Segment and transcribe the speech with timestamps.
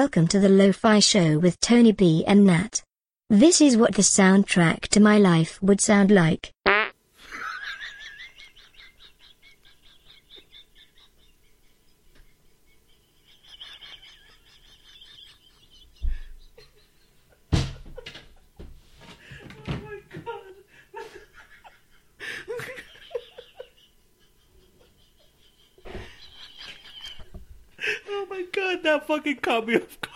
[0.00, 2.82] Welcome to the Lo-Fi Show with Tony B and Nat.
[3.30, 6.50] This is what the soundtrack to my life would sound like.
[28.08, 30.14] Oh my god, that fucking caught me off guard.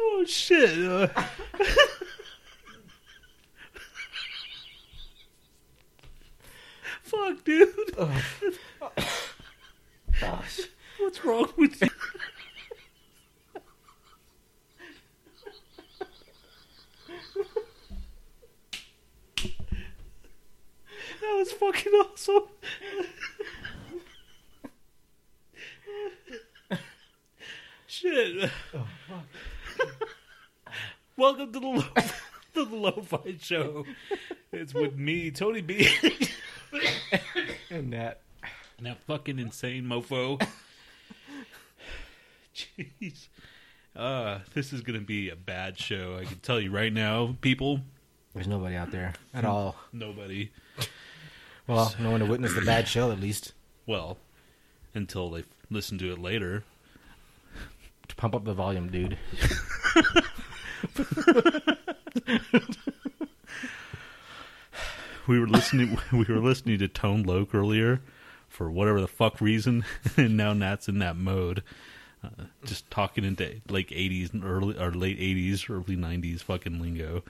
[0.00, 0.78] oh shit.
[0.86, 1.08] uh.
[7.02, 7.68] Fuck, dude.
[10.98, 11.88] What's wrong with you?
[21.26, 22.44] That was fucking awesome.
[27.86, 28.50] Shit.
[28.74, 30.08] Oh, fuck.
[31.16, 31.82] Welcome to the low,
[32.54, 33.84] to the Lo-Fi Show.
[34.52, 35.88] It's with me, Tony B,
[37.70, 38.20] And that.
[38.78, 40.40] and that fucking insane mofo.
[42.54, 43.28] Jeez.
[43.94, 46.18] Uh, this is gonna be a bad show.
[46.20, 47.80] I can tell you right now, people.
[48.34, 49.76] There's nobody out there at all.
[49.92, 50.50] Nobody.
[51.66, 53.52] Well, no one to witness the bad show, at least.
[53.88, 54.18] Well,
[54.94, 56.64] until they listen to it later.
[58.08, 59.16] To pump up the volume, dude.
[65.26, 68.00] we were listening we were listening to Tone Loc earlier
[68.48, 69.84] for whatever the fuck reason
[70.16, 71.62] and now Nat's in that mode
[72.24, 77.22] uh, just talking into like 80s and early or late 80s early 90s fucking lingo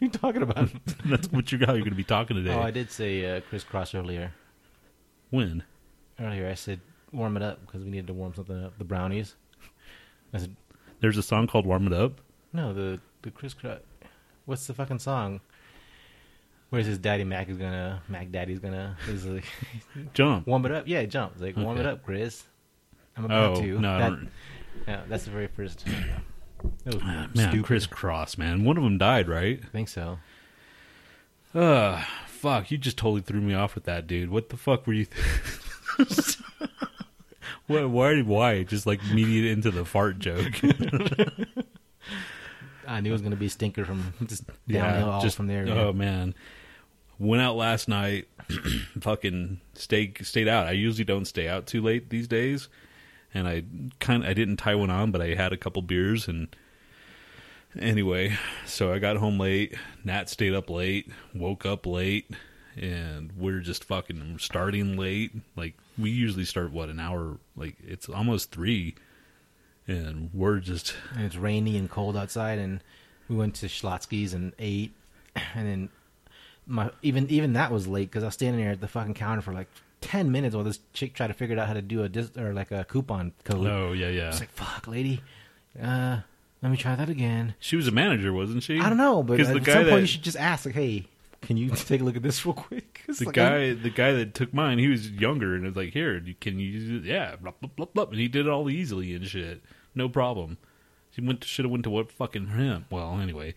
[0.00, 0.70] you talking about?
[1.04, 3.40] that's what you're how you're going to be talking today oh, I did say uh,
[3.42, 4.32] Kris Kross earlier.
[5.30, 5.62] when
[6.18, 6.80] Earlier, I said
[7.12, 8.76] warm it up because we needed to warm something up.
[8.78, 9.36] The brownies.
[10.34, 10.54] I said
[11.00, 12.20] there's a song called Warm It Up
[12.52, 12.72] no.
[12.72, 13.80] The the Kris Kross.
[14.46, 15.40] What's the fucking song?
[16.70, 19.44] Where's his daddy Mac is gonna Mac Daddy's gonna is like
[20.14, 20.86] jump warm it up?
[20.86, 21.32] Yeah, jump.
[21.34, 21.90] It's like warm it Okay.
[21.90, 22.44] up, Chris.
[23.16, 23.78] I'm about oh to.
[23.80, 24.30] no I That- don't-
[24.86, 25.84] yeah, that's the very first.
[26.84, 27.64] That was man stupid.
[27.64, 30.18] Kris Kross man one of them died right I think so.
[31.54, 34.92] uh fuck you just totally threw me off with that dude what the fuck were
[34.94, 36.36] you th-
[37.66, 38.62] Why, why, why?
[38.64, 40.54] Just like immediate into the fart joke.
[42.88, 45.68] I knew it was gonna be a stinker from just downhill all just from there.
[45.68, 46.34] Oh man,
[47.20, 48.26] went out last night.
[49.00, 50.66] fucking stayed stayed out.
[50.66, 52.68] I usually don't stay out too late these days,
[53.32, 53.64] and I
[53.98, 56.54] kind I didn't tie one on, but I had a couple beers and
[57.78, 58.36] anyway,
[58.66, 59.74] so I got home late.
[60.04, 62.30] Nat stayed up late, woke up late,
[62.76, 65.32] and we're just fucking starting late.
[65.56, 67.38] Like we usually start what an hour.
[67.56, 68.94] Like it's almost three,
[69.86, 72.82] and we're just and it's rainy and cold outside, and
[73.28, 74.92] we went to Schlotzsky's and ate,
[75.54, 75.88] and then
[76.66, 79.42] my even even that was late because I was standing there at the fucking counter
[79.42, 79.68] for like
[80.00, 82.52] ten minutes while this chick tried to figure out how to do a dis- or
[82.52, 83.66] like a coupon code.
[83.66, 84.28] oh yeah yeah.
[84.28, 85.22] It's like fuck, lady.
[85.80, 86.20] Uh,
[86.62, 87.54] let me try that again.
[87.58, 88.78] She was a manager, wasn't she?
[88.78, 91.06] I don't know, but at the guy some point you should just ask, like, hey,
[91.42, 92.86] can you take a look at this real quick?
[93.10, 95.92] The like, guy, the guy that took mine, he was younger, and it was like,
[95.92, 98.04] "Here, can you use it?" Yeah, blah, blah, blah, blah.
[98.04, 99.60] and he did it all easily and shit,
[99.96, 100.58] no problem.
[101.10, 102.84] She went should have went to what fucking him.
[102.90, 103.54] Well, anyway,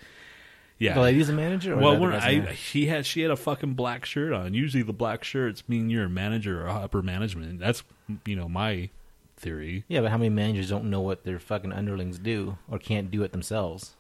[0.84, 0.94] yeah.
[0.94, 1.74] the lady's a manager.
[1.74, 4.34] Or well, the when guy's a I she had she had a fucking black shirt
[4.34, 4.54] on.
[4.54, 7.60] Usually, the black shirts mean you're a manager or upper management.
[7.60, 7.84] That's
[8.26, 8.90] you know my
[9.38, 9.84] theory.
[9.88, 13.24] yeah, but how many managers don't know what their fucking underlings do or can't do
[13.24, 13.96] it themselves?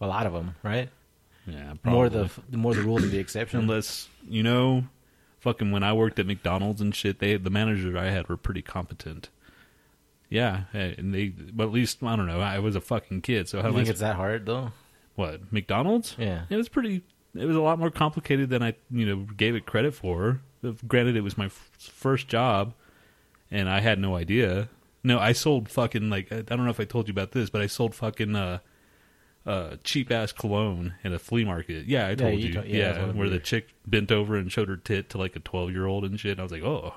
[0.00, 0.88] A lot of them, right?
[1.46, 3.60] Yeah, More the the more the rule than the exception.
[3.60, 4.84] unless you know,
[5.40, 8.62] fucking when I worked at McDonald's and shit, they the managers I had were pretty
[8.62, 9.28] competent.
[10.30, 12.40] Yeah, and they, but at least I don't know.
[12.40, 13.76] I was a fucking kid, so how you I?
[13.78, 14.72] think it's that hard though?
[15.14, 16.16] What McDonald's?
[16.18, 16.44] Yeah.
[16.50, 17.02] it was pretty.
[17.34, 20.40] It was a lot more complicated than I, you know, gave it credit for.
[20.86, 22.74] Granted, it was my f- first job,
[23.50, 24.68] and I had no idea.
[25.02, 27.60] No, I sold fucking like I don't know if I told you about this, but
[27.60, 28.58] I sold fucking uh,
[29.46, 31.86] uh, cheap ass cologne in a flea market.
[31.86, 32.54] Yeah, I told you you.
[32.54, 35.10] told- yeah, yeah, that's one of where the chick bent over and showed her tit
[35.10, 36.32] to like a twelve year old and shit.
[36.32, 36.94] And I was like, oh,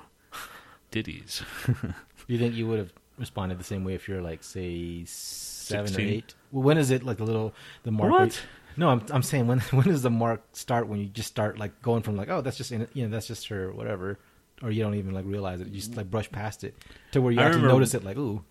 [0.92, 1.42] titties.
[1.66, 1.92] Do
[2.28, 6.06] you think you would have responded the same way if you're like say seven 16?
[6.06, 6.34] or eight?
[6.52, 7.52] Well, when is it like the little
[7.82, 8.10] the mark?
[8.10, 8.42] What?
[8.76, 10.88] no, I'm I'm saying when when does the mark start?
[10.88, 13.26] When you just start like going from like oh that's just in, you know that's
[13.26, 14.18] just her whatever,
[14.62, 15.68] or you don't even like realize it.
[15.68, 16.74] You just like brush past it
[17.12, 18.04] to where you I actually notice it.
[18.04, 18.44] Like ooh,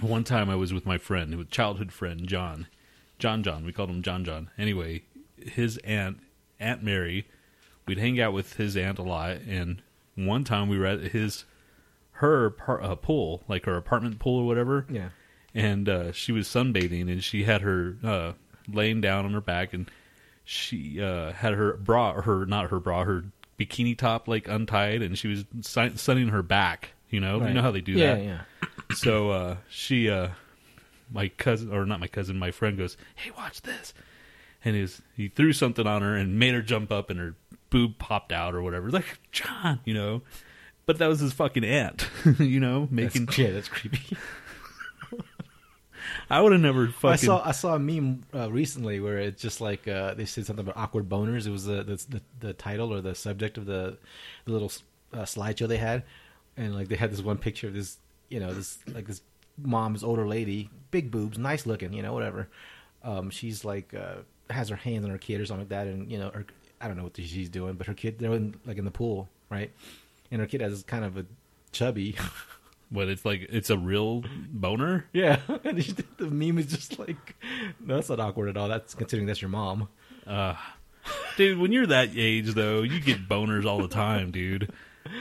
[0.00, 2.66] One time I was with my friend, with childhood friend John,
[3.18, 3.64] John John.
[3.64, 4.50] We called him John John.
[4.58, 5.02] Anyway,
[5.38, 6.20] his aunt
[6.60, 7.26] Aunt Mary,
[7.86, 9.82] we'd hang out with his aunt a lot, and
[10.14, 11.44] one time we were at his
[12.18, 15.08] her par- uh, pool, like her apartment pool or whatever, Yeah.
[15.54, 18.32] And uh, she was sunbathing and she had her uh,
[18.72, 19.90] laying down on her back and
[20.44, 23.24] she uh, had her bra, her not her bra her
[23.58, 27.62] bikini top like untied and she was sun- sunning her back you know you know
[27.62, 28.38] how they do yeah, that Yeah.
[28.62, 28.68] Yeah.
[28.94, 30.28] So uh, she uh,
[31.10, 33.94] my cousin or not my cousin my friend goes hey watch this
[34.64, 37.34] and his, he threw something on her and made her jump up and her
[37.70, 40.22] boob popped out or whatever like john you know
[40.86, 42.08] but that was his fucking aunt
[42.38, 44.16] you know making That's, yeah, that's creepy.
[46.30, 49.40] I would have never fucking I saw I saw a meme uh, recently where it's
[49.40, 51.46] just like uh, they said something about awkward boners.
[51.46, 53.98] It was the the, the, the title or the subject of the,
[54.44, 54.72] the little
[55.12, 56.02] uh, slideshow they had,
[56.56, 57.98] and like they had this one picture of this
[58.28, 59.20] you know this like this
[59.62, 62.48] mom's older lady, big boobs, nice looking, you know whatever.
[63.02, 64.16] Um, she's like uh,
[64.50, 66.46] has her hands on her kid or something like that, and you know her,
[66.80, 69.28] I don't know what she's doing, but her kid they're in, like in the pool,
[69.50, 69.70] right?
[70.30, 71.26] And her kid has kind of a
[71.72, 72.16] chubby.
[72.90, 75.06] But it's like it's a real boner.
[75.12, 77.34] Yeah, and he- the meme is just like,
[77.80, 78.68] no, that's not awkward at all.
[78.68, 79.88] That's considering that's your mom.
[80.26, 80.54] Uh,
[81.36, 84.70] dude, when you're that age though, you get boners all the time, dude.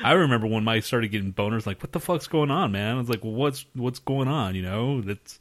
[0.03, 2.95] I remember when I started getting boners, like, what the fuck's going on, man?
[2.95, 4.55] I was like, well, what's what's going on?
[4.55, 5.39] You know, that's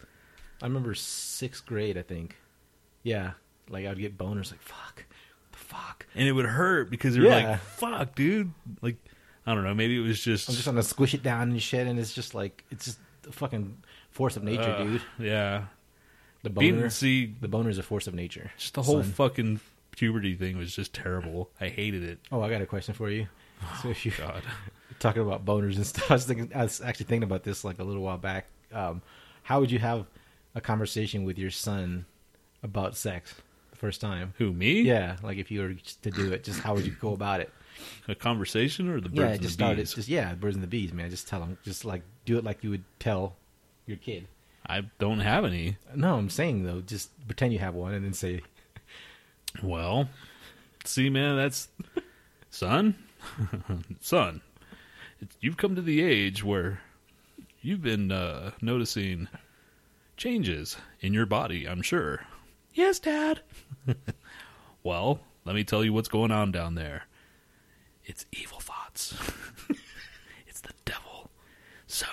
[0.62, 2.36] I remember sixth grade, I think.
[3.02, 3.32] Yeah,
[3.68, 5.04] like I'd get boners, like fuck,
[5.52, 6.06] the fuck.
[6.14, 7.50] and it would hurt because you're Yeah.
[7.50, 8.52] like, fuck, dude.
[8.80, 8.96] Like,
[9.46, 11.86] I don't know, maybe it was just, I'm just to squish it down and shit,
[11.86, 13.76] and it's just like it's just the fucking
[14.10, 15.02] force of nature, uh, dude.
[15.18, 15.64] Yeah,
[16.42, 18.52] The boner, see, the boner is a force of nature.
[18.56, 19.12] just the whole son.
[19.12, 19.60] fucking
[19.90, 21.50] puberty thing was just terrible.
[21.60, 22.18] I hated it.
[22.30, 23.26] Oh, I got a question for you.
[23.82, 24.42] So if you God,
[24.98, 27.78] talking about boners and stuff, I was thinking, I was actually thinking about this like
[27.78, 28.46] a little while back.
[28.72, 29.02] Um,
[29.42, 30.06] how would you have
[30.54, 32.06] a conversation with your son
[32.62, 33.34] about sex
[33.70, 34.34] the first time?
[34.38, 34.82] who me?
[34.82, 37.52] Yeah, like if you were to do it, just how would you go about it?
[38.08, 39.76] A conversation or the birds yeah, and just the start it.
[39.82, 39.94] bees?
[39.94, 41.10] Just yeah, birds and the bees, man.
[41.10, 41.58] Just tell them.
[41.64, 43.34] Just like do it like you would tell
[43.86, 44.26] your kid.
[44.66, 45.76] I don't have any.
[45.94, 48.42] No, I'm saying though, just pretend you have one and then say,
[49.62, 50.08] Well,
[50.84, 51.68] see, man, that's
[52.50, 52.96] son,
[54.00, 54.40] son.
[55.20, 56.80] It's, you've come to the age where
[57.60, 59.28] you've been uh, noticing
[60.16, 61.66] changes in your body.
[61.66, 62.24] I'm sure.
[62.74, 63.40] Yes, Dad.
[64.82, 67.04] well, let me tell you what's going on down there.
[68.04, 69.14] It's evil thoughts.
[70.46, 71.30] it's the devil.
[71.86, 72.06] So,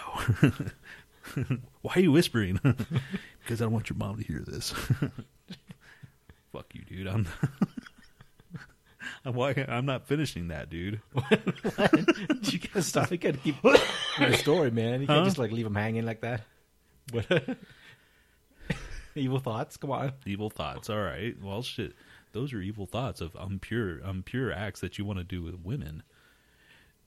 [1.81, 2.59] why are you whispering?
[3.39, 4.71] because I don't want your mom to hear this.
[6.51, 7.07] Fuck you, dude.
[7.07, 7.27] I'm.
[9.25, 11.01] I'm why I'm not finishing that, dude.
[11.15, 13.11] "You gotta stop.
[13.11, 15.01] You gotta keep your story, man.
[15.01, 15.25] You can't Huh?
[15.25, 16.41] just like leave them hanging like that."
[17.11, 17.57] But
[19.15, 19.77] evil thoughts.
[19.77, 20.13] Come on.
[20.25, 20.89] Evil thoughts.
[20.89, 21.35] All right.
[21.41, 21.93] Well, shit.
[22.31, 26.03] Those are evil thoughts of impure, impure acts that you want to do with women.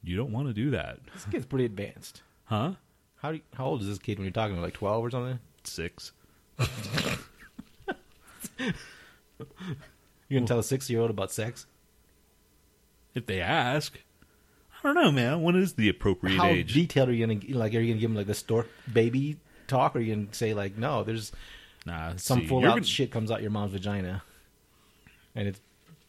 [0.03, 2.23] You don't want to do that, This kid's pretty advanced.
[2.45, 2.73] huh?
[3.17, 5.11] How do you, how old is this kid when you're talking about like twelve or
[5.11, 5.39] something?
[5.63, 6.11] Six.
[10.29, 11.67] You're gonna tell a six year old about sex?
[13.15, 13.99] If they ask,
[14.83, 15.43] I don't know, man.
[15.43, 16.73] When is the appropriate How age?
[16.75, 17.75] detailed are you gonna like?
[17.75, 19.37] Are you gonna give him like the stork baby
[19.67, 21.33] talk, or are you gonna say like, no, there's
[21.87, 24.23] nah, some full out gonna- shit comes out your mom's vagina,
[25.35, 25.61] and it's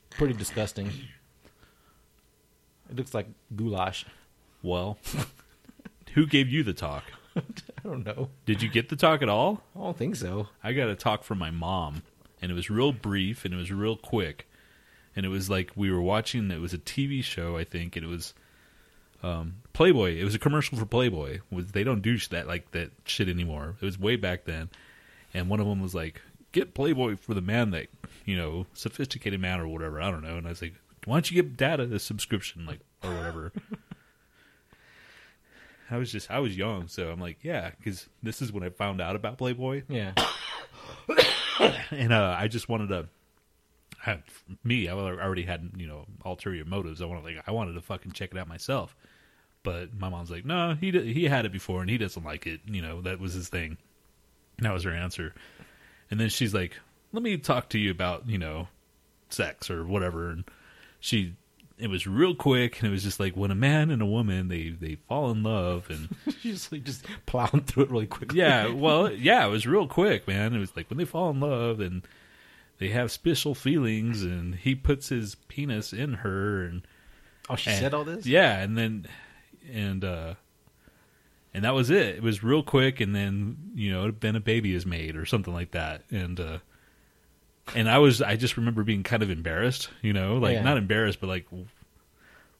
[0.09, 0.91] pretty disgusting.
[2.89, 4.05] It looks like goulash.
[4.61, 4.97] Well,
[6.13, 7.03] who gave you the talk?
[7.35, 7.41] I
[7.83, 8.29] don't know.
[8.45, 9.61] Did you get the talk at all?
[9.75, 10.49] I don't think so.
[10.63, 12.03] I got a talk from my mom,
[12.41, 14.47] and it was real brief and it was real quick,
[15.15, 16.51] and it was like we were watching.
[16.51, 18.33] It was a TV show, I think, and it was
[19.23, 20.17] um, Playboy.
[20.19, 21.39] It was a commercial for Playboy.
[21.49, 23.75] Was they don't do that like that shit anymore.
[23.81, 24.69] It was way back then,
[25.33, 26.21] and one of them was like,
[26.53, 27.87] "Get Playboy for the man that
[28.25, 31.29] you know, sophisticated man or whatever." I don't know, and I was like, "Why don't
[31.29, 33.51] you give Dad a subscription, like or whatever?"
[35.91, 38.69] I was just I was young, so I'm like, yeah, because this is when I
[38.69, 40.13] found out about Playboy Yeah.
[41.91, 43.09] and uh, I just wanted to.
[44.05, 44.21] I,
[44.63, 47.01] me, I already had you know ulterior motives.
[47.01, 48.95] I wanted like I wanted to fucking check it out myself,
[49.61, 52.47] but my mom's like, no, he d- he had it before and he doesn't like
[52.47, 52.61] it.
[52.65, 53.77] You know that was his thing.
[54.57, 55.33] And that was her answer.
[56.11, 56.77] And then she's like,
[57.11, 58.67] let me talk to you about you know
[59.29, 60.29] sex or whatever.
[60.29, 60.43] And
[60.99, 61.33] she,
[61.77, 64.47] it was real quick, and it was just like when a man and a woman
[64.47, 66.09] they they fall in love and
[66.41, 68.39] she's like just plowing through it really quickly.
[68.39, 70.53] yeah, well, yeah, it was real quick, man.
[70.53, 72.03] It was like when they fall in love and
[72.79, 76.81] they have special feelings, and he puts his penis in her, and
[77.49, 78.25] Oh, she and- said all this.
[78.25, 79.07] Yeah, and then
[79.71, 80.33] and uh
[81.53, 82.15] and that was it.
[82.17, 85.53] It was real quick, and then you know, then a baby is made or something
[85.53, 86.57] like that, and uh
[87.75, 90.63] and I was I just remember being kind of embarrassed, you know, like Yeah.
[90.63, 91.45] not embarrassed, but like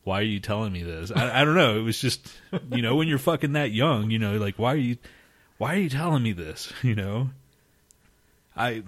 [0.04, 1.12] why are you telling me this?
[1.16, 1.78] I, I don't know.
[1.78, 2.30] It was just,
[2.72, 4.98] you know, when you're fucking that young, you know, like why are you,
[5.58, 6.74] why are you telling me this?
[6.84, 7.30] You know,
[8.56, 8.84] I,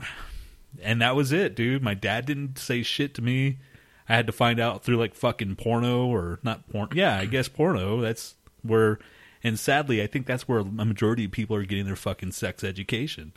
[0.81, 1.81] and that was it, dude.
[1.81, 3.59] My dad didn't say shit to me.
[4.09, 6.89] I had to find out through like fucking porno or not porn.
[6.93, 8.01] Yeah, I guess porno.
[8.01, 8.99] That's where,
[9.45, 12.63] and sadly, I think that's where a majority of people are getting their fucking sex
[12.63, 13.31] education.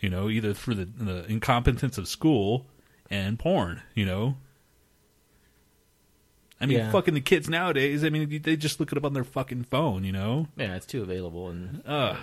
[0.00, 2.66] You know, either through the, the incompetence of school
[3.10, 3.82] and porn.
[3.94, 4.36] You know,
[6.60, 6.90] I mean, Yeah.
[6.90, 8.02] fucking the kids nowadays.
[8.04, 10.04] I mean, they just look it up on their fucking phone.
[10.04, 10.46] You know.
[10.56, 12.16] Yeah, it's too available, and Ugh.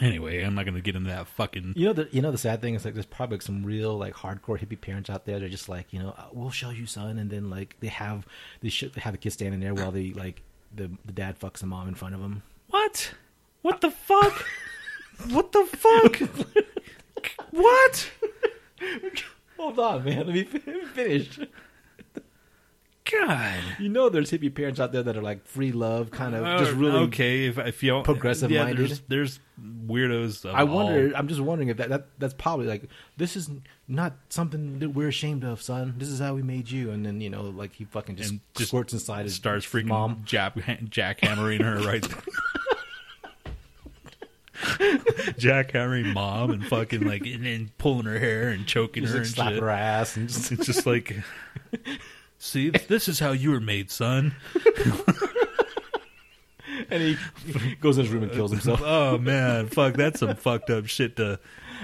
[0.00, 1.74] Anyway, I'm not gonna get into that fucking.
[1.76, 4.14] you know the you know the sad thing is like there's probably some real like
[4.14, 5.38] hardcore hippie parents out there.
[5.38, 8.26] They're just like you know "Uh, we'll show you son, and then like they have
[8.60, 10.42] they should they have the kid standing there while they like
[10.76, 12.42] the the dad fucks the mom in front of him.
[12.68, 13.12] What?
[13.62, 14.44] What the fuck?
[15.30, 16.16] what the fuck?
[17.50, 18.10] what?
[19.56, 20.26] Hold on, man.
[20.26, 21.38] Let me finish.
[23.10, 23.60] God.
[23.78, 26.72] You know, there's hippie parents out there that are like free love, kind of just
[26.72, 27.46] Uh, really okay.
[27.46, 28.78] If, if you progressive yeah, minded.
[28.88, 29.40] there's, there's
[29.86, 30.50] weirdos.
[30.50, 31.08] I wonder.
[31.08, 33.50] all- I'm just wondering if that, that that's probably like this is
[33.88, 35.96] not something that we're ashamed of, son.
[35.98, 38.40] This is how we made you, and then you know, like he fucking just, And
[38.54, 40.22] just squirts inside his starts freaking mom.
[40.24, 42.08] jab, jackhammering her right.
[45.38, 49.26] jackhammering mom and fucking like and then pulling her hair and choking Just her like
[49.26, 49.62] and slap shit.
[49.62, 51.16] her ass and just It's just like,
[52.44, 54.34] see, this is how you were made, son.
[56.90, 57.16] and he
[57.80, 58.82] goes in his room and kills himself.
[58.94, 61.38] Oh man, fuck, that's some fucked up shit to.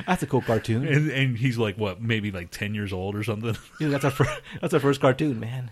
[0.06, 0.86] That's a cool cartoon.
[0.86, 3.56] And, and he's like, what, maybe like ten years old or something?
[3.80, 5.70] You know, that's our first, that's our first cartoon, man.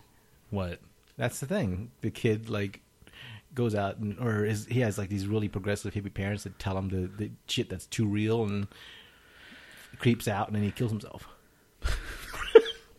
[0.50, 0.80] What?
[1.16, 1.90] That's the thing.
[2.00, 2.80] The kid like
[3.54, 6.78] goes out and or is he has like these really progressive hippie parents that tell
[6.78, 8.68] him the, the shit that's too real and
[9.99, 11.28] creeps out and then he kills himself.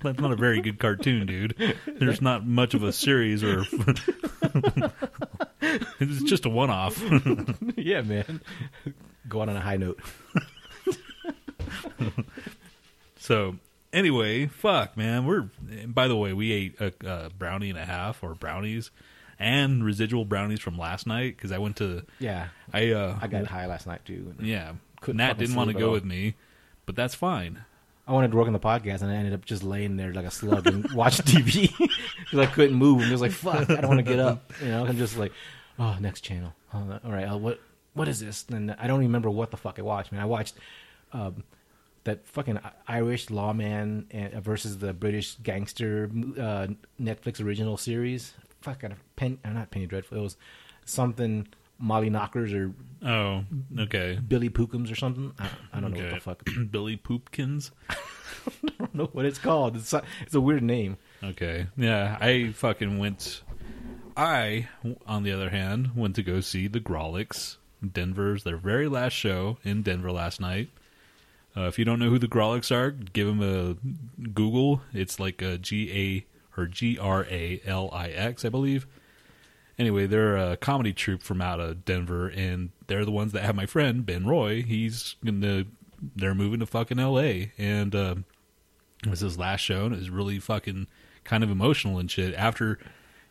[0.01, 1.75] That's not a very good cartoon, dude.
[1.85, 3.65] There's not much of a series or.
[5.61, 7.01] it's just a one-off.
[7.75, 8.41] yeah, man.
[9.27, 9.99] Go out on a high note.
[13.19, 13.57] So
[13.93, 15.25] anyway, fuck, man.
[15.25, 15.49] We're.
[15.85, 18.89] By the way, we ate a, a brownie and a half, or brownies,
[19.37, 22.05] and residual brownies from last night because I went to.
[22.17, 22.47] Yeah.
[22.73, 23.19] I uh.
[23.21, 24.33] I got high last night too.
[24.39, 24.73] Yeah,
[25.07, 26.35] Nat didn't want to go with me,
[26.87, 27.65] but that's fine.
[28.09, 30.25] I wanted to work on the podcast and I ended up just laying there like
[30.25, 33.87] a slug and watch TV because I couldn't move and was like fuck, I don't
[33.87, 34.51] want to get up.
[34.63, 35.31] You know, I'm just like,
[35.77, 36.55] oh, next channel.
[36.73, 37.59] All right, uh, what
[37.93, 38.47] what is this?
[38.49, 40.11] And I don't remember what the fuck I watched.
[40.11, 40.55] Man, I watched
[41.13, 41.43] um,
[42.05, 46.67] that fucking Irish lawman uh, versus the British gangster uh,
[46.99, 48.33] Netflix original series.
[48.61, 50.17] Fuck, I, pen, uh, not Penny Dreadful.
[50.17, 50.35] It was
[50.83, 51.47] something
[51.79, 53.45] Molly Knockers or Oh,
[53.77, 54.19] okay.
[54.27, 55.31] Billy Pookums or something.
[55.39, 56.11] I, I don't know okay.
[56.11, 56.49] what the fuck.
[56.71, 57.71] Billy Poopkins.
[57.89, 59.77] I don't know what it's called.
[59.77, 60.97] It's a, it's a weird name.
[61.23, 61.67] Okay.
[61.77, 63.41] Yeah, I fucking went.
[64.17, 64.67] I,
[65.07, 67.55] on the other hand, went to go see the Grawlix.
[67.93, 70.69] Denver's their very last show in Denver last night.
[71.55, 74.81] Uh, if you don't know who the Grawlix are, give them a Google.
[74.93, 76.25] It's like a G
[76.57, 78.87] A or G R A L I X, I believe.
[79.79, 83.55] Anyway, they're a comedy troupe from out of Denver, and they're the ones that have
[83.55, 84.61] my friend Ben Roy.
[84.61, 85.65] He's gonna,
[86.17, 87.53] they're moving to fucking L.A.
[87.57, 88.25] and um,
[89.05, 90.87] it was his last show, and it was really fucking
[91.23, 92.35] kind of emotional and shit.
[92.35, 92.77] After,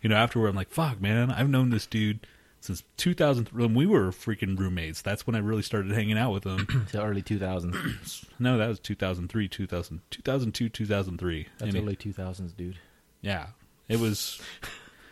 [0.01, 2.27] you know, afterward, I'm like, fuck, man, I've known this dude
[2.61, 3.49] since 2000.
[3.51, 6.87] When we were freaking roommates, that's when I really started hanging out with him.
[6.93, 8.25] The early 2000s.
[8.39, 11.47] no, that was 2003, 2000, 2002, 2003.
[11.59, 12.79] That's Any- early 2000s, dude.
[13.21, 13.49] yeah,
[13.87, 14.41] it was.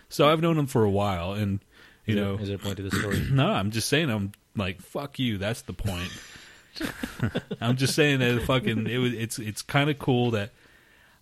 [0.08, 1.60] So I've known him for a while, and
[2.04, 3.26] you Is know, is there a point to the story?
[3.30, 5.38] no, I'm just saying, I'm like, fuck you.
[5.38, 6.10] That's the point.
[7.60, 9.12] I'm just saying that fucking it was.
[9.14, 10.50] It's it's kind of cool that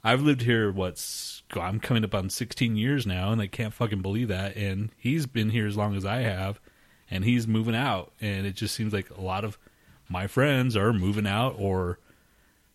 [0.02, 0.70] I've lived here.
[0.70, 4.56] What's I'm coming up on 16 years now, and I can't fucking believe that.
[4.56, 6.60] And he's been here as long as I have,
[7.10, 8.12] and he's moving out.
[8.20, 9.58] And it just seems like a lot of
[10.08, 11.98] my friends are moving out, or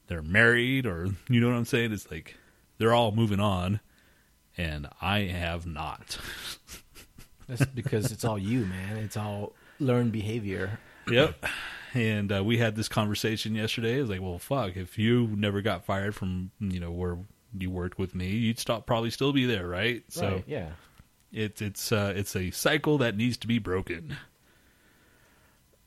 [0.08, 1.92] they're married, or you know what I'm saying.
[1.92, 2.36] It's like
[2.78, 3.80] they're all moving on,
[4.60, 6.18] and I have not.
[7.48, 8.98] That's because it's all you, man.
[8.98, 10.80] It's all learned behavior.
[11.10, 11.46] Yep.
[11.94, 13.98] And uh, we had this conversation yesterday.
[13.98, 17.18] It was like, well, fuck, if you never got fired from, you know, where
[17.58, 20.04] you worked with me, you'd stop, probably still be there, right?
[20.10, 20.70] So right, yeah.
[21.32, 24.18] it's it's uh, it's a cycle that needs to be broken.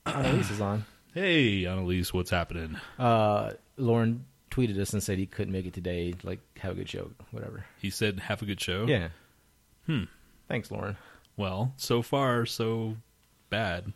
[0.06, 0.84] Annalise is on.
[1.14, 2.78] Hey, Annalise, what's happening?
[2.98, 6.14] Uh, Lauren tweeted us and said he couldn't make it today.
[6.22, 7.64] Like, have a good show, whatever.
[7.80, 8.84] He said, have a good show.
[8.86, 9.08] Yeah.
[9.86, 10.04] Hmm.
[10.48, 10.96] Thanks, Lauren.
[11.36, 12.96] Well, so far, so
[13.50, 13.92] bad.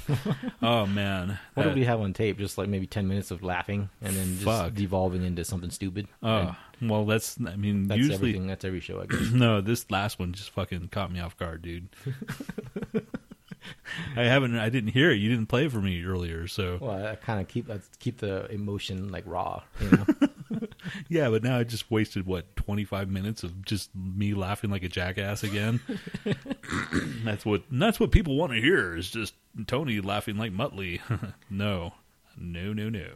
[0.62, 2.38] oh man, What That- did we have on tape?
[2.38, 4.74] Just like maybe ten minutes of laughing and then just Fuck.
[4.74, 6.06] devolving into something stupid.
[6.22, 8.46] Oh well, that's I mean That's usually everything.
[8.48, 9.30] That's every show, I guess.
[9.30, 9.60] no.
[9.60, 11.88] This last one just fucking caught me off guard, dude.
[14.16, 14.58] I haven't.
[14.58, 15.16] I didn't hear it.
[15.16, 18.18] You didn't play it for me earlier, so well, I kind of keep I keep
[18.18, 19.62] the emotion like raw.
[19.80, 20.68] You know?
[21.08, 21.28] yeah.
[21.30, 24.88] But now I just wasted what twenty five minutes of just me laughing like a
[24.88, 25.80] jackass again.
[27.24, 27.62] that's what.
[27.70, 29.34] That's what people want to hear is just
[29.66, 31.00] Tony laughing like Muttley.
[31.50, 31.94] no,
[32.36, 33.08] no, no, no.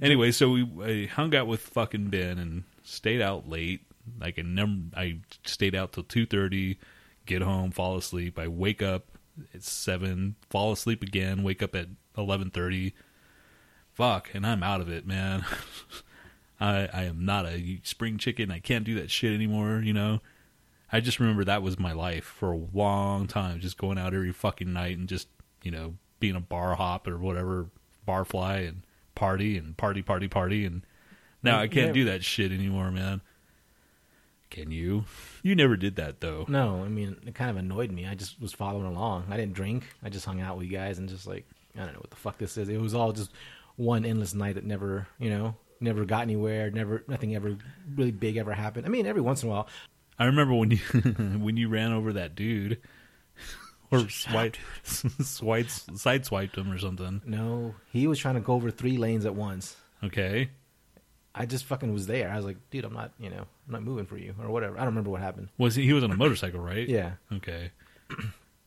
[0.00, 3.82] Anyway, so we I hung out with fucking Ben and stayed out late.
[4.18, 6.78] Like a num, I stayed out till two thirty.
[7.26, 8.38] Get home, fall asleep.
[8.38, 9.17] I wake up
[9.54, 11.42] at seven, fall asleep again.
[11.42, 12.94] Wake up at eleven thirty.
[13.92, 15.44] Fuck, and I'm out of it, man.
[16.60, 18.50] I I am not a spring chicken.
[18.50, 19.80] I can't do that shit anymore.
[19.84, 20.20] You know.
[20.90, 24.32] I just remember that was my life for a long time, just going out every
[24.32, 25.28] fucking night and just
[25.62, 27.66] you know being a bar hop or whatever,
[28.06, 28.82] bar fly and
[29.14, 30.82] party and party party party and
[31.42, 31.92] now I can't Yeah.
[31.92, 33.20] do that shit anymore, man.
[34.50, 35.04] Can you?
[35.42, 36.44] You never did that though.
[36.48, 38.06] no, I mean it kind of annoyed me.
[38.06, 39.26] I just was following along.
[39.30, 39.84] I didn't drink.
[40.02, 42.16] I just hung out with you guys and just like I don't know what the
[42.16, 42.68] fuck this is.
[42.68, 43.30] It was all just
[43.76, 46.70] one endless night that never, you know, never got anywhere.
[46.70, 47.56] Never, nothing ever
[47.94, 48.84] really big ever happened.
[48.86, 49.68] I mean, every once in a while,
[50.18, 50.78] I remember when you
[51.38, 52.80] when you ran over that dude
[53.92, 57.22] or swipe, swipes sideswiped him or something.
[57.24, 59.76] no, he was trying to go over three lanes at once.
[60.02, 60.50] Okay.
[61.38, 62.30] I just fucking was there.
[62.30, 64.74] I was like, dude, I'm not, you know, I'm not moving for you or whatever.
[64.76, 65.48] I don't remember what happened.
[65.56, 66.88] Was he, he was on a motorcycle, right?
[66.88, 67.70] Yeah, Okay.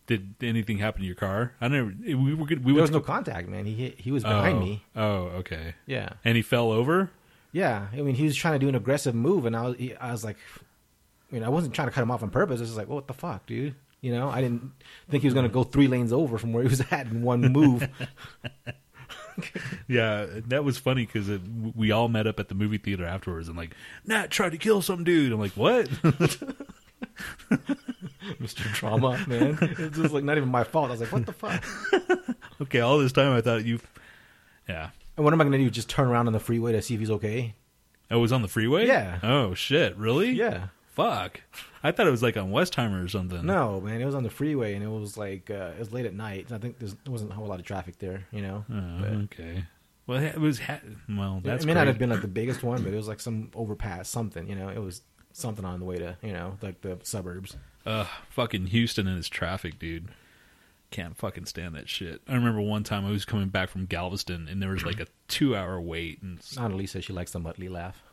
[0.08, 1.54] Did anything happen to your car?
[1.62, 1.94] I never.
[2.04, 2.66] We were good.
[2.66, 3.66] We there was no contact, man.
[3.66, 4.84] He hit, he was behind oh, me.
[4.96, 5.76] Oh, okay.
[5.86, 7.12] Yeah, And he fell over.
[7.52, 7.88] yeah.
[7.94, 10.12] I mean, he was trying to do an aggressive move, and I was, he, I
[10.12, 10.38] was like,
[11.32, 12.60] you know, I wasn't trying to cut him off on purpose.
[12.60, 13.76] I was just like, what the fuck, dude?
[14.02, 14.72] You know, I didn't
[15.10, 17.22] think he was going to go three lanes over from where he was at in
[17.22, 17.88] one move.
[19.88, 21.30] Yeah, that was funny because
[21.76, 23.76] we all met up at the movie theater afterwards, and like,
[24.06, 25.32] Nat tried to kill some dude.
[25.32, 25.88] I'm like, what?
[28.40, 28.64] Mr.
[28.74, 29.58] Trauma, man.
[29.62, 30.90] It's just like not even my fault.
[30.90, 31.64] I was like, what the fuck?
[32.62, 33.80] okay, all this time I thought you.
[34.70, 35.70] Yeah, And what am I going to do?
[35.70, 37.56] Just turn around on the freeway to see if he's okay?
[38.10, 38.88] Oh, I was on the freeway.
[38.88, 39.20] Yeah.
[39.24, 39.96] Oh shit!
[39.98, 40.32] Really?
[40.32, 40.68] Yeah.
[40.92, 41.42] Fuck.
[41.84, 43.46] I thought it was like on Westheimer or something.
[43.46, 44.02] No, man.
[44.02, 46.52] It was on the freeway, and it was like uh, it was late at night.
[46.52, 48.26] I think there wasn't a whole lot of traffic there.
[48.32, 48.66] You know.
[48.72, 49.64] Oh, But- okay.
[50.08, 50.60] Well, it was.
[50.60, 53.08] Ha- well, that's it may not have been like the biggest one, but it was
[53.08, 54.50] like some overpass, something.
[54.50, 55.02] You know, it was
[55.32, 57.56] something on the way to you know like the suburbs.
[57.86, 60.10] Ugh, fucking Houston and its traffic, dude.
[60.90, 62.22] Can't fucking stand that shit.
[62.28, 65.08] I remember one time I was coming back from Galveston and there was like a
[65.30, 68.04] two hour wait and Annalisa, she likes the Muttley laugh.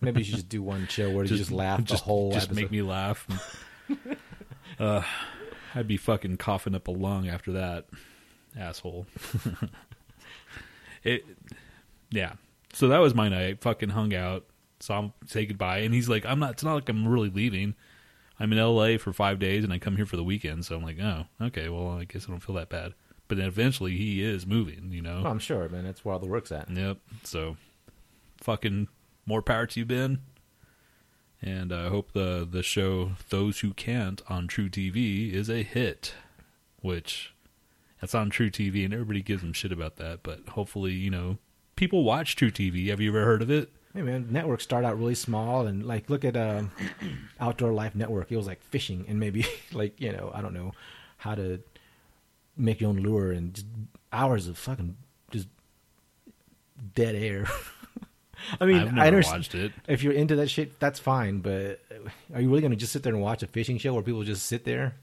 [0.00, 2.46] Maybe you should just do one show where you just laugh just, the whole just
[2.46, 2.60] episode.
[2.60, 3.26] make me laugh.
[4.80, 5.02] uh,
[5.74, 7.86] I'd be fucking coughing up a lung after that,
[8.56, 9.06] asshole.
[11.04, 11.24] it,
[12.10, 12.34] yeah.
[12.72, 13.60] So that was my night.
[13.60, 14.44] Fucking hung out,
[14.80, 16.52] saw him say goodbye, and he's like, "I'm not.
[16.52, 17.74] It's not like I'm really leaving.
[18.40, 18.98] I'm in L.A.
[18.98, 21.68] for five days, and I come here for the weekend." So I'm like, "Oh, okay.
[21.68, 22.94] Well, I guess I don't feel that bad."
[23.26, 24.90] But then eventually, he is moving.
[24.92, 25.22] You know.
[25.22, 25.84] Well, I'm sure, man.
[25.84, 26.70] That's where all the work's at.
[26.70, 26.98] Yep.
[27.24, 27.56] So,
[28.40, 28.88] fucking
[29.26, 30.20] more power to you, Ben.
[31.40, 36.14] And I hope the the show "Those Who Can't" on truTV is a hit,
[36.80, 37.34] which
[38.00, 40.22] that's on truTV, and everybody gives them shit about that.
[40.22, 41.38] But hopefully, you know,
[41.76, 42.88] people watch truTV.
[42.88, 43.70] Have you ever heard of it?
[43.94, 44.28] Hey, man.
[44.30, 46.70] Networks start out really small, and like look at um,
[47.40, 48.32] Outdoor Life Network.
[48.32, 50.72] It was like fishing, and maybe like you know, I don't know
[51.18, 51.60] how to
[52.56, 53.66] make your own lure, and just
[54.12, 54.96] hours of fucking
[55.30, 55.48] just
[56.94, 57.46] dead air.
[58.60, 59.38] I mean, I've I never understand.
[59.38, 59.72] watched it.
[59.88, 61.38] If you're into that shit, that's fine.
[61.40, 61.80] But
[62.34, 64.22] are you really going to just sit there and watch a fishing show where people
[64.22, 64.94] just sit there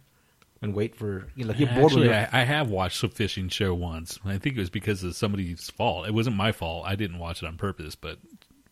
[0.62, 3.10] and wait for you know, like you're bored Actually, with I, I have watched a
[3.10, 4.20] fishing show once.
[4.24, 6.08] I think it was because of somebody's fault.
[6.08, 6.86] It wasn't my fault.
[6.86, 7.96] I didn't watch it on purpose.
[7.96, 8.20] But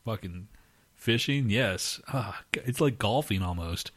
[0.05, 0.47] fucking
[0.95, 3.91] fishing, yes, ah, it's like golfing almost.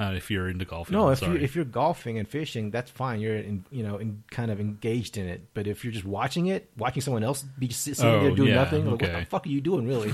[0.00, 1.44] Uh, if you're into golfing, No, I'm if you sorry.
[1.44, 3.20] if you're golfing and fishing, that's fine.
[3.20, 5.42] You're in, you know in, kind of engaged in it.
[5.52, 8.54] But if you're just watching it, watching someone else be sitting Oh, there doing yeah,
[8.54, 9.86] nothing, like, what the fuck are you doing?
[9.86, 10.10] Really,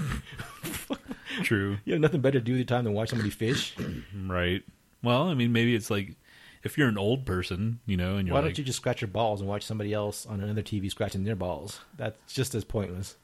[1.45, 3.77] True, you have nothing better to do with your time than watch somebody fish.
[4.27, 4.65] right?
[5.05, 6.17] Well, I mean, maybe it's like
[6.65, 9.01] if you're an old person, you know, and you're Why like, don't you just scratch
[9.03, 11.79] your balls and watch somebody else on another TV scratching their balls?
[11.97, 13.15] That's just as pointless.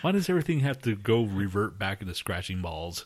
[0.00, 3.04] why does everything have to go revert back into scratching balls?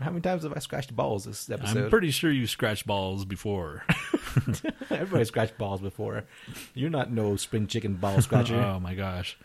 [0.00, 1.84] How many times have I scratched balls this episode?
[1.84, 3.84] I'm pretty sure you scratched balls before.
[4.90, 6.24] Everybody scratched balls before.
[6.74, 8.56] You're not no spring chicken ball scratcher.
[8.68, 9.36] Oh my gosh!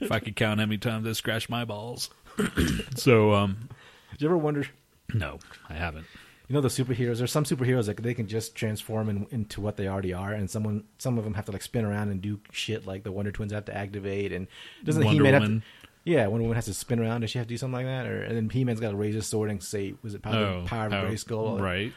[0.00, 2.10] if I could count how many times I scratched my balls.
[2.96, 3.68] so, um,
[4.12, 4.66] Did you ever wonder?
[5.14, 6.06] no, I haven't.
[6.48, 7.18] You know the superheroes.
[7.18, 10.50] There's some superheroes that they can just transform in, into what they already are, and
[10.50, 13.32] someone some of them have to like spin around and do shit like the Wonder
[13.32, 14.46] Twins have to activate, and
[14.84, 15.62] doesn't Wonder He-Man have to?
[16.04, 17.20] Yeah, Wonder Woman has to spin around.
[17.20, 18.06] Does she have to do something like that?
[18.06, 20.64] Or and then He-Man's got to raise his sword and say, "Was it power, Oh,
[20.66, 21.92] power of how- Grayskull?" right?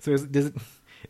[0.00, 0.54] So is, does it,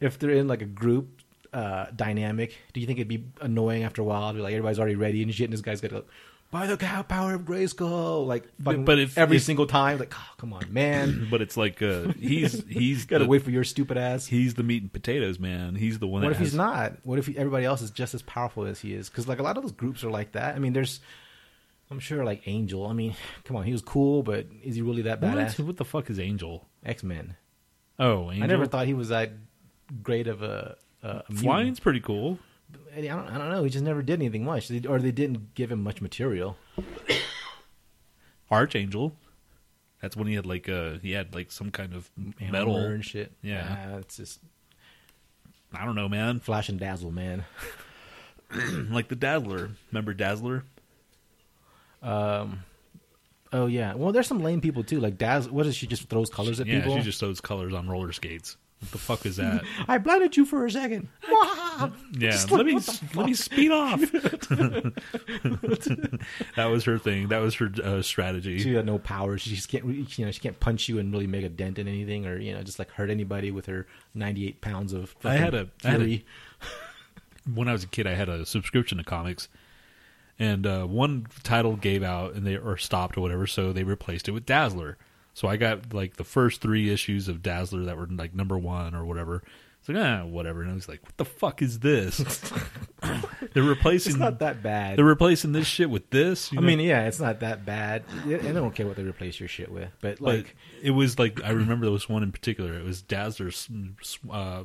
[0.00, 1.20] if they're in like a group
[1.54, 4.28] uh, dynamic, do you think it'd be annoying after a while?
[4.30, 6.04] To be like everybody's already ready and shit, and this guy's got to go,
[6.50, 10.12] by the cow power of Grayskull, like fucking but if- every if- single time, like
[10.14, 13.64] oh, come on, man, But it's like uh, he's he's got to wait for your
[13.64, 14.26] stupid ass.
[14.26, 15.74] He's the meat and potatoes man.
[15.76, 16.22] He's the one.
[16.22, 16.92] What if he's not?
[17.04, 19.08] What if he, everybody else is just as powerful as he is?
[19.08, 20.54] Because like a lot of those groups are like that.
[20.54, 21.00] I mean, there's,
[21.92, 22.86] I'm sure like Angel.
[22.86, 25.34] I mean, come on, he was cool, but is he really that What?
[25.36, 25.60] badass?
[25.64, 26.66] What the fuck is Angel?
[26.84, 27.36] X Men.
[27.98, 28.44] Oh, Angel.
[28.44, 29.30] I never thought he was that
[30.02, 30.76] great of a.
[31.02, 31.38] a mutant.
[31.38, 32.38] flying's pretty cool.
[32.96, 33.62] I don't, I don't know.
[33.64, 36.56] He just never did anything much, They- or they didn't give him much material.
[38.50, 39.14] Archangel.
[40.00, 42.10] That's when he had like uh he had like some kind of
[42.50, 42.74] metal.
[42.74, 43.32] Armor and shit.
[43.42, 43.76] Yeah.
[43.94, 44.40] Ah, it's just
[45.72, 46.40] I don't know, man.
[46.40, 47.44] flash and dazzle, man.
[48.90, 49.70] like the Dazzler.
[49.90, 50.64] Remember Dazzler?
[52.02, 52.64] Um,
[53.52, 53.94] oh yeah.
[53.94, 55.00] Well, there's some lame people too.
[55.00, 56.96] Like Daz, what is she just throws colors at yeah, people?
[56.96, 58.56] she just throws colors on roller skates.
[58.80, 59.62] What the fuck is that?
[59.88, 61.08] I blinded you for a second.
[62.16, 62.80] Yeah, Just let like, me
[63.14, 63.98] let me speed off.
[66.56, 67.28] that was her thing.
[67.28, 68.58] That was her uh, strategy.
[68.58, 69.38] She had no power.
[69.38, 71.88] She just can't, you know, she can't punch you and really make a dent in
[71.88, 75.14] anything, or you know, just like hurt anybody with her 98 pounds of.
[75.24, 76.22] I had a- I had a-
[77.54, 79.48] when I was a kid, I had a subscription to comics,
[80.42, 84.28] and uh, one title gave out and they or stopped or whatever, so they replaced
[84.28, 84.98] it with Dazzler.
[85.34, 88.92] So I got like the first three issues of Dazzler that were like number one
[88.92, 89.44] or whatever.
[89.78, 92.18] It's like ah whatever, and I was like, what the fuck is this?
[93.54, 94.98] they're replacing It's not that bad.
[94.98, 96.52] they're replacing this shit with this.
[96.52, 96.62] I know?
[96.62, 98.02] mean, yeah, it's not that bad.
[98.24, 101.20] And I don't care what they replace your shit with, but but like, it was
[101.20, 102.74] like I remember there was one in particular.
[102.74, 103.68] It was Dazzler's
[104.28, 104.64] uh,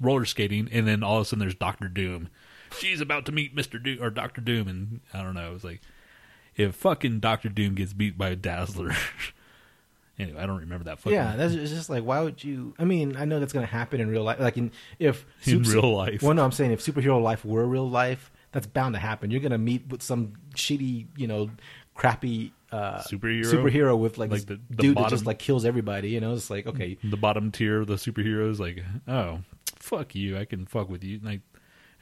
[0.00, 2.28] roller skating, and then all of a sudden there's Doctor Doom.
[2.78, 5.50] She's about to meet Mister Doom or Doctor Doom, and I don't know.
[5.50, 5.80] It was like
[6.56, 8.92] if fucking Doctor Doom gets beat by a Dazzler.
[10.18, 10.98] anyway, I don't remember that.
[10.98, 12.74] Fucking, yeah, that's it's just like, why would you?
[12.78, 14.40] I mean, I know that's going to happen in real life.
[14.40, 16.22] Like in if In sup- real life.
[16.22, 19.30] Well, no, I'm saying if superhero life were real life, that's bound to happen.
[19.30, 21.50] You're going to meet with some shitty, you know,
[21.94, 23.44] crappy uh, Superhero?
[23.44, 26.10] superhero with like, Like the- the dude that just like kills everybody.
[26.10, 28.58] You know, it's like okay, the bottom tier of the superheroes.
[28.58, 29.40] Like, oh,
[29.76, 30.38] fuck you!
[30.38, 31.20] I can fuck with you.
[31.22, 31.40] Like,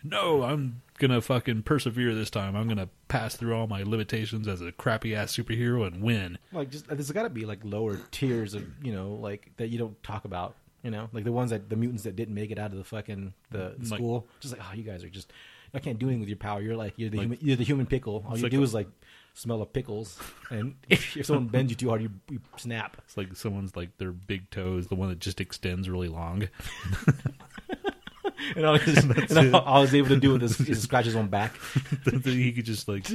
[0.04, 2.54] no, I'm gonna fucking persevere this time.
[2.56, 6.38] I'm gonna pass through all my limitations as a crappy ass superhero and win.
[6.52, 9.78] like just there's got to be like lower tiers of you know like that you
[9.78, 10.56] don't talk about.
[10.82, 12.84] You know, like the ones that the mutants that didn't make it out of the
[12.84, 15.32] fucking the Like- school, just like oh, you guys are just.
[15.72, 16.60] I can't do anything with your power.
[16.60, 18.24] You're like you're the Like- human, you're the human pickle.
[18.28, 18.88] All you like do a- is like
[19.34, 20.18] smell of pickles,
[20.50, 22.96] and if, if someone bends you too hard, you, you snap.
[23.04, 26.48] It's like someone's like their big toe is the one that just extends really long.
[28.56, 31.16] And all, and all, all I was able to do with is, is scratch his
[31.16, 31.54] own back.
[32.24, 33.06] he could just like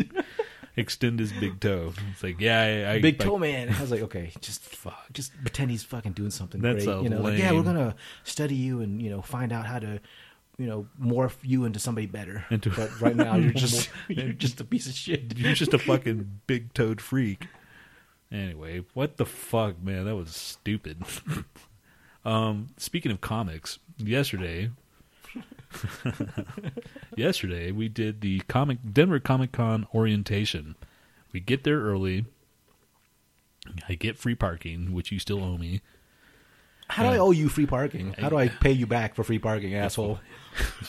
[0.78, 1.94] extend his big toe.
[2.12, 3.74] It's like yeah, I, I Big I- toe man.
[3.74, 7.04] I was like, okay, just fuck, just pretend he's fucking doing something That's great.
[7.04, 10.00] You know, like yeah, we're gonna study you and you know find out how to,
[10.58, 12.46] you know, morph you into somebody better.
[12.50, 15.38] Into- but right now you're just you're just a piece of shit.
[15.38, 17.48] You're just a fucking big toed freak.
[18.32, 20.06] Anyway, what the fuck, man?
[20.06, 21.04] That was stupid.
[22.26, 24.72] um, speaking of comics, yesterday,
[27.16, 30.76] yesterday we did the comic Denver Comic Con orientation.
[31.32, 32.26] We get there early.
[33.90, 35.82] I get free parking, which you still owe me.
[36.88, 38.14] How do I uh, owe you free parking?
[38.14, 40.20] How do I pay you back for free parking, asshole?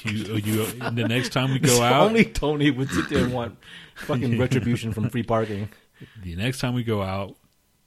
[0.03, 0.67] You, you.
[0.67, 3.57] The next time we go out, Only Tony would sit there and want
[3.97, 5.71] fucking retribution from free parking.
[6.23, 7.37] the next time we go out,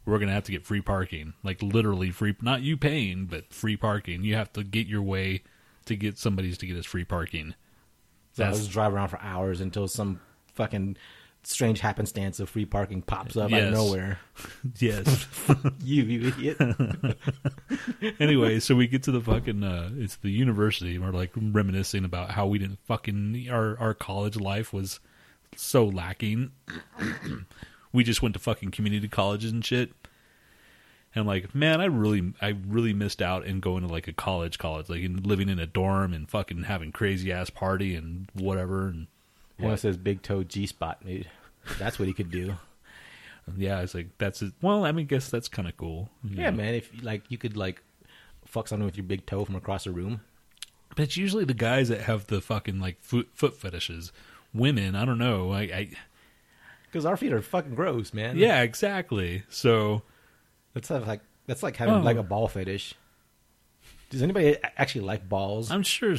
[0.05, 1.33] we're gonna have to get free parking.
[1.43, 4.23] Like literally free, not you paying, but free parking.
[4.23, 5.43] You have to get your way
[5.89, 7.53] to get somebody's to get us free parking.
[8.33, 10.21] So I just drive around for hours until some
[10.53, 10.97] fucking
[11.43, 14.19] strange happenstance of free parking pops up out of nowhere.
[14.79, 15.27] Yes.
[15.83, 17.17] You, you idiot.
[18.19, 22.05] anyway, so we get to the fucking uh it's the university and we're like reminiscing
[22.05, 24.99] about how we didn't fucking our our college life was
[25.55, 26.51] so lacking.
[27.93, 29.91] we just went to fucking community colleges and shit.
[31.15, 34.13] And I'm like, man, I really I really missed out in going to like a
[34.13, 38.29] college college, like in living in a dorm and fucking having crazy ass party and
[38.33, 39.07] whatever and
[39.57, 41.27] One says big toe G spot, dude.
[41.77, 42.55] That's what he could do.
[43.57, 44.53] yeah, it's like that's it.
[44.61, 46.09] Well, I mean, guess that's kind of cool.
[46.23, 46.57] Yeah, know.
[46.57, 46.75] man.
[46.75, 47.81] If like you could like
[48.45, 50.21] fuck someone with your big toe from across the room.
[50.95, 54.11] But it's usually the guys that have the fucking like foot foot fetishes.
[54.53, 55.51] Women, I don't know.
[55.51, 55.89] I, I
[56.85, 58.37] Because our feet are fucking gross, man.
[58.37, 59.43] yeah, exactly.
[59.49, 60.01] So
[60.73, 61.99] that's like that's like having Oh.
[61.99, 62.23] like a oh.
[62.23, 62.93] ball fetish.
[64.09, 65.69] Does anybody actually like balls?
[65.71, 66.15] I'm sure.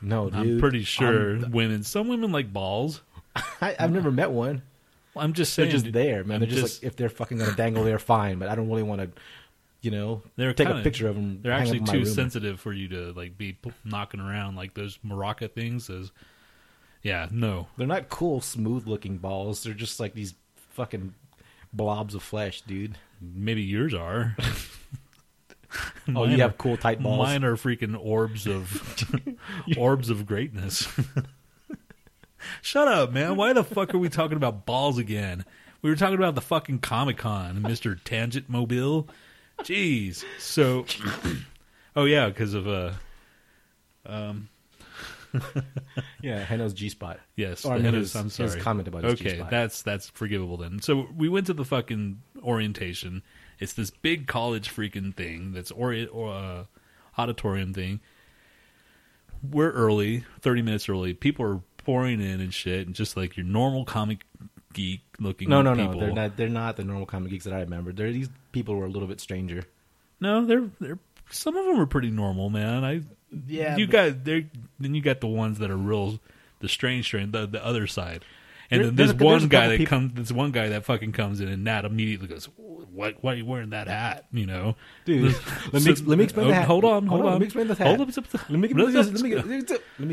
[0.00, 0.38] no, dude.
[0.38, 1.82] I'm pretty sure I'm- women.
[1.82, 3.02] Some women like balls.
[3.60, 4.62] I, I've never met one.
[5.16, 6.42] I'm just saying, They're just there, man.
[6.42, 8.38] I'm They're just, like if they're fucking gonna dangle there, fine.
[8.38, 9.10] But I don't really want to,
[9.80, 11.40] you know, They're take kinda- a picture of them.
[11.42, 12.14] They're actually up in my too room.
[12.14, 15.86] sensitive for you to like be knocking around like those maraca things.
[15.86, 16.10] Those,
[17.02, 17.68] yeah, no.
[17.76, 19.62] They're not cool, smooth-looking balls.
[19.62, 20.34] They're just like these
[20.70, 21.14] fucking
[21.72, 22.96] blobs of flesh, dude.
[23.34, 24.36] Maybe yours are.
[26.14, 27.18] Oh, you are- have cool tight balls.
[27.18, 29.04] Mine are freaking orbs of
[29.76, 30.86] orbs of greatness.
[32.62, 33.34] Shut up, man.
[33.36, 35.44] Why the fuck are we talking about balls again?
[35.82, 39.08] We were talking about the fucking Comic Con, Mister Tangent Mobile.
[39.62, 40.24] Jeez.
[40.38, 40.86] So,
[41.96, 42.92] oh yeah, because of uh,
[46.22, 47.20] Yeah, Heno's G spot.
[47.36, 48.60] yes, Or, I mean, his, I'm his sorry.
[48.60, 49.50] comment about his okay, G-spot.
[49.50, 50.80] that's that's forgivable then.
[50.80, 53.22] So we went to the fucking orientation.
[53.58, 56.64] It's this big college freaking thing that's ori- or uh,
[57.18, 58.00] auditorium thing.
[59.48, 61.12] We're early, thirty minutes early.
[61.14, 64.24] People are pouring in and shit, and just like your normal comic
[64.72, 65.48] geek looking.
[65.50, 66.00] No, no, people.
[66.00, 66.06] no.
[66.06, 66.36] They're not.
[66.36, 67.92] They're not the normal comic geeks that I remember.
[67.92, 69.64] They're these people who are a little bit stranger.
[70.20, 70.98] No, they're they're
[71.30, 72.84] some of them are pretty normal, man.
[72.84, 73.02] I
[73.46, 74.44] Yeah, you got there.
[74.78, 76.20] Then you got the ones that are real,
[76.60, 78.24] the strange strain, the the other side.
[78.70, 80.12] And There- then a- one guy that people- comes.
[80.14, 83.22] There's one guy that fucking comes in, and Nat immediately goes, "What?
[83.22, 85.34] Why are you wearing that hat?" You know, Dude,
[85.72, 86.66] let me ex- let me explain Oh, the hat.
[86.66, 87.32] Hold on, hold, on.
[87.32, 87.86] Let me explain the hat.
[87.88, 88.50] Hold up, up, up.
[88.50, 89.58] Let me give him the, let me, let me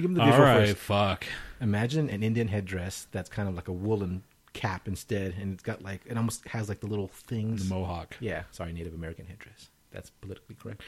[0.02, 0.78] give him the All visual right, first.
[0.82, 1.26] fuck.
[1.62, 5.82] Imagine an Indian headdress that's kind of like a woolen cap instead, and it's got
[5.82, 7.70] like it almost has like the little things.
[7.70, 8.18] The mohawk.
[8.20, 9.70] Yeah, sorry, Native American headdress.
[9.92, 10.82] That's politically correct.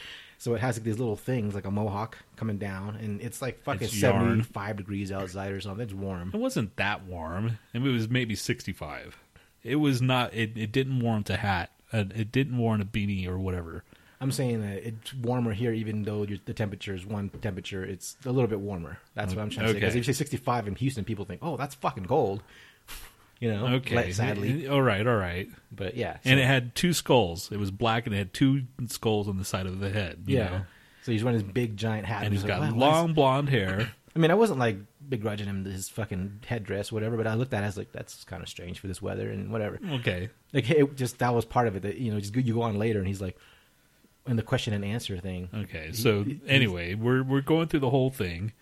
[0.43, 3.63] So it has like these little things, like a mohawk coming down, and it's like
[3.63, 5.85] fucking It's seventy-five degrees outside or something.
[5.85, 6.31] It's warm.
[6.33, 7.59] It wasn't that warm.
[7.73, 9.17] I mean, it was maybe 65.
[9.63, 10.33] It was not.
[10.33, 11.71] It, it didn't warrant a hat.
[11.93, 13.85] Uh, it didn't warrant a beanie or whatever.
[14.19, 17.85] I'm saying that it's warmer here, even though your, the temperature is one temperature.
[17.85, 18.97] It's a little bit warmer.
[19.15, 19.79] That's what I'm trying to say.
[19.79, 22.43] Because if you say 65 in Houston, people think, "Oh, that's fucking cold."
[23.43, 24.67] You know, Okay, like, sadly.
[24.69, 25.49] all right, all right.
[25.69, 27.51] But yeah, And it had two skulls.
[27.51, 30.23] It was black and it had two skulls on the side of the head.
[30.27, 30.49] you yeah.
[30.49, 30.61] know?
[31.01, 33.13] So he's wearing his big giant hat, and he's got like, "Wow, why is-" long
[33.13, 33.91] blonde hair.
[34.15, 34.77] I mean, I wasn't like
[35.09, 37.17] begrudging him his fucking headdress, whatever.
[37.17, 39.51] But I looked at it as like, that's kind of strange for this weather and
[39.51, 39.79] whatever.
[39.95, 41.81] Okay, Like, it just that was part of it.
[41.81, 43.37] That you know, just you go on later, and he's like,
[44.25, 45.49] and the question and answer thing.
[45.53, 45.91] okay.
[45.91, 48.53] So he- anyway, we're we're going through the whole thing.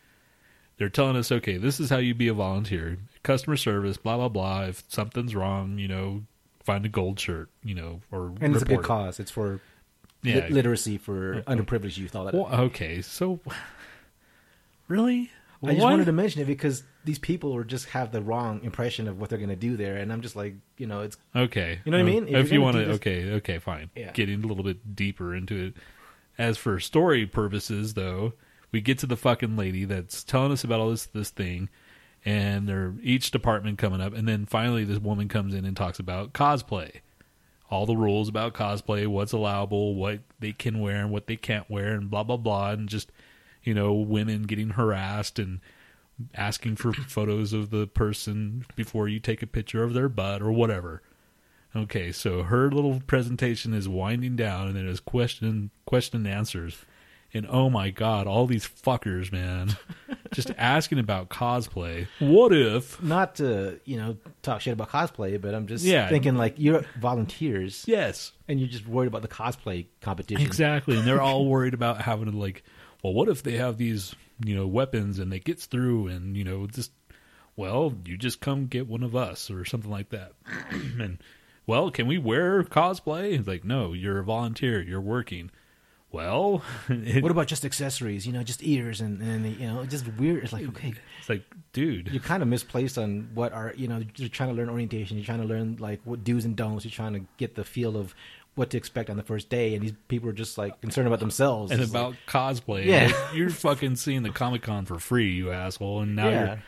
[0.78, 4.30] They're telling us, okay, this is how you be a volunteer, customer service, blah blah
[4.30, 4.64] blah.
[4.66, 6.24] If something's wrong, you know,
[6.64, 9.20] find a gold shirt, you know, or And it's a good cause.
[9.20, 9.60] It's for
[10.24, 10.36] Yeah.
[10.36, 12.16] lit- literacy for underprivileged youth.
[12.16, 12.34] All that.
[12.34, 13.40] Well, okay, so
[14.88, 15.32] really,
[15.64, 18.64] I just Why- wanted to mention it because these people are just have the wrong
[18.64, 21.18] impression of what they're going to do there, and I'm just like, you know, it's
[21.36, 21.80] Okay.
[21.86, 22.28] You know what I Uh, mean?
[22.28, 23.90] If If, you want to, okay, okay, fine.
[23.96, 24.12] Yeah.
[24.12, 25.74] Getting a little bit deeper into it.
[26.38, 28.34] As for story purposes, though,
[28.72, 31.70] we get to the fucking lady that's telling us about all this this thing,
[32.24, 36.00] and they're each department coming up, and then finally this woman comes in and talks
[36.00, 37.02] about cosplay,
[37.70, 41.70] all the rules about cosplay, what's allowable, what they can wear and what they can't
[41.70, 43.12] wear, and blah blah blah, and just
[43.64, 45.60] you know women getting harassed and
[46.36, 50.52] asking for photos of the person before you take a picture of their butt or
[50.52, 51.02] whatever.
[51.76, 56.86] Okay, so her little presentation is winding down, and then there's question question and answers,
[57.34, 59.76] and oh my god, all these fuckers, man,
[60.32, 62.08] just asking about cosplay.
[62.20, 63.02] What if?
[63.02, 66.10] not to you know talk shit about cosplay, but I'm just Yeah.
[66.10, 70.46] thinking like you're volunteers Yes, and you're just worried about the cosplay competition.
[70.46, 72.64] exactly, and they're all worried about having to like,
[73.04, 76.44] well, what if they have these, you know, weapons and they gets through, and you
[76.44, 76.92] know, just
[77.56, 80.34] well, you just come get one of us or something like that,
[81.00, 81.18] and
[81.68, 83.38] well, can we wear cosplay?
[83.38, 85.52] It's like, no, you're a volunteer, you're working.
[86.12, 88.26] Well, it- What about just accessories?
[88.28, 90.44] You know, just ears and and you know, just weird.
[90.44, 91.44] It's like okay, it's like,
[91.74, 95.18] dude, you're kind of misplaced on what are you know you're trying to learn orientation.
[95.18, 96.84] You're trying to learn like what do's and don'ts.
[96.86, 98.14] You're trying to get the feel of
[98.56, 101.22] what to expect on the first day, and these people are just like concerned about
[101.22, 102.86] themselves and It's about like, cosplay.
[102.86, 103.06] Yeah.
[103.06, 106.02] Like, you're fucking seeing the Comic Con for free, you asshole.
[106.02, 106.46] And now Yeah.
[106.48, 106.60] you're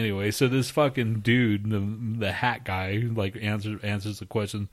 [0.00, 0.32] anyway.
[0.32, 4.68] So this fucking dude, the the hat guy, like answers answers the question.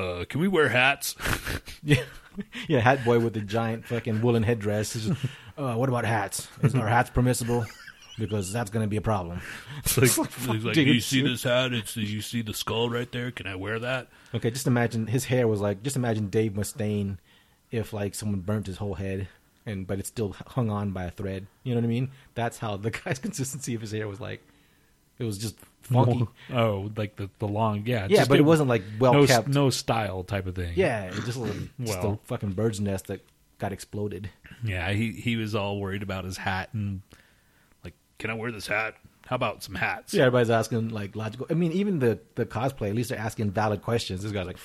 [0.00, 1.14] Uh, can we wear hats?
[1.82, 2.02] yeah,
[2.68, 4.94] yeah, hat boy with the giant fucking woolen headdress.
[4.94, 5.10] Just,
[5.58, 6.48] uh, what about hats?
[6.62, 7.66] Is our hats permissible?
[8.18, 9.40] Because that's going to be a problem.
[9.78, 11.72] It's like, he's like, dude, you see this hat?
[11.72, 13.30] It's you see the skull right there.
[13.30, 14.08] Can I wear that?
[14.34, 15.82] Okay, just imagine his hair was like.
[15.82, 17.18] Just imagine Dave Mustaine
[17.70, 19.28] if like someone burnt his whole head,
[19.66, 21.46] and but it's still hung on by a thread.
[21.62, 22.10] You know what I mean?
[22.34, 24.42] That's how the guy's consistency of his hair was like.
[25.20, 26.26] It was just funky.
[26.52, 29.46] Oh, like the the long, yeah, Yeah, just but it wasn't like well no kept.
[29.48, 30.72] no style type of thing.
[30.74, 31.38] Yeah, it just
[31.78, 32.20] Well.
[32.22, 33.20] a fucking bird's nest that
[33.58, 34.30] got exploded.
[34.64, 37.02] Yeah, he he was all worried about his hat and
[37.84, 38.94] like, can I wear this hat?
[39.26, 40.12] How about some hats?
[40.12, 41.46] Yeah, everybody's asking like logical.
[41.50, 44.22] I mean, even the the cosplay, at least they're asking valid questions.
[44.22, 44.58] This guy's like,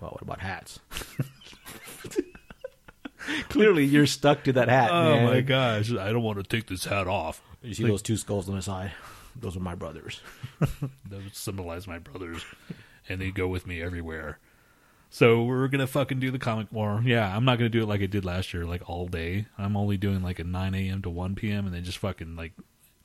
[0.00, 0.78] "Well, what about hats?"
[3.48, 4.90] Clearly, you're stuck to that hat.
[4.92, 5.24] Oh man.
[5.24, 7.42] my gosh, I don't want to take this hat off.
[7.62, 8.92] You see those two skulls on his side?
[9.40, 10.20] Those are my brothers.
[11.08, 12.42] Those symbolize my brothers,
[13.08, 14.38] and they go with me everywhere.
[15.10, 17.00] So we're gonna fucking do the comic war.
[17.04, 19.46] Yeah, I'm not gonna do it like I did last year, like all day.
[19.56, 21.02] I'm only doing like a 9 a.m.
[21.02, 21.66] to 1 p.m.
[21.66, 22.52] and then just fucking like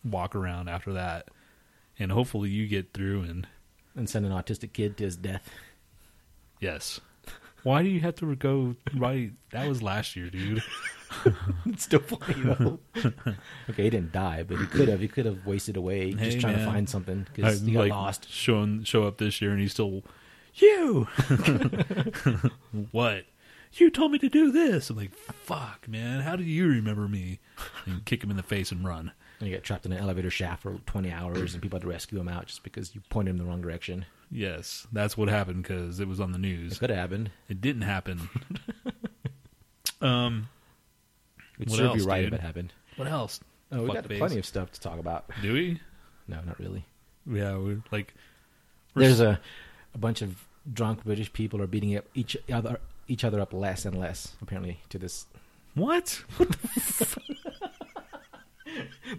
[0.04, 1.28] walk around after that.
[2.00, 3.48] And hopefully you get through and
[3.96, 5.48] And send an autistic kid to his death.
[6.60, 7.00] yes.
[7.63, 9.32] Why do you have to go right?
[9.52, 10.63] That was last year, dude.
[11.65, 12.80] It's still funny though.
[13.69, 15.00] okay, he didn't die, but he could have.
[15.00, 16.65] He could have wasted away Hey, just trying man.
[16.65, 18.30] to find something because he got like, lost.
[18.30, 20.04] Showing show up this year and he's still
[20.56, 21.08] you.
[22.91, 23.26] what?
[23.74, 24.89] You told me to do this.
[24.89, 26.21] I'm like, fuck, man.
[26.21, 27.39] How do you remember me?
[27.86, 29.12] And kick him in the face and run.
[29.39, 31.88] And he got trapped in an elevator shaft for 20 hours, and people had to
[31.88, 34.06] rescue him out just because you pointed him in the wrong direction.
[34.30, 36.80] Yes, that's what happened because it was on the It news.
[36.80, 37.32] could have happened.
[37.50, 38.30] It didn't happen.
[40.02, 40.50] um,
[41.62, 42.34] It'd What serve else, you right dude?
[42.34, 42.74] if it happened.
[42.97, 43.39] what else?
[43.71, 44.17] Oh, we got Fuckface.
[44.17, 45.26] plenty of stuff to talk about.
[45.41, 45.80] Do we?
[46.28, 46.86] No, not really.
[47.30, 48.13] Yeah, we're like.
[48.95, 49.39] we're There's s- a
[49.93, 53.84] a bunch of drunk British people are beating up each other each other up less
[53.86, 55.26] and less apparently to this.
[55.76, 56.24] what?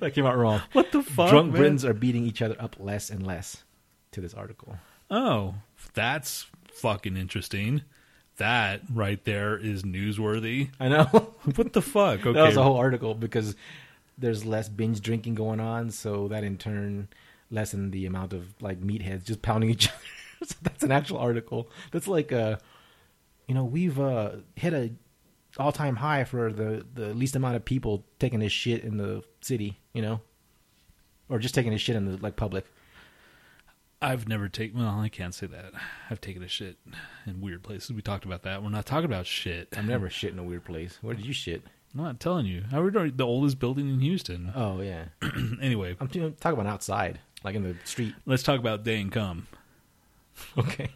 [0.00, 0.62] That came out wrong.
[0.72, 1.28] What the fuck?
[1.31, 1.57] drunk man?
[1.61, 3.64] Britons are beating each other up less and less
[4.12, 4.76] to this article.
[5.11, 5.57] Oh,
[5.92, 7.83] that's fucking interesting.
[8.38, 10.71] That right there is newsworthy.
[10.81, 11.05] I know.
[11.57, 12.21] What the fuck?
[12.21, 12.33] Okay.
[12.33, 13.57] That was a whole article because
[14.16, 17.09] there's less binge drinking going on, so that in turn
[17.51, 19.88] lessened the amount of like meatheads just pounding each
[20.40, 20.47] other.
[20.47, 21.68] so that's an actual article.
[21.90, 22.57] That's like uh
[23.49, 24.92] you know, we've uh hit a
[25.59, 29.23] all time high for the the least amount of people taking this shit in the
[29.40, 30.21] city, you know?
[31.29, 32.66] Or just taking this shit in the like public.
[34.02, 34.78] I've never taken.
[34.80, 35.72] Well, I can't say that.
[36.10, 36.76] I've taken a shit
[37.26, 37.92] in weird places.
[37.92, 38.62] We talked about that.
[38.62, 39.68] We're not talking about shit.
[39.76, 40.98] I've never shit in a weird place.
[41.02, 41.62] Where did you shit?
[41.94, 42.64] I'm not telling you.
[42.72, 44.52] I was the oldest building in Houston.
[44.54, 45.04] Oh yeah.
[45.60, 48.14] anyway, I'm t- talking about outside, like in the street.
[48.26, 49.46] let's talk about day and come.
[50.56, 50.88] Okay.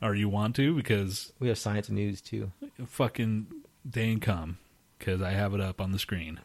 [0.00, 2.52] Or you want to because We have science and news too.
[2.86, 3.48] fucking
[3.88, 4.58] day and come
[4.98, 6.38] because I have it up on the screen.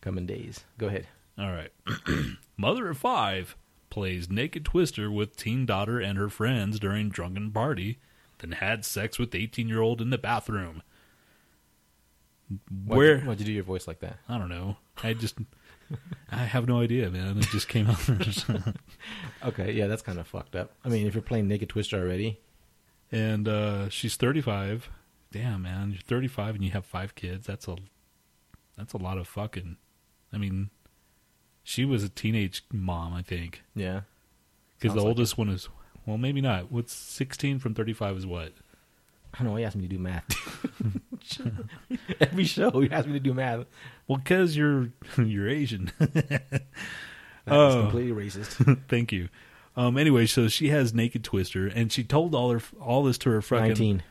[0.00, 0.64] Coming days.
[0.78, 1.08] Go ahead.
[1.36, 1.72] All right.
[2.56, 3.56] Mother of five
[3.90, 7.98] plays naked twister with teen daughter and her friends during drunken party,
[8.38, 10.82] then had sex with 18 year old in the bathroom.
[12.48, 14.18] Why'd Where you, why'd you do your voice like that?
[14.28, 14.76] I don't know.
[15.02, 15.38] I just
[16.30, 17.38] I have no idea, man.
[17.38, 18.00] It just came out.
[19.44, 20.72] Okay, yeah, that's kind of fucked up.
[20.84, 22.40] I mean, if you're playing Naked Twister already,
[23.12, 24.90] and uh, she's 35.
[25.30, 27.46] Damn, man, you're 35 and you have five kids.
[27.46, 27.76] That's a
[28.76, 29.76] that's a lot of fucking.
[30.32, 30.70] I mean,
[31.68, 34.00] she was a teenage mom, I think, yeah.
[34.78, 35.68] because the like oldest one is
[36.06, 36.72] well, maybe not.
[36.72, 38.54] What's 16 from 35 is what?
[39.34, 39.56] I don't know.
[39.56, 40.24] He asked me to do math.
[42.20, 43.66] Every show, he asked me to do math.
[44.06, 45.92] Well, because you're you're Asian.
[45.98, 46.62] That's
[47.46, 47.82] Oh.
[47.82, 48.80] completely racist.
[48.88, 49.28] Thank you.
[49.76, 49.98] Um.
[49.98, 53.42] Anyway, so she has naked twister, and she told all her all this to her
[53.42, 53.68] fucking.
[53.68, 54.02] Nineteen.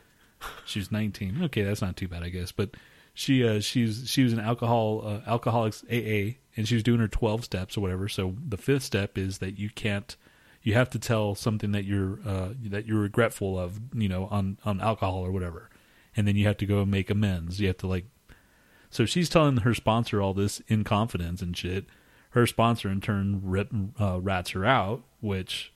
[0.64, 1.42] She was 19.
[1.46, 2.52] Okay, that's not too bad, I guess.
[2.52, 2.70] But
[3.18, 7.08] she uh, she's she was an alcohol uh, alcoholics AA, and she was doing her
[7.08, 8.08] 12 steps or whatever.
[8.08, 10.16] So the fifth step is that you can't
[10.62, 14.58] you have to tell something that you're uh, that you're regretful of, you know, on
[14.64, 15.68] on alcohol or whatever,
[16.16, 17.58] and then you have to go and make amends.
[17.60, 18.04] You have to like.
[18.88, 21.86] So she's telling her sponsor all this in confidence and shit.
[22.30, 23.66] Her sponsor in turn rat,
[24.00, 25.72] uh, rats her out, which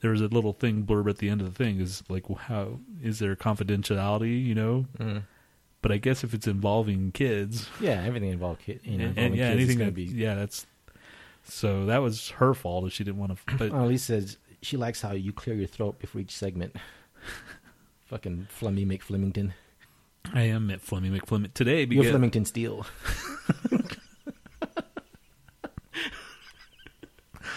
[0.00, 3.18] there's a little thing blurb at the end of the thing is like how is
[3.20, 5.22] there confidentiality you know Mhm.
[5.82, 8.80] But i guess if it's involving kids Yeah, everything involved kid.
[8.84, 10.04] You know, and, involving yeah kids anything that be.
[10.04, 10.66] yeah that's
[11.44, 14.76] so that was her fault if she didn't want to but Well, Elise says she
[14.76, 16.76] likes how you clear your throat before each segment.
[18.06, 19.52] Fucking Flemmy McFlemington.
[20.32, 22.86] i am at flemmy mcfleming today You're Flemington Steel.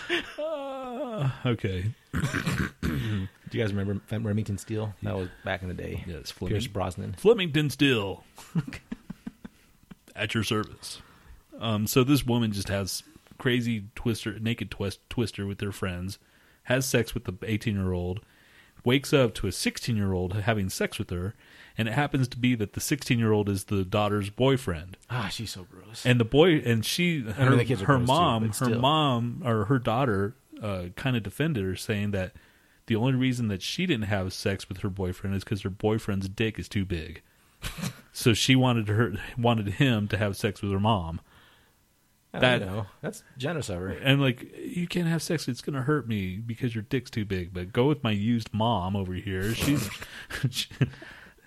[0.37, 1.85] Ah, okay
[3.55, 4.93] Do you guys remember Fem- Remington Steele?
[5.01, 6.03] That was back in the day.
[6.05, 7.13] yes Pierce fleming Brosnan.
[7.17, 8.25] flemington Steel.
[10.15, 11.01] at your service
[11.59, 13.03] um so this woman just has
[13.37, 16.19] crazy twister naked twist twister with their friends
[16.63, 18.21] has sex with the 18 year old
[18.85, 21.33] wakes up to a 16 year old having sex with her
[21.77, 25.27] and it happens to be that the 16 year old is the daughter's boyfriend Ah,
[25.29, 26.05] she's so gross.
[26.05, 28.57] and the boy and she her, mean, the kids are her gross too, mom but
[28.57, 28.79] her still.
[28.79, 32.31] mom or her daughter uh, kind of defended her saying that
[32.87, 36.29] the only reason that she didn't have sex with her boyfriend is because her boyfriend's
[36.29, 37.21] dick is too big
[38.13, 41.19] So she wanted her wanted him to have sex with her mom.
[42.33, 42.85] I That- know.
[43.01, 43.89] That's generous of her.
[43.89, 47.53] And like, you can't have sex; it's gonna hurt me because your dick's too big.
[47.53, 49.53] But go with my used mom over here.
[49.53, 49.89] She's,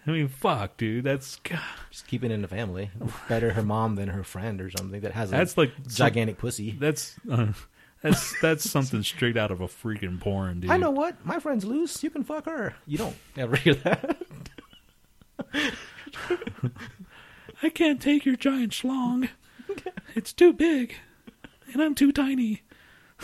[0.06, 1.04] I mean, fuck, dude.
[1.04, 1.60] That's God,
[1.90, 2.90] Just keep it in the family.
[3.28, 6.72] Better her mom than her friend or something that has a that's like gigantic pussy.
[6.78, 7.52] That's uh,
[8.02, 10.70] that's that's something straight out of a freaking porn, dude.
[10.70, 12.02] I know what my friend's loose.
[12.02, 12.74] You can fuck her.
[12.86, 14.16] You don't ever hear that.
[17.62, 19.28] I can't take your giant schlong.
[20.14, 20.94] It's too big,
[21.72, 22.62] and I'm too tiny.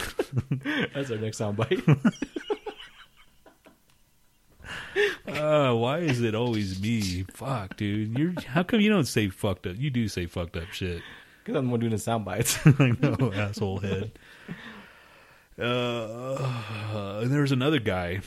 [0.95, 2.13] That's our next soundbite.
[5.27, 7.25] Uh, why is it always me?
[7.33, 8.17] Fuck, dude.
[8.19, 9.77] You're how come you don't say fucked up?
[9.77, 11.03] You do say fucked up shit.
[11.45, 12.59] Because I'm the one doing the sound bites.
[12.67, 14.13] I know, asshole head.
[15.61, 18.21] Uh, and there was another guy.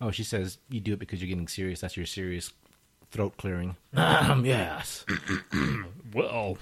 [0.00, 1.80] oh, she says you do it because you're getting serious.
[1.80, 2.52] That's your serious
[3.12, 3.76] throat clearing.
[3.94, 5.04] Um, yes.
[6.12, 6.58] Well,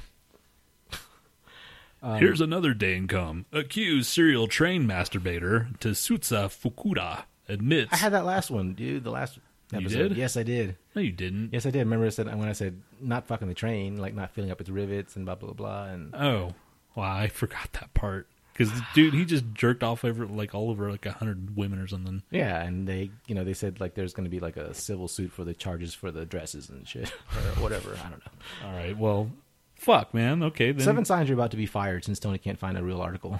[2.03, 3.47] here's another day income.
[3.51, 7.93] Accused serial train masturbator Tsutsa Fukuda admits.
[7.95, 9.05] I had that last one, dude.
[9.05, 9.39] The last
[9.73, 10.09] You episode.
[10.09, 10.17] did?
[10.17, 10.77] Yes, I did.
[10.95, 11.51] no, you didn't.
[11.53, 11.81] Yes, I did.
[11.81, 14.71] Remember I said when I said not fucking the train, like not filling up its
[14.71, 15.85] rivets and blah blah blah.
[15.85, 16.55] And Oh,
[16.95, 18.27] wow, I forgot that part.
[18.53, 21.87] Because dude, he just jerked off over like all over like a hundred women or
[21.87, 22.23] something.
[22.31, 25.07] yeah, and they, you know, they said like there's going to be like a civil
[25.07, 27.91] suit for the charges for the dresses and shit or whatever.
[28.05, 28.67] I don't know.
[28.67, 29.31] All right, well,
[29.77, 30.43] fuck, man.
[30.43, 30.85] Okay, then.
[30.85, 33.39] Seven signs you're about to be fired since Tony can't find a real article.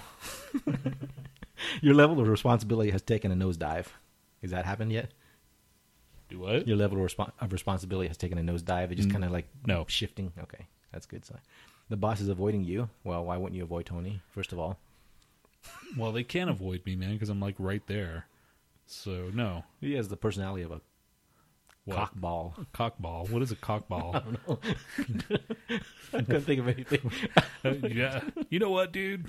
[1.81, 3.87] Your level of responsibility has taken a nosedive.
[4.41, 5.11] Has that happened yet?
[6.29, 6.67] Do what?
[6.67, 8.91] Your level of, of responsibility has taken a nosedive.
[8.91, 9.13] It just mm.
[9.13, 9.85] kind of like no.
[9.87, 10.31] shifting.
[10.39, 11.39] Okay, that's good sign.
[11.89, 12.89] The boss is avoiding you.
[13.03, 14.21] Well, why wouldn't you avoid Tony?
[14.29, 14.77] First of all,
[15.97, 18.27] Well, they can't avoid me, man, because I'm like right there.
[18.85, 19.63] So no.
[19.81, 20.81] he has the personality of a
[21.85, 21.97] What?
[21.97, 22.67] cockball.
[22.73, 23.29] Cockball.
[23.29, 24.37] What is a cockball?
[26.13, 27.11] I couldn't think of anything.
[27.91, 28.21] Yeah.
[28.49, 29.25] You know what, dude?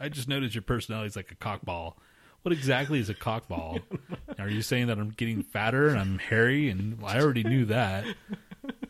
[0.00, 1.94] I just noticed your personality is like a cockball.
[2.42, 3.82] What exactly is a cockball?
[4.38, 6.68] Are you saying that I'm getting fatter and I'm hairy?
[6.68, 8.04] And I already knew that.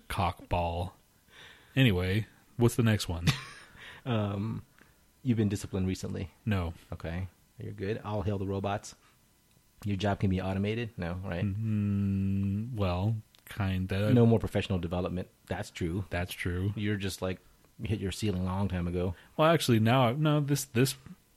[0.09, 0.93] Cockball.
[1.77, 2.27] Anyway,
[2.57, 3.27] what's the next one?
[4.05, 4.63] Um,
[5.23, 6.31] you've been disciplined recently.
[6.45, 6.75] No.
[6.93, 7.29] Okay,
[7.59, 8.01] you're good.
[8.05, 8.95] I'll hail the robots.
[9.85, 10.91] Your job can be automated.
[10.97, 11.45] No, right?
[11.45, 14.15] Mm, well, kind of.
[14.15, 15.29] No more professional development.
[15.47, 16.05] That's true.
[16.11, 16.73] That's true.
[16.77, 17.39] You're just like
[17.81, 19.15] you hit your ceiling a long time ago.
[19.37, 20.41] Well, actually, now no.
[20.41, 20.95] This this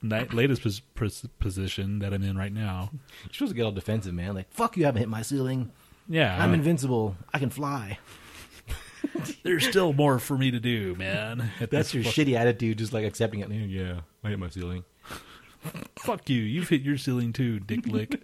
[0.08, 2.90] latest pos- pos- position that I'm in right now.
[3.24, 4.34] You're supposed to get all defensive, man.
[4.34, 5.70] Like, fuck you, haven't hit my ceiling.
[6.08, 7.16] Yeah, I'm invincible.
[7.34, 7.98] I can fly.
[9.42, 11.50] there's still more for me to do, man.
[11.70, 13.50] That's your shitty attitude, just like accepting it.
[13.50, 14.84] Yeah, I hit my ceiling.
[15.98, 16.42] Fuck you.
[16.42, 18.20] You've hit your ceiling too, dick lick.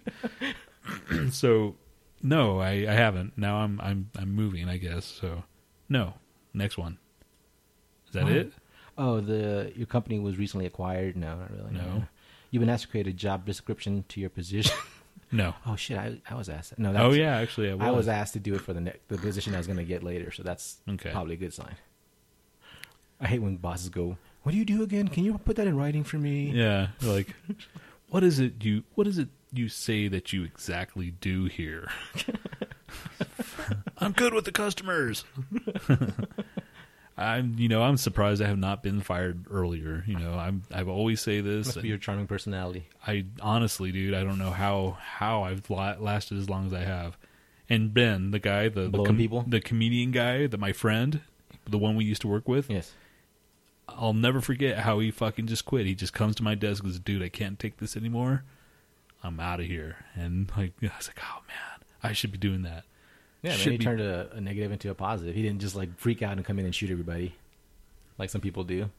[1.31, 1.75] so,
[2.21, 3.37] no, I, I haven't.
[3.37, 4.69] Now I'm I'm I'm moving.
[4.69, 5.43] I guess so.
[5.89, 6.13] No,
[6.53, 6.97] next one.
[8.07, 8.31] Is that What?
[8.31, 8.53] it?
[8.97, 11.15] Oh, the your company was recently acquired.
[11.15, 11.71] No, not really.
[11.73, 12.03] No.
[12.51, 14.75] You've been asked to create a job description to your position.
[15.31, 15.55] No.
[15.65, 16.77] oh shit, I I was asked.
[16.77, 17.81] No, Oh that's, yeah, actually, I was.
[17.87, 19.83] I was asked to do it for the ne- the position I was going to
[19.83, 21.09] get later, so that's Okay.
[21.09, 21.75] probably a good sign.
[23.19, 25.07] I hate when bosses go, "What do you do again?
[25.07, 27.33] Can you put that in writing for me?" Yeah, like,
[28.09, 28.83] what is it you?
[28.93, 31.89] What is it you say that you exactly do here?
[33.97, 35.25] I'm good with the customers.
[37.15, 40.03] I'm, you know, I'm surprised I have not been fired earlier.
[40.07, 41.67] You know, I'm, I've always say this.
[41.67, 42.87] Must be your charming personality.
[43.05, 47.17] I honestly, dude, I don't know how how I've lasted as long as I have.
[47.69, 49.45] And Ben, the guy, the the, Blowing people?
[49.47, 51.21] the comedian guy, that my friend,
[51.69, 52.93] the one we used to work with, Yes.
[53.87, 55.85] I'll never forget how he fucking just quit.
[55.85, 58.43] He just comes to my desk and goes, "Dude, I can't take this anymore.
[59.21, 62.63] I'm out of here." And like, I was like, "Oh man, I should be doing
[62.63, 62.85] that."
[63.43, 65.35] Yeah, man, Should he be- turned a, a negative into a positive.
[65.35, 67.35] He didn't just like freak out and come in and shoot everybody,
[68.17, 68.89] like some people do.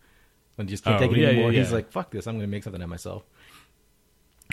[0.57, 1.75] When just can't Oh, take it yeah, anymore, yeah, he's yeah.
[1.77, 2.29] like, "Fuck this!
[2.29, 3.25] I'm going to make something of myself."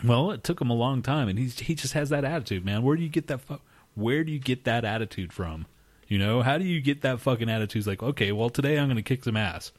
[0.04, 2.82] Well, it took him a long time, and he's he just has that attitude, man.
[2.82, 3.42] Where do you get that?
[3.42, 3.60] Fu-
[3.94, 5.66] where do you get that attitude from?
[6.08, 7.82] You know, how do you get that fucking attitude?
[7.82, 9.72] It's like, okay, well, today I'm gonna kick some ass.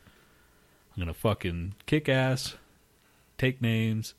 [0.94, 2.54] I'm gonna fucking kick ass,
[3.38, 4.14] take names,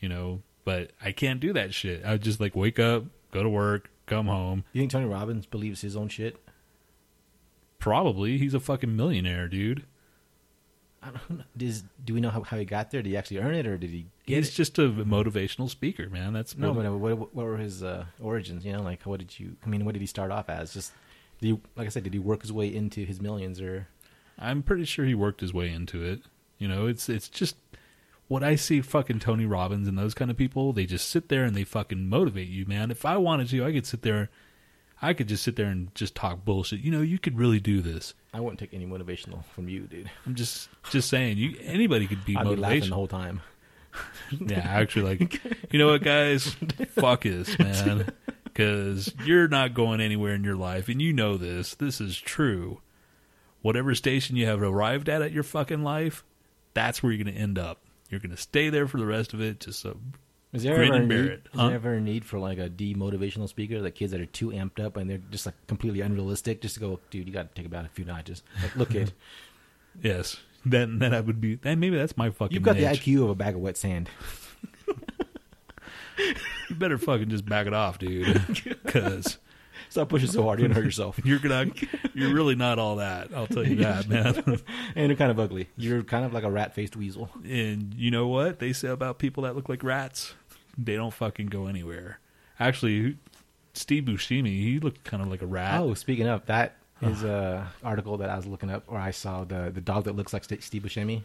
[0.00, 0.42] you know.
[0.64, 2.04] But I can't do that shit.
[2.04, 4.64] I would just like wake up, go to work, come home.
[4.72, 6.36] You think Tony Robbins believes his own shit?
[7.78, 9.84] Probably he's a fucking millionaire, dude.
[11.00, 11.44] I don't know.
[11.56, 13.02] Does, do we know how, how he got there?
[13.02, 14.52] Did he actually earn it, or did he He's it?
[14.52, 16.32] just a motivational speaker, man.
[16.32, 18.64] That's No, what- but uh, what, what were his uh, origins?
[18.64, 19.56] You know, like what did you?
[19.64, 20.74] I mean, what did he start off as?
[20.74, 20.92] Just
[21.40, 23.86] did he, like I said, did he work his way into his millions, or
[24.40, 26.22] I'm pretty sure he worked his way into it.
[26.58, 27.54] You know, it's it's just
[28.28, 31.44] what I see fucking Tony Robbins and those kind of people, they just sit there
[31.44, 32.90] and they fucking motivate you, man.
[32.90, 34.30] If I wanted to, I could sit there
[35.00, 36.80] I could just sit there and just talk bullshit.
[36.80, 38.14] You know, you could really do this.
[38.34, 40.10] I wouldn't take any motivational from you, dude.
[40.26, 41.38] I'm just just saying.
[41.38, 43.40] You anybody could be I'd be the whole time.
[44.30, 46.54] Yeah, actually, like, you know what, guys?
[46.90, 48.12] Fuck this, man.
[48.44, 51.76] Because you're not going anywhere in your life, and you know this.
[51.76, 52.80] This is true.
[53.62, 56.24] Whatever station you have arrived at at your fucking life,
[56.74, 57.80] that's where you're going to end up.
[58.08, 59.60] You're going to stay there for the rest of it.
[59.60, 59.98] Just so
[60.52, 61.66] Is there Grin ever a and bear need, it, is huh?
[61.66, 64.82] there ever a need for like a demotivational speaker, like kids that are too amped
[64.84, 67.66] up and they're just like completely unrealistic, just to go, dude, you got to take
[67.66, 68.42] about a few notches.
[68.62, 69.12] Like, look, kid,
[70.02, 71.56] yes, then then I would be.
[71.56, 72.54] Then maybe that's my fucking.
[72.54, 73.04] you've got niche.
[73.04, 74.08] the IQ of a bag of wet sand.
[76.68, 78.42] You better fucking just back it off, dude.
[78.84, 79.38] Because
[79.90, 81.18] Stop pushing so hard, you're gonna hurt yourself.
[81.24, 81.66] you're gonna.
[82.14, 83.28] You're really not all that.
[83.34, 84.60] I'll tell you that, man.
[84.94, 85.68] and you're kind of ugly.
[85.76, 87.30] You're kind of like a rat-faced weasel.
[87.44, 90.34] And you know what they say about people that look like rats?
[90.76, 92.18] They don't fucking go anywhere.
[92.60, 93.16] Actually,
[93.72, 95.80] Steve Buscemi, he looked kind of like a rat.
[95.80, 99.44] Oh, speaking of that, is a article that I was looking up, or I saw
[99.44, 101.22] the the dog that looks like Steve Buscemi.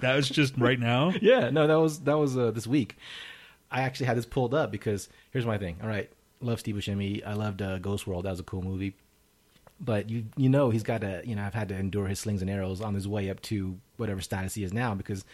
[0.00, 1.12] That was just right now.
[1.22, 2.96] Yeah, no, that was that was uh, this week.
[3.70, 5.76] I actually had this pulled up because here's my thing.
[5.82, 6.10] All right,
[6.42, 7.26] love Steve Buscemi.
[7.26, 8.24] I loved uh, Ghost World.
[8.24, 8.94] That was a cool movie.
[9.80, 12.40] But you you know he's got to you know I've had to endure his slings
[12.40, 15.24] and arrows on his way up to whatever status he is now because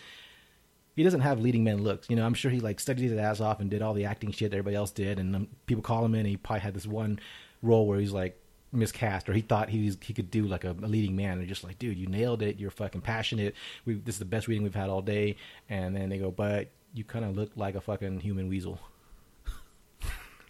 [0.97, 2.09] he doesn't have leading man looks.
[2.09, 4.33] You know I'm sure he like studied his ass off and did all the acting
[4.33, 6.21] shit that everybody else did, and um, people call him in.
[6.21, 7.19] and He probably had this one
[7.63, 8.41] role where he's like
[8.73, 11.39] miscast or he thought he was he could do like a, a leading man.
[11.39, 12.59] They're just like, dude, you nailed it.
[12.59, 13.55] You're fucking passionate.
[13.85, 15.37] We this is the best reading we've had all day.
[15.69, 18.79] And then they go, but you kind of look like a fucking human weasel.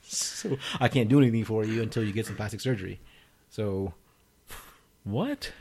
[0.08, 3.00] So I can't do anything for you until you get some plastic surgery.
[3.50, 3.94] So
[5.04, 5.52] What?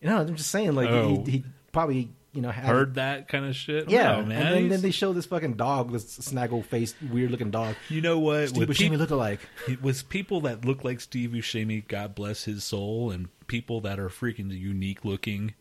[0.00, 1.22] you know, I'm just saying, like Oh.
[1.24, 3.90] he, he probably you know had Heard that kind of shit?
[3.90, 4.42] yeah, No, man.
[4.46, 7.74] and then, then they show this fucking dog, this snaggle faced, weird looking dog.
[7.88, 8.48] you know what?
[8.50, 9.40] Steve Buscemi peop- look alike.
[9.68, 13.98] It was people that look like Steve Buscemi, God bless his soul, and people that
[13.98, 15.54] are freaking unique looking.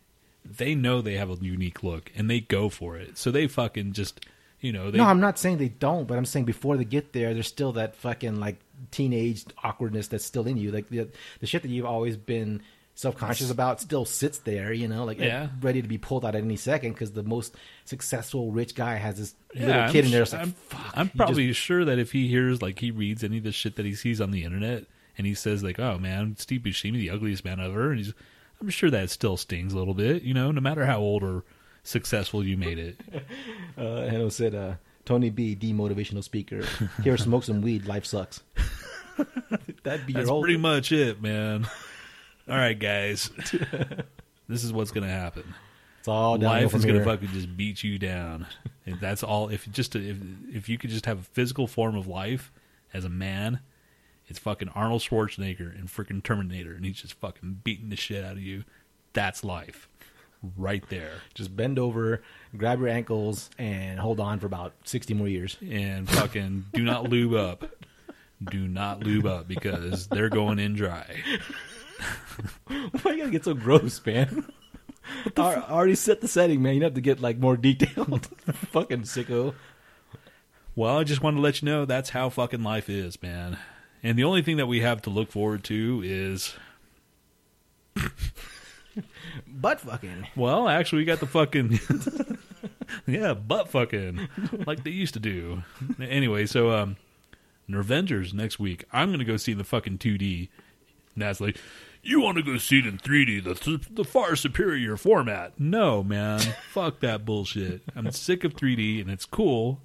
[0.43, 3.17] They know they have a unique look, and they go for it.
[3.17, 4.25] So they fucking just,
[4.61, 7.11] you know, they no, I'm not saying they don't, but I'm saying before they get
[7.13, 8.57] there, there's still that fucking like
[8.91, 10.71] teenage awkwardness that's still in you.
[10.71, 11.07] Like the
[11.39, 12.61] the shit that you've always been
[12.95, 14.71] self conscious about still sits there.
[14.73, 15.49] You know, like Yeah.
[15.61, 17.55] ready to be pulled out at any second because the most
[17.85, 20.25] successful rich guy has this Yeah, little I'm kid in there.
[20.25, 20.99] su- It's like, I'm.
[21.01, 23.85] I'm probably sure that if he hears, like, he reads any of the shit that
[23.85, 24.85] he sees on the internet,
[25.17, 28.13] and he says, like, "Oh man, Steve Buscemi, the ugliest man ever," and he's,
[28.61, 31.43] I'm sure that still stings a little bit, you know, no matter how old or
[31.83, 32.99] successful you made it.
[33.77, 34.73] uh, and it said, uh,
[35.05, 36.63] "Tony B, demotivational speaker.
[37.03, 37.85] Here, smoke some weed.
[37.85, 38.41] Life sucks."
[39.83, 40.41] That'd be That's your whole.
[40.41, 41.67] pretty much it, man.
[42.47, 43.29] All right, guys,
[44.47, 45.53] this is what's gonna happen.
[45.99, 48.47] It's all Life from is gonna fucking just beat you down,
[48.85, 49.49] and that's all.
[49.49, 50.17] If just if
[50.51, 52.51] if you could just have a physical form of life
[52.93, 53.59] as a man,
[54.27, 58.33] it's fucking Arnold Schwarzenegger and freaking Terminator, and he's just fucking beating the shit out
[58.33, 58.63] of you.
[59.13, 59.87] That's life,
[60.57, 61.11] right there.
[61.33, 62.21] Just bend over,
[62.55, 65.57] grab your ankles, and hold on for about sixty more years.
[65.61, 67.65] And fucking do not lube up.
[68.43, 71.21] Do not lube up because they're going in dry.
[72.67, 74.51] Why you gotta get so gross, man?
[75.37, 76.75] I I already set the setting, man.
[76.75, 78.25] You have to get like more detailed.
[78.71, 79.53] Fucking sicko.
[80.75, 83.57] Well, I just wanted to let you know that's how fucking life is, man.
[84.01, 86.55] And the only thing that we have to look forward to is
[89.47, 90.27] Butt fucking.
[90.35, 91.79] Well, actually, we got the fucking
[93.07, 94.27] yeah, butt fucking
[94.65, 95.63] like they used to do.
[95.99, 96.97] Anyway, so um,
[97.73, 98.85] Avengers next week.
[98.91, 100.49] I'm gonna go see the fucking 2D.
[101.15, 101.57] And that's like,
[102.03, 105.59] you want to go see it in 3D, the the far superior format.
[105.59, 106.39] No, man,
[106.71, 107.81] fuck that bullshit.
[107.95, 109.81] I'm sick of 3D, and it's cool,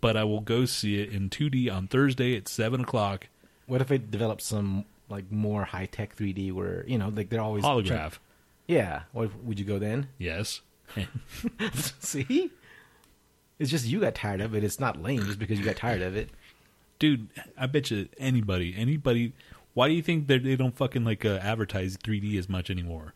[0.00, 3.28] but I will go see it in 2D on Thursday at seven o'clock.
[3.66, 7.40] What if it developed some like more high tech 3D where you know like they're
[7.40, 8.18] always Holograph,
[8.66, 9.02] Yeah.
[9.12, 10.08] What would you go then?
[10.18, 10.60] yes.
[12.00, 12.50] See,
[13.58, 14.64] it's just you got tired of it.
[14.64, 16.30] It's not lame just because you got tired of it.
[16.98, 19.32] dude i bet you anybody anybody
[19.74, 23.14] why do you think that they don't fucking like uh, advertise 3d as much anymore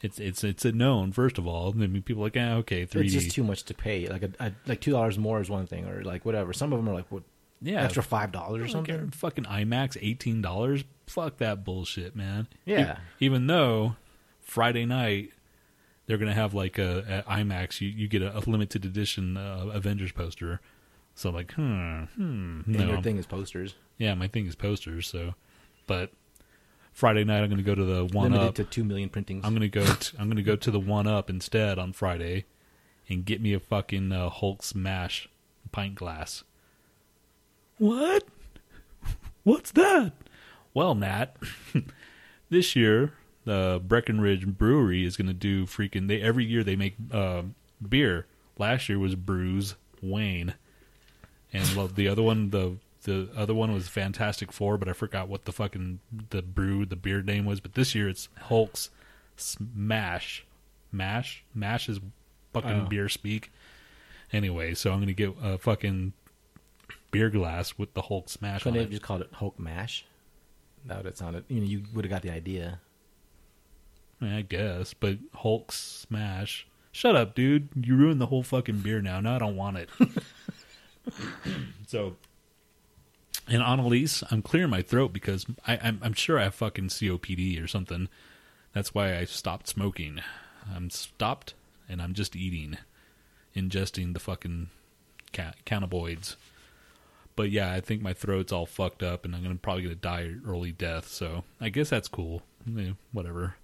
[0.00, 2.86] it's it's it's a known first of all i mean people are like ah, okay
[2.86, 4.06] 3d It's just too much to pay.
[4.06, 6.52] Like a, a like two dollars more is one thing, or like whatever.
[6.52, 7.24] Some of them are like what
[7.60, 8.98] yeah extra five dollars or I don't care.
[8.98, 9.10] something.
[9.10, 12.92] fucking imax $18 fuck that bullshit man Yeah.
[13.20, 13.96] E- even though
[14.48, 15.30] friday night
[16.06, 19.66] they're gonna have like a, a imax you, you get a, a limited edition uh,
[19.74, 20.60] avengers poster
[21.14, 23.74] so like hmm hmm And no your thing is posters.
[23.98, 25.34] yeah my thing is posters so
[25.86, 26.10] but
[26.94, 29.44] friday night i'm gonna go to the one Limited up to two million printings.
[29.44, 29.84] I'm gonna go.
[30.00, 32.46] T- I'm gonna go to the one up instead on Friday,
[33.08, 35.28] and get me a fucking uh, Hulk smash
[35.72, 36.42] pint glass.
[37.78, 38.24] What?
[39.44, 40.12] What's that?
[40.74, 41.36] Well, Matt,
[42.50, 43.12] this year
[43.44, 46.08] the Breckenridge Brewery is going to do freaking.
[46.08, 47.42] They every year they make uh,
[47.86, 48.26] beer.
[48.58, 50.54] Last year was Brews Wayne,
[51.52, 55.28] and well, the other one the the other one was Fantastic Four, but I forgot
[55.28, 57.60] what the fucking the brew the beer name was.
[57.60, 58.90] But this year it's Hulk's
[59.36, 60.44] Smash,
[60.90, 62.00] Mash, Mash is
[62.52, 62.86] fucking Oh.
[62.86, 63.52] beer speak.
[64.32, 66.12] Anyway, so I'm gonna get a fucking
[67.10, 70.04] beer glass with the Hulk Smash Couldn't they have just called it Hulk Mash?
[70.84, 71.44] That would have sounded.
[71.48, 72.80] You know, you would have got the idea.
[74.20, 76.66] I, guess, but Hulk Smash.
[76.90, 77.68] Shut up, dude!
[77.80, 79.20] You ruined the whole fucking beer now.
[79.20, 79.88] Now I don't want it.
[81.86, 82.16] so,
[83.46, 87.62] and Annalise, I'm clearing my throat because I, I'm, I'm sure I have fucking COPD
[87.62, 88.08] or something.
[88.72, 90.20] That's why I stopped smoking.
[90.74, 91.54] I'm stopped,
[91.88, 92.78] and I'm just eating,
[93.54, 94.68] ingesting the fucking
[95.32, 96.36] ca- cannabinoids.
[97.36, 100.34] But yeah, I think my throat's all fucked up, and I'm gonna probably gonna die
[100.44, 101.06] early death.
[101.06, 102.42] So I guess that's cool.
[102.76, 103.54] Eh, whatever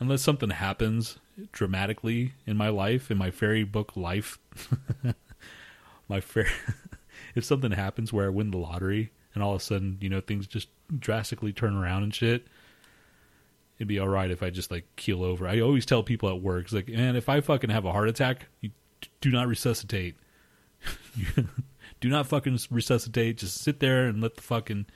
[0.00, 1.18] unless something happens
[1.52, 4.38] dramatically in my life in my fairy book life
[6.08, 6.48] my fair
[7.34, 10.20] if something happens where i win the lottery and all of a sudden you know
[10.20, 12.46] things just drastically turn around and shit
[13.78, 15.46] it'd be all right if i just like keel over.
[15.46, 18.08] I always tell people at work it's like man if i fucking have a heart
[18.08, 18.70] attack you
[19.20, 20.16] do not resuscitate.
[22.00, 23.38] Do not fucking resuscitate.
[23.38, 24.86] Just sit there and let the fucking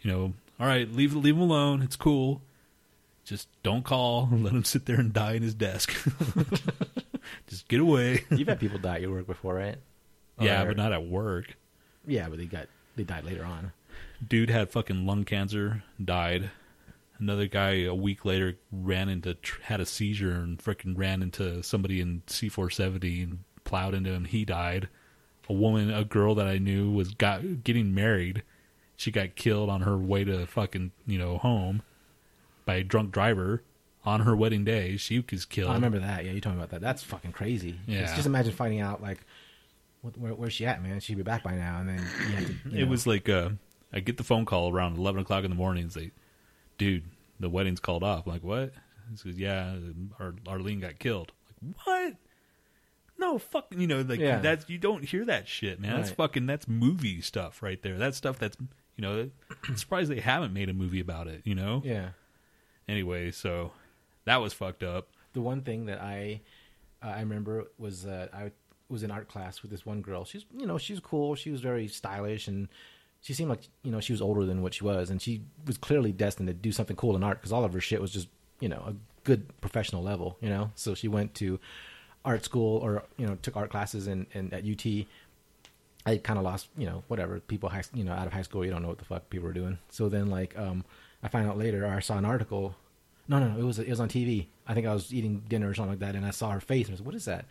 [0.00, 1.82] you know all right leave leave him alone.
[1.82, 2.42] It's cool
[3.26, 5.92] just don't call let him sit there and die in his desk.
[7.48, 8.24] just get away.
[8.30, 9.76] You've had people die at your work before, right?
[10.40, 11.56] yeah, Or- but not at work.
[12.06, 13.72] Yeah, but they got they died later on.
[14.26, 16.50] Dude had fucking lung cancer, died.
[17.18, 22.00] Another guy a week later ran into had a seizure and freaking ran into somebody
[22.00, 24.24] in C470 and plowed into him.
[24.26, 24.88] He died.
[25.48, 28.42] A woman, a girl that I knew was got getting married.
[28.96, 31.82] She got killed on her way to fucking you know home
[32.66, 33.62] by a drunk driver
[34.04, 34.98] on her wedding day.
[34.98, 35.70] She was killed.
[35.70, 36.24] I remember that.
[36.26, 36.80] Yeah, you told me about that.
[36.82, 37.80] That's fucking crazy.
[37.86, 38.02] Yeah.
[38.02, 39.24] Just, just imagine finding out like,
[40.02, 41.00] what, where, where's she at, man?
[41.00, 41.98] She'd be back by now, and then
[42.68, 42.90] to, It know.
[42.90, 43.50] was like uh,
[43.92, 45.86] I get the phone call around eleven o'clock in the morning.
[45.86, 46.12] It's like,
[46.78, 47.04] dude,
[47.40, 48.26] the wedding's called off.
[48.26, 48.72] I'm like, what?
[49.10, 49.74] He says, yeah,
[50.20, 51.32] Ar- Arlene got killed.
[51.62, 52.14] Like, what?
[53.18, 54.40] No, fucking, you know, like Yeah.
[54.40, 55.96] that's you don't hear that shit, man.
[55.96, 57.96] That's fucking that's movie stuff right there.
[57.96, 58.56] That's stuff that's
[58.96, 59.30] you know,
[59.68, 61.40] I'm surprised they haven't made a movie about it.
[61.44, 61.82] You know.
[61.84, 62.10] yeah.
[62.88, 63.72] Anyway, so
[64.24, 65.08] that was fucked up.
[65.32, 66.40] The one thing that I
[67.02, 68.52] uh, I remember was that I
[68.88, 70.24] was in art class with this one girl.
[70.24, 71.34] She's you know she's cool.
[71.34, 72.68] She was very stylish and
[73.20, 75.76] she seemed like you know she was older than what she was, and she was
[75.76, 78.28] clearly destined to do something cool in art because all of her shit was just
[78.60, 80.36] you know a good professional level.
[80.40, 81.58] You know, so she went to
[82.24, 85.06] art school or you know took art classes in at UT.
[86.06, 88.64] I kind of lost, you know, whatever people, high, you know, out of high school,
[88.64, 89.76] you don't know what the fuck people are doing.
[89.88, 90.84] So then, like, um,
[91.26, 92.76] I find out later, or I saw an article.
[93.26, 94.46] No, no, no, it was it was on TV.
[94.64, 96.86] I think I was eating dinner or something like that, and I saw her face,
[96.86, 97.46] and I was, "What is that?"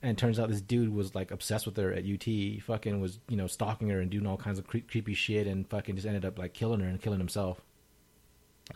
[0.00, 2.62] And it turns out this dude was like obsessed with her at UT.
[2.62, 5.68] Fucking was, you know, stalking her and doing all kinds of cre- creepy shit, and
[5.68, 7.60] fucking just ended up like killing her and killing himself.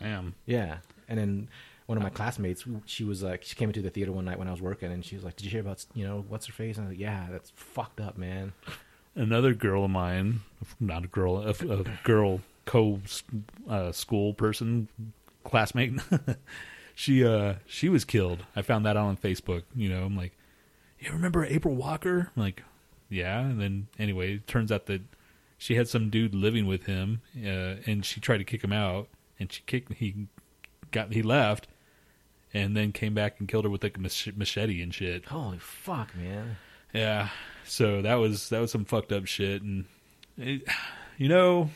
[0.00, 0.34] Damn.
[0.46, 0.78] Yeah.
[1.08, 1.48] And then
[1.86, 4.48] one of my classmates, she was like, she came into the theater one night when
[4.48, 6.52] I was working, and she was like, "Did you hear about, you know, what's her
[6.52, 8.52] face?" And I was like, "Yeah, that's fucked up, man."
[9.14, 10.40] another girl of mine,
[10.80, 13.00] not a girl, a, a girl co
[13.68, 14.88] uh, school person,
[15.42, 15.94] classmate.
[16.94, 18.44] she uh she was killed.
[18.54, 19.62] I found that out on Facebook.
[19.74, 20.36] You know, I'm like,
[21.00, 22.30] you remember April Walker?
[22.36, 22.62] I'm like,
[23.08, 23.40] yeah.
[23.40, 25.00] And then anyway, it turns out that
[25.56, 29.08] she had some dude living with him, uh, and she tried to kick him out,
[29.40, 29.94] and she kicked.
[29.94, 30.28] He
[30.92, 31.66] got he left.
[32.54, 35.26] And then came back and killed her with like a machete and shit.
[35.26, 36.56] Holy fuck, man.
[36.94, 37.28] Yeah.
[37.64, 39.84] So that was that was some fucked up shit, and
[40.38, 40.62] it,
[41.18, 41.68] you know,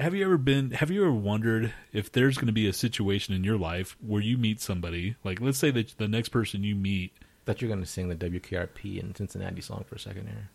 [0.00, 0.70] have you ever been?
[0.72, 4.22] Have you ever wondered if there's going to be a situation in your life where
[4.22, 7.12] you meet somebody, like let's say that the next person you meet
[7.44, 10.50] that you're gonna sing the WKRP in Cincinnati song for a second here.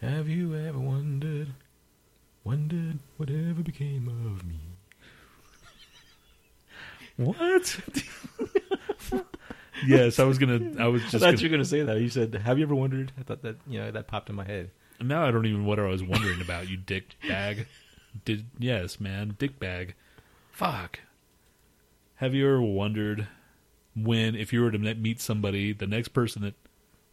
[0.00, 1.48] Have you ever wondered,
[2.44, 4.60] wondered whatever became of me?
[7.16, 7.80] what?
[9.86, 10.72] yes, I was gonna.
[10.78, 11.12] I was I just.
[11.12, 12.00] thought Gonna, you were gonna say that.
[12.00, 14.44] You said, "Have you ever wondered?" I thought that you know that popped in my
[14.44, 14.70] head.
[15.00, 16.68] now I don't even know what I was wondering about.
[16.68, 17.66] You dick bag.
[18.24, 19.94] Did yes, man, dick bag.
[20.50, 21.00] Fuck.
[22.16, 23.26] Have you ever wondered
[23.96, 26.54] when, if you were to meet somebody, the next person that,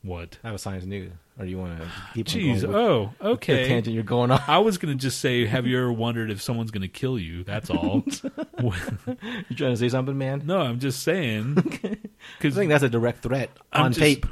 [0.04, 0.38] what?
[0.44, 2.62] I have a science news, or do you want to keep Jeez.
[2.62, 3.68] going with Oh, the okay.
[3.68, 4.42] tangent you're going on?
[4.48, 7.44] I was gonna just say, have you ever wondered if someone's gonna kill you?
[7.44, 8.04] That's all.
[8.60, 10.44] You trying to say something, man?
[10.46, 11.56] no, I'm just saying
[12.40, 14.26] Cause I think that's a direct threat I'm on just- tape.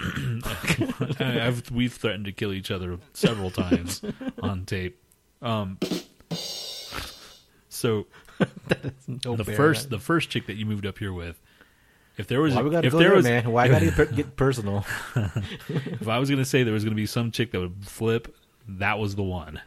[1.20, 4.02] I've we've threatened to kill each other several times
[4.42, 5.02] on tape.
[5.42, 5.78] Um,
[7.70, 8.06] so
[9.26, 9.56] No the bear.
[9.56, 11.40] first the first chick that you moved up here with,
[12.18, 13.52] if there was Why we gotta if go there there, was man?
[13.52, 14.86] Why I gotta get, get personal?
[15.16, 18.36] if I was gonna say there was gonna be some chick that would flip,
[18.68, 19.62] that was the one.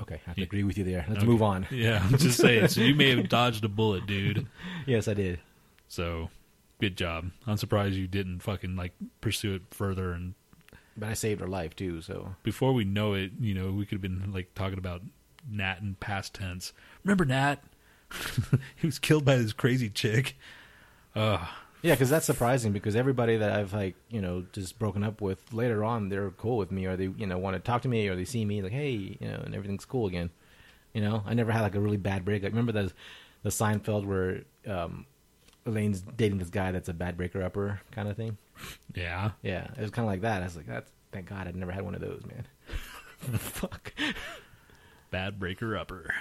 [0.00, 1.04] Okay, I have to agree with you there.
[1.08, 1.26] Let's Okay.
[1.26, 1.66] move on.
[1.72, 2.68] Yeah, I'm just saying.
[2.68, 4.46] So you may have dodged a bullet, dude.
[4.86, 5.40] Yes, I did.
[5.88, 6.30] So
[6.80, 7.30] good job.
[7.48, 10.12] I'm surprised you didn't fucking like pursue it further.
[10.12, 10.34] And
[10.96, 12.00] But I saved her life too.
[12.00, 15.02] So before we know it, you know, we could have been like talking about
[15.50, 16.72] Nat in past tense.
[17.04, 17.56] Remember Nat?
[18.76, 20.36] he was killed by this crazy chick.
[21.14, 21.46] Uh,
[21.82, 22.72] yeah, because that's surprising.
[22.72, 26.56] Because everybody that I've like you know just broken up with later on, they're cool
[26.56, 28.62] with me, or they you know want to talk to me, or they see me
[28.62, 30.30] like hey, you know, and everything's cool again.
[30.94, 32.50] You know, I never had like a really bad breakup.
[32.50, 32.92] Remember the
[33.42, 35.06] the Seinfeld where um,
[35.66, 38.36] Elaine's dating this guy that's a bad breaker upper kind of thing.
[38.94, 39.32] yeah.
[39.42, 40.42] Yeah, it was kind of like that.
[40.42, 42.46] I was like, that's thank God I'd never had one of those, man.
[43.38, 43.92] Fuck.
[45.10, 46.14] Bad breaker upper.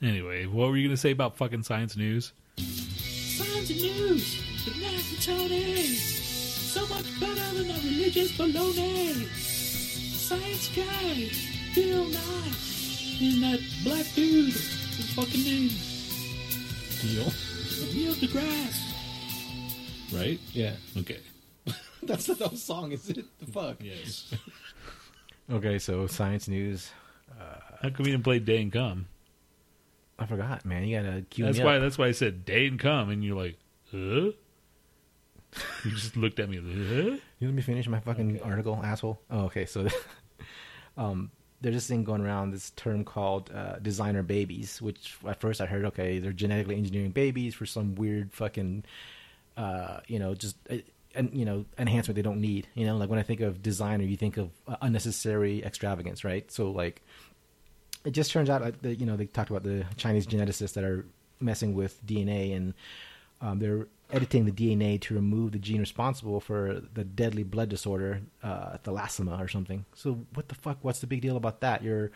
[0.00, 2.32] Anyway, what were you gonna say about fucking science news?
[2.56, 5.86] Science news with Matt and Tony.
[5.86, 9.26] So much better than a religious baloney.
[9.34, 11.30] Science guy,
[11.74, 12.52] Bill Nye,
[13.20, 15.70] and that black dude, his fucking name,
[17.00, 17.32] Deal.
[17.92, 18.88] Neil deGrasse.
[20.14, 20.38] Right?
[20.52, 21.18] Yeah, Okay.
[22.04, 23.24] that's the whole song, is it?
[23.40, 23.76] The fuck.
[23.80, 24.32] Yes.
[25.50, 26.92] Okay, so science news.
[27.82, 29.06] How come you didn't play Day and Come?
[30.18, 30.84] I forgot, man.
[30.84, 31.76] You gotta cue That's me why.
[31.76, 31.82] up.
[31.82, 33.58] That's why I said Day and Come, and you're like,
[33.90, 34.30] huh?
[35.84, 36.56] You just looked at me.
[36.56, 37.16] Huh?
[37.40, 39.20] You let me finish my fucking article, asshole.
[39.30, 39.66] Oh, okay.
[39.66, 39.88] So,
[40.96, 41.30] um,
[41.60, 45.66] there's this thing going around, this term called uh, designer babies, which at first I
[45.66, 48.84] heard, okay, they're genetically engineering babies for some weird fucking,
[49.56, 50.76] uh, you know, just uh,
[51.14, 52.68] and you know enhancement they don't need.
[52.74, 56.50] You know, like when I think of designer, you think of uh, unnecessary extravagance, right?
[56.50, 57.02] So like,
[58.04, 61.06] it just turns out that you know they talked about the Chinese geneticists that are
[61.40, 62.74] messing with DNA and
[63.40, 68.20] um, they're editing the DNA to remove the gene responsible for the deadly blood disorder,
[68.42, 69.84] uh, thalassemia or something.
[69.94, 70.78] So what the fuck?
[70.82, 71.82] What's the big deal about that?
[71.82, 72.10] You're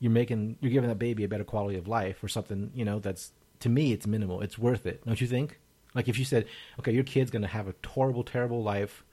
[0.00, 2.70] you're making you're giving that baby a better quality of life or something.
[2.74, 4.40] You know that's to me it's minimal.
[4.40, 5.60] It's worth it, don't you think?
[5.94, 6.46] Like if you said,
[6.80, 9.04] okay, your kid's gonna have a horrible, terrible life.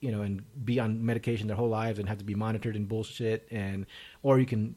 [0.00, 2.86] You know, and be on medication their whole lives and have to be monitored and
[2.86, 3.86] bullshit, and
[4.22, 4.76] or you can,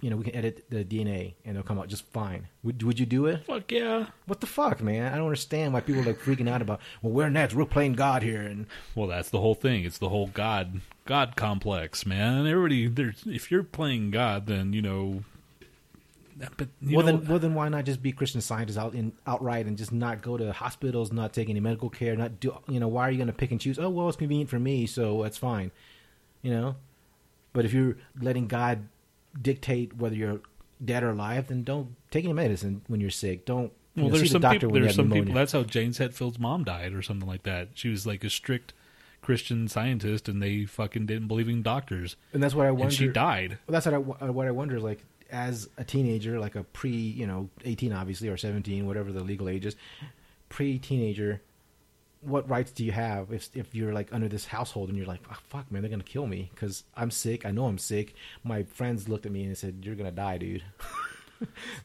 [0.00, 2.48] you know, we can edit the DNA and it'll come out just fine.
[2.62, 3.44] Would would you do it?
[3.46, 4.06] Fuck yeah.
[4.26, 5.12] What the fuck, man?
[5.12, 6.80] I don't understand why people are like freaking out about.
[7.02, 7.54] Well, we're next.
[7.54, 9.84] We're playing God here, and Well, that's the whole thing.
[9.84, 12.46] It's the whole God God complex, man.
[12.46, 15.22] Everybody, there's if you're playing God, then you know.
[16.56, 19.12] But you well know, then, well then, why not just be Christian scientists out in
[19.26, 22.78] outright and just not go to hospitals, not take any medical care, not do you
[22.78, 22.88] know?
[22.88, 23.78] Why are you going to pick and choose?
[23.78, 25.70] Oh well, it's convenient for me, so that's fine,
[26.42, 26.76] you know.
[27.52, 28.86] But if you're letting God
[29.40, 30.40] dictate whether you're
[30.84, 33.44] dead or alive, then don't take any medicine when you're sick.
[33.44, 34.70] Don't you well, know, see there's the some doctor people.
[34.70, 35.24] when you There's have some pneumonia.
[35.24, 35.38] people.
[35.40, 37.70] That's how James Hetfield's mom died, or something like that.
[37.74, 38.72] She was like a strict
[39.22, 42.84] Christian scientist, and they fucking didn't believe in doctors, and that's what I wonder.
[42.84, 43.58] and she died.
[43.66, 46.62] Well, that's what I, uh, what I wonder is like as a teenager, like a
[46.62, 49.76] pre, you know, eighteen obviously or seventeen, whatever the legal age is,
[50.48, 51.42] pre teenager.
[52.20, 55.20] What rights do you have if if you're like under this household and you're like,
[55.30, 57.46] oh, fuck, man, they're gonna kill me because I'm sick.
[57.46, 58.14] I know I'm sick.
[58.42, 60.64] My friends looked at me and said, "You're gonna die, dude."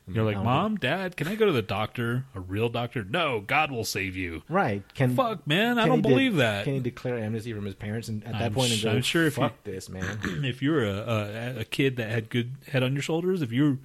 [0.07, 2.25] You're like, mom, dad, can I go to the doctor?
[2.33, 3.03] A real doctor?
[3.03, 4.41] No, God will save you.
[4.49, 4.81] Right?
[4.95, 6.63] Can Fuck, man, I don't he de- believe that.
[6.63, 8.91] Can he declare amnesty from his parents and at that I'm point and sh- go,
[8.91, 12.29] I'm sure if you- "Fuck this, man." if you're a, a a kid that had
[12.29, 13.77] good head on your shoulders, if you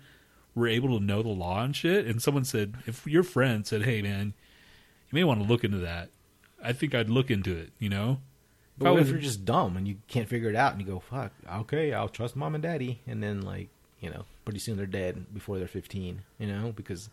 [0.55, 3.83] were able to know the law and shit, and someone said, if your friend said,
[3.83, 4.33] "Hey, man,
[5.11, 6.09] you may want to look into that,"
[6.63, 7.71] I think I'd look into it.
[7.79, 8.21] You know,
[8.77, 10.87] But I what if you're just dumb and you can't figure it out and you
[10.87, 13.01] go, fuck, okay, I'll trust mom and daddy.
[13.07, 13.69] And then, like,
[14.01, 17.11] you know, pretty soon they're dead before they're 15, you know, because,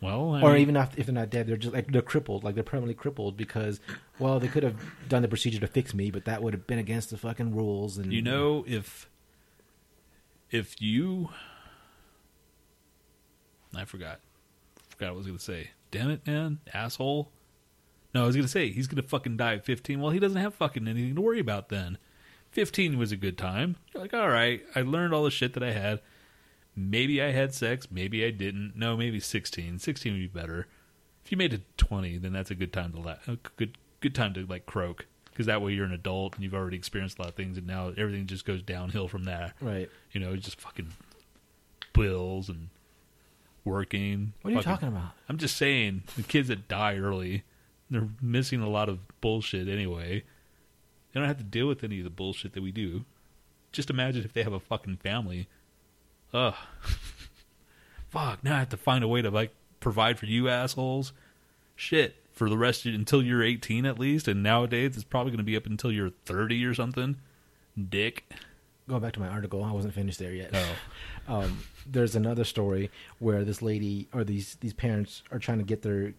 [0.00, 2.44] well, I or mean, even if, if they're not dead, they're just like, they're crippled,
[2.44, 3.80] like they're permanently crippled because,
[4.18, 4.76] well, they could have
[5.08, 7.98] done the procedure to fix me, but that would have been against the fucking rules.
[7.98, 9.08] And, you know, if
[10.50, 11.30] if you,
[13.74, 14.20] I forgot,
[14.90, 15.70] forgot what I was gonna say.
[15.90, 17.30] Damn it, man, asshole.
[18.14, 20.00] No, I was gonna say he's gonna fucking die at 15.
[20.00, 21.98] Well, he doesn't have fucking anything to worry about then.
[22.50, 23.76] 15 was a good time.
[23.94, 26.00] You're like, all right, I learned all the shit that I had.
[26.76, 28.72] Maybe I had sex, maybe I didn't.
[28.76, 29.78] No, maybe 16.
[29.78, 30.66] 16 would be better.
[31.24, 34.14] If you made it 20, then that's a good time to la- a good good
[34.14, 37.22] time to like croak because that way you're an adult and you've already experienced a
[37.22, 39.54] lot of things, and now everything just goes downhill from there.
[39.60, 39.88] Right.
[40.12, 40.88] You know, just fucking
[41.94, 42.68] bills and
[43.64, 44.32] working.
[44.42, 45.12] What are you Fucking- talking about?
[45.28, 47.44] I'm just saying the kids that die early,
[47.94, 50.24] they're missing a lot of bullshit anyway.
[51.12, 53.04] They don't have to deal with any of the bullshit that we do.
[53.70, 55.48] Just imagine if they have a fucking family
[56.32, 56.54] Ugh.
[58.10, 58.44] Fuck.
[58.44, 61.12] Now I have to find a way to like provide for you assholes.
[61.76, 62.16] Shit.
[62.32, 65.44] For the rest of, until you're 18 at least, and nowadays it's probably going to
[65.44, 67.16] be up until you're 30 or something.
[67.88, 68.32] Dick.
[68.88, 70.50] Going back to my article, I wasn't finished there yet.
[70.54, 70.66] Oh.
[71.28, 72.90] Um, there's another story
[73.20, 76.14] where this lady or these these parents are trying to get their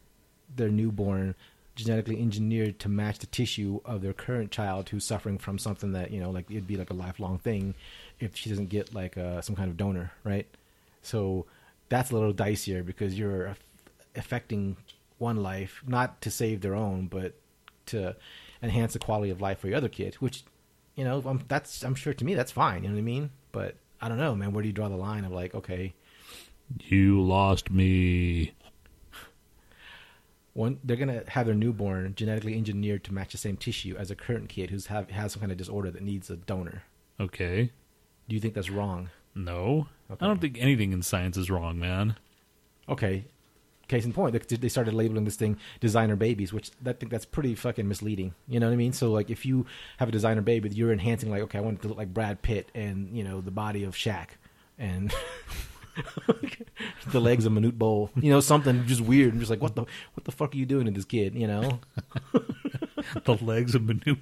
[0.55, 1.35] their newborn
[1.75, 6.11] genetically engineered to match the tissue of their current child who's suffering from something that
[6.11, 7.73] you know like it'd be like a lifelong thing
[8.19, 10.47] if she doesn't get like uh, some kind of donor, right?
[11.01, 11.45] So
[11.89, 13.63] that's a little dicier because you're aff-
[14.15, 14.77] affecting
[15.17, 17.33] one life not to save their own, but
[17.87, 18.15] to
[18.61, 20.43] enhance the quality of life for your other kid, which
[20.95, 22.83] you know, I'm, that's I'm sure to me that's fine.
[22.83, 23.29] You know what I mean?
[23.51, 24.53] But I don't know, man.
[24.53, 25.93] Where do you draw the line of like, okay,
[26.79, 28.53] You lost me.
[30.53, 34.15] One they're gonna have their newborn genetically engineered to match the same tissue as a
[34.15, 36.83] current kid who's have has some kind of disorder that needs a donor.
[37.19, 37.71] Okay.
[38.27, 39.09] Do you think that's wrong?
[39.35, 39.87] No.
[40.09, 40.23] Okay.
[40.23, 42.15] I don't think anything in science is wrong, man.
[42.87, 43.25] Okay.
[43.87, 47.25] Case in point, they, they started labeling this thing designer babies, which I think that's
[47.25, 48.33] pretty fucking misleading.
[48.47, 48.93] You know what I mean?
[48.93, 49.65] So like, if you
[49.97, 52.41] have a designer baby, you're enhancing like, okay, I want it to look like Brad
[52.41, 54.29] Pitt and you know the body of Shaq
[54.77, 55.13] and
[57.07, 58.09] the legs of Manute Bol.
[58.15, 59.33] You know, something just weird.
[59.33, 59.81] I'm just like, what the
[60.13, 61.35] what the fuck are you doing to this kid?
[61.35, 61.79] You know?
[63.25, 64.15] the legs of Manu.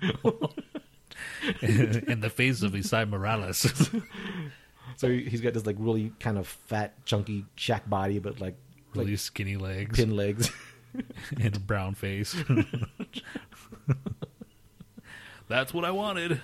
[1.61, 3.89] and the face of Esai Morales.
[4.97, 8.55] So he's got this like really kind of fat, chunky Shaq body, but like
[8.93, 10.51] really like skinny legs pin legs.
[11.41, 12.35] and a brown face.
[15.47, 16.41] That's what I wanted.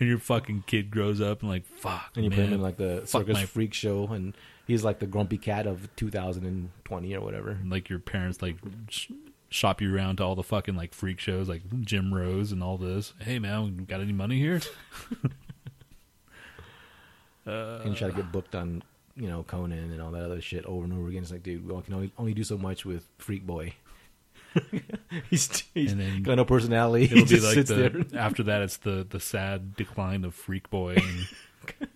[0.00, 2.38] And your fucking kid grows up and like, fuck, and you man.
[2.38, 4.34] put him in like the circus my- freak show, and
[4.66, 7.58] he's like the grumpy cat of 2020 or whatever.
[7.66, 8.56] like your parents like
[8.88, 9.10] sh-
[9.50, 12.76] shop you around to all the fucking like freak shows like Jim Rose and all
[12.78, 13.12] this.
[13.20, 14.60] Hey man, got any money here?
[17.46, 18.82] and you try to get booked on,
[19.16, 21.22] you know, Conan and all that other shit over and over again.
[21.22, 23.74] It's like, dude, we can only, only do so much with Freak Boy.
[25.30, 27.04] he's he's And got no personality.
[27.04, 30.94] It'll he be like the after that it's the the sad decline of Freak Boy
[30.94, 31.28] and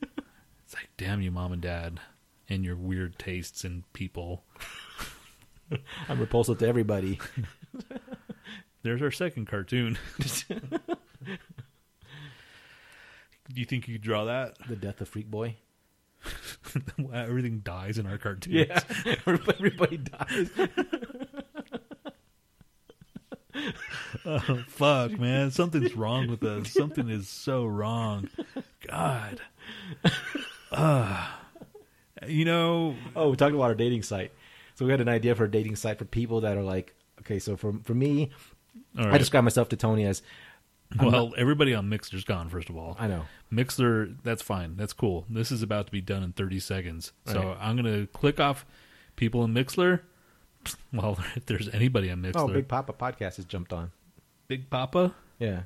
[0.64, 2.00] it's like damn you mom and dad
[2.48, 4.44] and your weird tastes in people.
[6.08, 7.20] I'm repulsive to everybody.
[8.82, 9.98] There's our second cartoon.
[10.48, 10.70] Do
[13.54, 14.56] you think you could draw that?
[14.68, 15.56] The death of Freak Boy.
[17.12, 18.68] Everything dies in our cartoons.
[18.68, 18.80] Yeah,
[19.26, 20.50] everybody dies.
[24.24, 25.50] Oh, fuck, man.
[25.50, 26.70] Something's wrong with us.
[26.72, 28.28] Something is so wrong.
[28.86, 29.40] God.
[30.70, 31.26] Uh,
[32.26, 34.32] you know, Oh, we talked about our dating site.
[34.74, 37.38] So we had an idea for a dating site for people that are like, okay,
[37.38, 38.30] so for for me,
[38.98, 40.22] all I describe myself to Tony as
[41.02, 42.96] well, everybody on Mixer's gone, first of all.
[42.98, 43.24] I know.
[43.50, 44.76] Mixer, that's fine.
[44.76, 45.26] That's cool.
[45.28, 47.12] This is about to be done in 30 seconds.
[47.26, 47.56] So Right.
[47.60, 48.64] I'm going to click off
[49.16, 50.00] people in Mixlr.
[50.92, 52.36] Well, if there's anybody on Mixlr.
[52.36, 53.90] Oh, Big Papa podcast has jumped on.
[54.48, 55.14] Big Papa?
[55.38, 55.62] Yeah,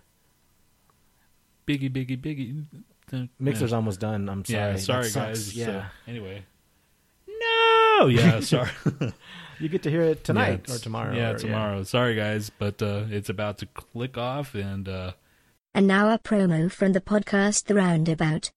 [1.67, 2.65] Biggie, Biggie, Biggie.
[3.13, 3.77] Uh, Mixer's yeah.
[3.77, 4.29] almost done.
[4.29, 4.59] I'm sorry.
[4.59, 5.15] Yeah, That sorry, sucks.
[5.27, 5.57] guys.
[5.57, 6.45] Yeah, So, anyway.
[7.29, 8.07] No!
[8.09, 8.71] Yeah, sorry.
[9.61, 11.15] you get to hear it tonight Yeah, or tomorrow.
[11.15, 11.83] Yeah, or- tomorrow.
[11.85, 15.13] Sorry, guys, but uh, it's about to click off, and uh,
[15.75, 18.51] And now a promo from the podcast The Roundabout.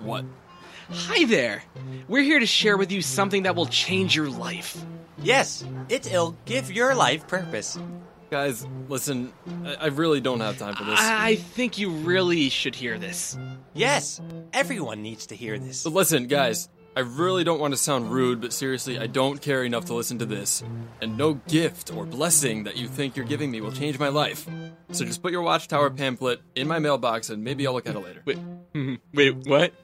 [0.00, 0.24] What?
[0.90, 1.62] Hi there!
[2.08, 4.82] We're here to share with you something that will change your life.
[5.22, 7.78] Yes, it'll give your life purpose.
[8.30, 9.32] Guys, listen,
[9.66, 10.98] I, I really don't have time for this.
[10.98, 13.36] I think you really should hear this.
[13.74, 14.20] Yes,
[14.54, 15.84] everyone needs to hear this.
[15.84, 19.62] But listen, guys, I really don't want to sound rude, but seriously, I don't care
[19.64, 20.62] enough to listen to this.
[21.02, 24.48] And no gift or blessing that you think you're giving me will change my life.
[24.92, 28.00] So just put your Watchtower pamphlet in my mailbox and maybe I'll look at it
[28.00, 28.22] later.
[28.24, 29.74] Wait, wait, what?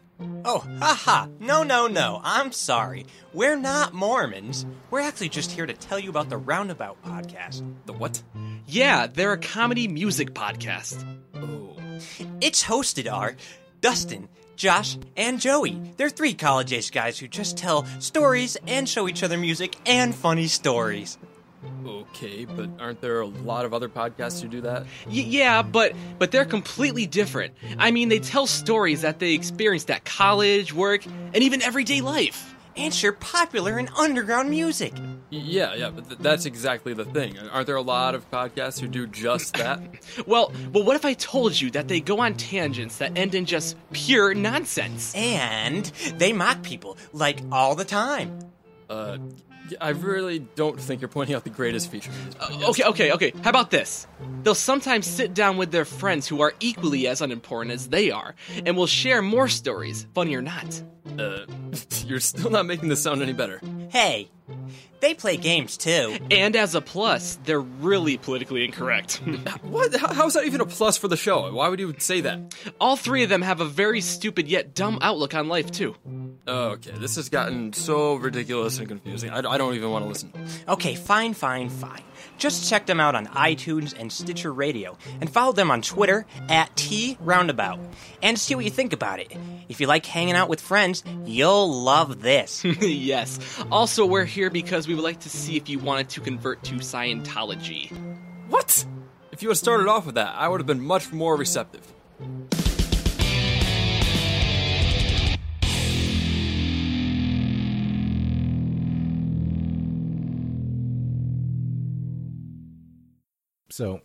[0.45, 1.27] Oh, haha.
[1.41, 2.21] No, no, no.
[2.25, 3.07] I'm sorry.
[3.35, 4.65] We're not Mormons.
[4.91, 7.63] We're actually just here to tell you about the Roundabout podcast.
[7.87, 8.23] The what?
[8.67, 11.05] Yeah, they're a comedy music podcast.
[11.35, 11.77] Oh.
[12.41, 13.37] Its hosted are
[13.81, 15.81] Dustin, Josh, and Joey.
[15.97, 20.15] They're three college age guys who just tell stories and show each other music and
[20.15, 21.19] funny stories.
[21.87, 24.83] Okay, but aren't there a lot of other podcasts who do that?
[25.07, 27.55] Y- yeah, but but they're completely different.
[27.79, 32.53] I mean, they tell stories that they experienced at college, work, and even everyday life.
[32.79, 34.93] and share popular and underground music.
[35.31, 37.39] Yeah, yeah, but th- that's exactly the thing.
[37.39, 39.81] Aren't there a lot of podcasts who do just that?
[40.27, 43.47] Well, well, what if I told you that they go on tangents that end in
[43.47, 45.15] just pure nonsense?
[45.17, 45.87] And
[46.19, 48.41] they mock people, like all the time.
[48.91, 52.11] uh, yeah, I really don't think you're pointing out the greatest feature.
[52.11, 52.65] podcasts.
[52.65, 53.33] Uh, okay, okay, okay.
[53.43, 54.07] How about this?
[54.43, 58.35] They'll sometimes sit down with their friends who are equally as unimportant as they are,
[58.65, 60.83] and will share more stories, funny or not.
[61.19, 61.47] Uh,
[62.07, 63.61] you're still not making this sound any better.
[63.89, 64.31] Hey,
[65.01, 66.17] they play games too.
[66.31, 69.21] And as a plus, they're really politically incorrect.
[69.63, 69.95] What?
[69.97, 71.53] How, how is that even a plus for the show?
[71.53, 72.55] Why would you say that?
[72.81, 75.95] All three of them have a very stupid yet dumb outlook on life, too.
[76.47, 79.31] Okay, this has gotten so ridiculous and confusing.
[79.31, 80.33] I, I don't even want to listen.
[80.69, 82.03] Okay, fine, fine, fine.
[82.39, 86.75] Just check them out on iTunes and Stitcher Radio, and follow them on Twitter at
[86.77, 87.79] T Roundabout,
[88.23, 89.33] and see what you think about it.
[89.69, 92.65] If you like hanging out with friends, you'll love this.
[92.81, 93.39] yes.
[93.71, 96.75] Also, we're here because we would like to see if you wanted to convert to
[96.75, 97.91] Scientology.
[98.49, 98.85] What?
[99.33, 101.93] If you had started off with that, I would have been much more receptive.
[113.77, 114.01] So,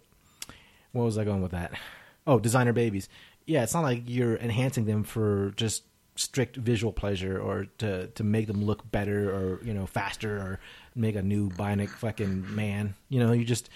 [0.92, 1.72] what was I going with that?
[2.28, 3.10] Oh, designer babies.
[3.46, 5.84] Yeah, it's not like you're enhancing them for just
[6.16, 10.60] strict visual pleasure or to to make them look better or you know faster or
[10.94, 12.94] make a new bionic fucking man.
[13.10, 13.70] You know, you just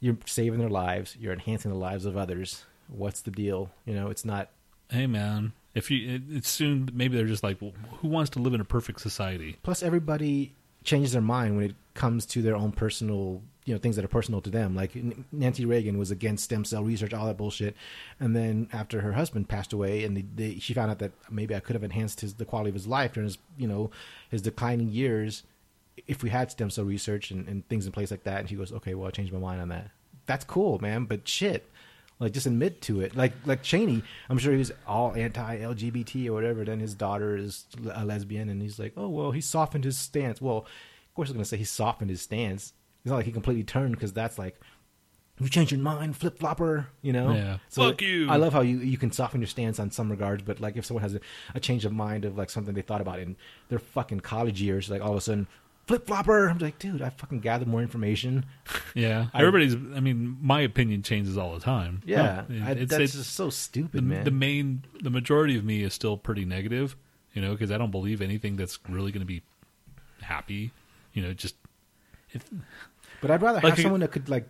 [0.00, 1.16] you're saving their lives.
[1.20, 2.64] You're enhancing the lives of others.
[2.88, 3.70] What's the deal?
[3.84, 4.50] You know, it's not.
[4.90, 8.38] Hey man, if you it, it's soon maybe they're just like, well, who wants to
[8.40, 9.58] live in a perfect society?
[9.62, 13.96] Plus, everybody changes their mind when it comes to their own personal, you know, things
[13.96, 14.74] that are personal to them.
[14.74, 14.92] Like
[15.30, 17.76] Nancy Reagan was against stem cell research, all that bullshit,
[18.18, 21.74] and then after her husband passed away, and she found out that maybe I could
[21.74, 23.90] have enhanced his the quality of his life during his, you know,
[24.30, 25.44] his declining years
[26.06, 28.40] if we had stem cell research and, and things in place like that.
[28.40, 29.90] And she goes, okay, well, I changed my mind on that.
[30.26, 31.68] That's cool, man, but shit.
[32.18, 33.16] Like just admit to it.
[33.16, 36.64] Like like Cheney, I'm sure he was all anti LGBT or whatever.
[36.64, 40.40] Then his daughter is a lesbian, and he's like, oh well, he softened his stance.
[40.40, 42.74] Well, of course, I'm gonna say he softened his stance.
[43.04, 44.60] It's not like he completely turned because that's like
[45.40, 46.86] you changed your mind, flip flopper.
[47.02, 47.32] You know?
[47.34, 47.58] Yeah.
[47.70, 48.28] Fuck you.
[48.30, 50.84] I love how you you can soften your stance on some regards, but like if
[50.86, 51.20] someone has a,
[51.54, 53.36] a change of mind of like something they thought about in
[53.68, 55.46] their fucking college years, like all of a sudden.
[55.88, 56.46] Flip flopper.
[56.48, 58.46] I'm like, dude, I fucking gathered more information.
[58.94, 59.74] Yeah, I- everybody's.
[59.74, 62.02] I mean, my opinion changes all the time.
[62.04, 64.22] Yeah, No, I, it's- that's it's- just so stupid, the, man.
[64.24, 66.94] the main, the majority of me is still pretty negative.
[67.34, 69.42] You know, because I don't believe anything that's really going to be
[70.20, 70.70] happy.
[71.14, 71.56] You know, just
[72.30, 72.44] if,
[73.22, 74.46] But I'd rather Like have you- someone that could like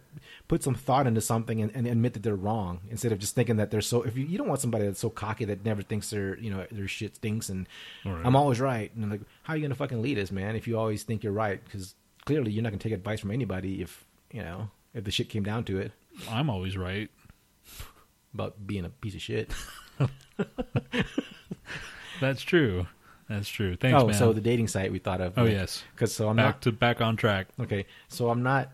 [0.48, 3.56] put some thought into something and, and admit that they're wrong instead of just thinking
[3.58, 4.02] that they're so.
[4.02, 6.66] If you, you don't want somebody that's so cocky that never thinks their you know
[6.72, 7.68] their shit stinks and
[8.04, 8.22] Right.
[8.24, 8.90] I'm always right.
[8.96, 10.56] And like, how are you gonna fucking lead us, man?
[10.56, 11.94] If you always think you're right, because
[12.24, 15.42] clearly you're not gonna take advice from anybody if you know if the shit came
[15.42, 15.92] down to it
[16.30, 17.08] I'm always right.
[18.34, 19.52] about being a piece of shit.
[22.20, 22.86] That's true.
[23.28, 23.76] That's true.
[23.76, 24.14] Thanks, oh, man.
[24.14, 25.34] so the dating site we thought of.
[25.38, 25.82] Oh, yes.
[25.94, 27.48] because so I'm back not to back on track.
[27.60, 28.70] Okay, so I'm not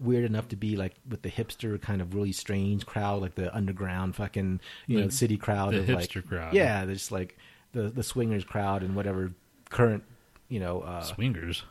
[0.00, 3.54] weird enough to be like with the hipster kind of really strange crowd, like the
[3.54, 6.54] underground fucking you know city crowd, the of like, hipster crowd.
[6.54, 7.38] Yeah, there's like
[7.72, 9.32] the the swingers crowd and whatever
[9.70, 10.04] current
[10.48, 11.62] you know uh, Swingers,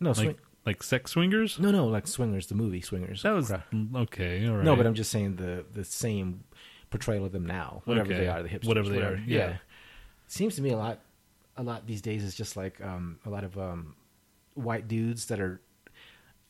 [0.00, 1.58] no like swing like sex swingers.
[1.58, 3.62] no no like swingers the movie swingers That was crowd.
[3.94, 4.46] okay.
[4.48, 4.64] All right.
[4.64, 6.42] no, but I'm just saying the the same
[6.90, 8.20] portrayal of them now, whatever Okay.
[8.24, 9.56] they are, the hipsters, Whatever they are, yeah.
[10.28, 10.98] Seems to me a lot,
[11.56, 13.94] a lot these days is just like um, a lot of um,
[14.54, 15.60] white dudes that are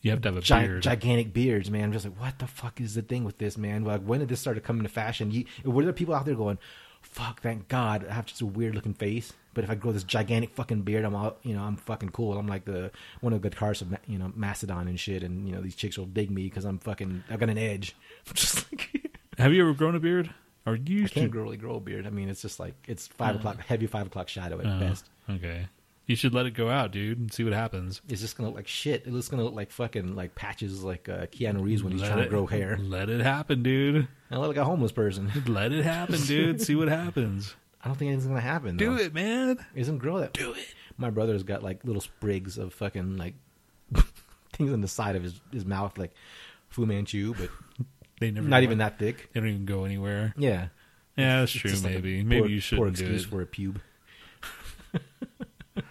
[0.02, 0.82] you have to have a gi- beard.
[0.82, 1.84] gigantic beards, man.
[1.84, 3.84] I'm just like, what the fuck is the thing with this, man?
[3.84, 5.30] Like, when did this start to come into fashion?
[5.32, 6.58] You, were there people out there going,
[7.02, 10.04] fuck, thank God, I have just a weird looking face, but if I grow this
[10.04, 12.36] gigantic fucking beard, I'm all, you know, I'm fucking cool.
[12.38, 12.90] I'm like the
[13.20, 15.96] one of the cars of, you know, Mastodon and shit, and you know, these chicks
[15.96, 17.96] will dig me because I'm fucking, I've got an edge.
[18.34, 20.30] Just like, have you ever grown a beard?
[20.66, 21.28] Or you I can't to?
[21.28, 22.06] grow, really grow a beard.
[22.06, 25.08] I mean, it's just like it's five o'clock, heavy five o'clock shadow at Oh, best.
[25.30, 25.68] okay.
[26.06, 28.00] You should let it go out, dude, and see what happens.
[28.08, 29.04] It's just gonna look like shit.
[29.06, 32.20] It's gonna look like fucking like patches, like uh, Keanu Reeves when he's Let trying
[32.20, 32.76] it- to grow hair.
[32.80, 34.06] Let it happen, dude.
[34.30, 35.30] I look like a homeless person.
[35.46, 36.60] Let it happen, dude.
[36.60, 37.54] see what happens.
[37.82, 38.76] I don't think anything's gonna happen.
[38.76, 39.58] Do it, man.
[39.74, 40.32] It doesn't grow that.
[40.32, 40.74] Do it.
[40.96, 43.34] My brother's got like little sprigs of fucking like
[44.52, 46.12] things on the side of his, his mouth, like
[46.68, 47.50] Fu Manchu, but
[48.20, 48.48] They never.
[48.48, 49.30] not go- even that thick.
[49.32, 50.32] They don't even go anywhere.
[50.38, 50.68] Yeah,
[51.16, 51.70] Yeah, that's true.
[51.70, 53.28] just like a maybe, poor- maybe you poor shouldn't do excuse it.
[53.28, 53.80] for a pube.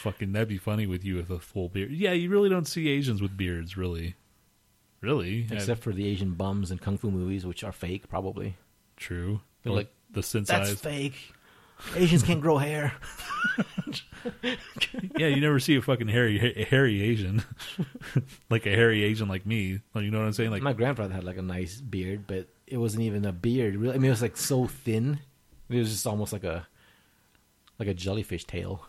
[0.00, 1.90] Fucking, that'd be funny with you with a full beard.
[1.92, 4.14] Yeah, you really don't see Asians with beards, really.
[5.02, 8.56] Really, Except for the Asian bums in kung fu movies, which are fake, probably.
[8.96, 9.40] true.
[9.62, 10.78] They're like, the size.
[10.80, 11.32] fake.
[11.96, 12.92] Asians can't grow hair.
[15.18, 17.42] yeah, you never see a fucking hairy hairy Asian,
[18.50, 19.80] like a hairy Asian like me.
[19.94, 20.50] Like, you know what I'm saying?
[20.50, 23.76] Like, My grandfather had like a nice beard, but it wasn't even a beard.
[23.76, 25.20] Really, I mean, it was like so thin.
[25.68, 26.66] It was just almost like a
[27.78, 28.86] like a jellyfish tail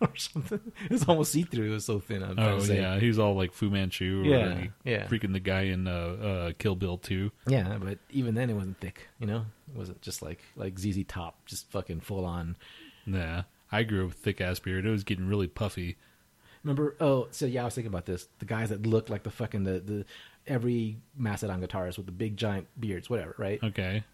[0.12, 0.72] or something.
[0.84, 1.70] It was almost see through.
[1.70, 2.22] It was so thin.
[2.22, 4.22] I'm oh yeah, he was all like Fu Manchu.
[4.22, 5.06] Or Yeah, yeah.
[5.08, 7.30] freaking the guy in uh, uh, Kill Bill too.
[7.46, 7.76] yeah.
[7.78, 9.08] But even then, it wasn't thick.
[9.18, 12.56] You know, it wasn't just like like ZZ Top, just fucking full on.
[13.06, 14.86] Nah, I grew up with thick ass beard.
[14.86, 15.96] It was getting really puffy.
[16.62, 16.94] Remember?
[17.00, 18.28] Oh, so yeah, I was thinking about this.
[18.38, 20.04] The guys that look like the fucking the the
[20.46, 23.62] every Mastodon guitarist with the big giant beards, whatever, right?
[23.62, 24.04] Okay,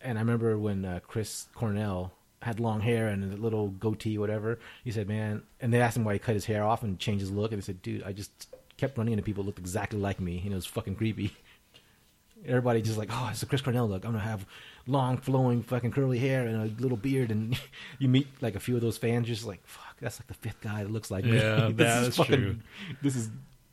[0.00, 2.12] And I remember when uh, Chris Cornell
[2.46, 4.58] had long hair and a little goatee, whatever.
[4.84, 7.20] He said, "Man," and they asked him why he cut his hair off and changed
[7.20, 9.98] his look, and he said, "Dude, I just kept running into people who looked exactly
[9.98, 11.32] like me, and it was fucking creepy."
[12.46, 14.04] Everybody just like, "Oh, it's a Chris Cornell look.
[14.04, 14.46] I'm gonna have
[14.86, 17.58] long, flowing, fucking curly hair and a little beard." And
[17.98, 20.60] you meet like a few of those fans, just like, "Fuck, that's like the fifth
[20.60, 22.56] guy that looks like me." Yeah, This that is is fucking- true.
[23.02, 23.30] This is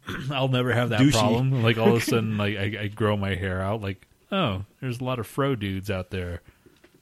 [0.32, 1.12] I'll never have that Douchey.
[1.12, 1.62] problem.
[1.62, 3.82] Like all of a sudden, like I, I grow my hair out.
[3.82, 6.42] Like oh, there's a lot of fro dudes out there.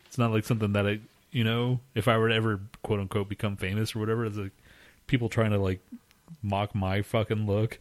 [0.07, 0.99] It's not like something that I,
[1.31, 4.51] you know, if I were to ever quote unquote become famous or whatever, it's like
[5.07, 5.79] people trying to like
[6.41, 7.79] mock my fucking look.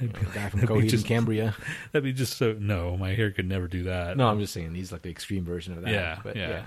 [0.00, 1.54] I'd be guy from Coheed just- and Cambria.
[1.92, 2.54] That'd be just so.
[2.58, 4.16] No, my hair could never do that.
[4.16, 5.90] No, I'm just saying he's like the extreme version of that.
[5.90, 6.66] Yeah, but yeah.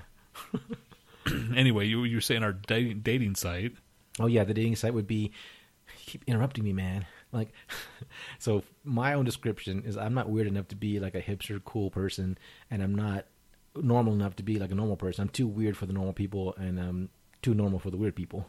[0.53, 0.59] yeah.
[1.55, 3.73] anyway, you you were saying our dating dating site.
[4.19, 5.31] Oh yeah, the dating site would be.
[5.99, 7.05] You keep interrupting me, man.
[7.31, 7.53] Like,
[8.39, 11.89] so my own description is I'm not weird enough to be like a hipster cool
[11.89, 12.37] person,
[12.69, 13.25] and I'm not
[13.75, 15.23] normal enough to be like a normal person.
[15.23, 17.09] I'm too weird for the normal people, and I'm
[17.41, 18.45] too normal for the weird people.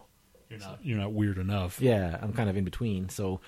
[0.48, 1.80] You're not you're not weird enough.
[1.80, 3.08] Yeah, I'm kind of in between.
[3.08, 3.40] So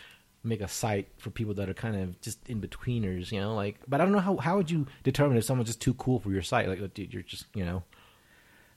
[0.42, 3.54] make a site for people that are kind of just in betweeners, you know.
[3.54, 6.20] Like, but I don't know how how would you determine if someone's just too cool
[6.20, 6.68] for your site?
[6.68, 7.82] Like, dude, you're just you know.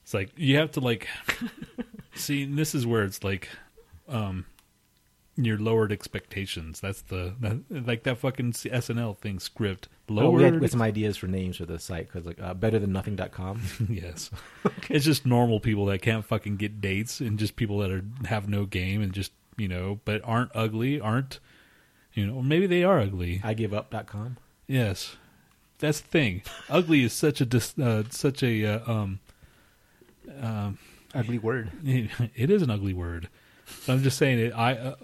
[0.04, 1.08] It's like you have to like
[2.16, 2.44] see.
[2.44, 3.50] and This is where it's like,
[4.08, 4.46] um,
[5.36, 6.80] your lowered expectations.
[6.80, 9.90] That's the that, like that fucking SNL thing script.
[10.10, 10.38] Oh, Lowered.
[10.38, 12.80] we had, we had some ideas for names for the site because like uh, better
[12.80, 13.62] than nothing.com.
[13.90, 14.30] yes,
[14.90, 18.48] it's just normal people that can't fucking get dates, and just people that are have
[18.48, 21.40] no game, and just you know, but aren't ugly, aren't
[22.14, 22.36] you know?
[22.36, 23.42] Or maybe they are ugly.
[23.44, 24.38] I give up.com.
[24.68, 25.18] Yes,
[25.80, 26.44] that's the thing.
[26.70, 29.20] ugly is such a dis, uh, such a uh, um.
[30.42, 30.78] Um,
[31.16, 31.72] Ugly word.
[31.86, 33.30] it is an ugly word.
[33.86, 34.52] But I'm just saying it.
[34.52, 34.96] I uh,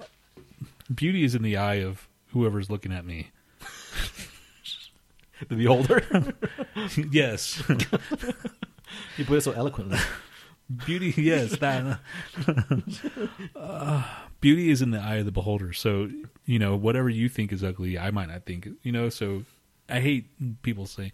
[0.94, 3.32] beauty is in the eye of whoever's looking at me.
[5.50, 6.34] The beholder.
[7.12, 7.62] yes,
[9.18, 9.98] you put it so eloquently.
[10.86, 11.14] beauty.
[11.18, 12.00] Yes, that.
[13.56, 14.04] Uh,
[14.42, 15.74] beauty is in the eye of the beholder.
[15.74, 16.10] So
[16.46, 18.68] you know, whatever you think is ugly, I might not think.
[18.84, 19.44] You know, so
[19.90, 21.12] I hate people say.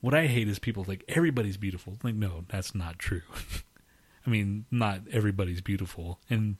[0.00, 1.96] What I hate is people like everybody's beautiful.
[2.02, 3.22] Like, no, that's not true.
[4.26, 6.56] I mean, not everybody's beautiful, and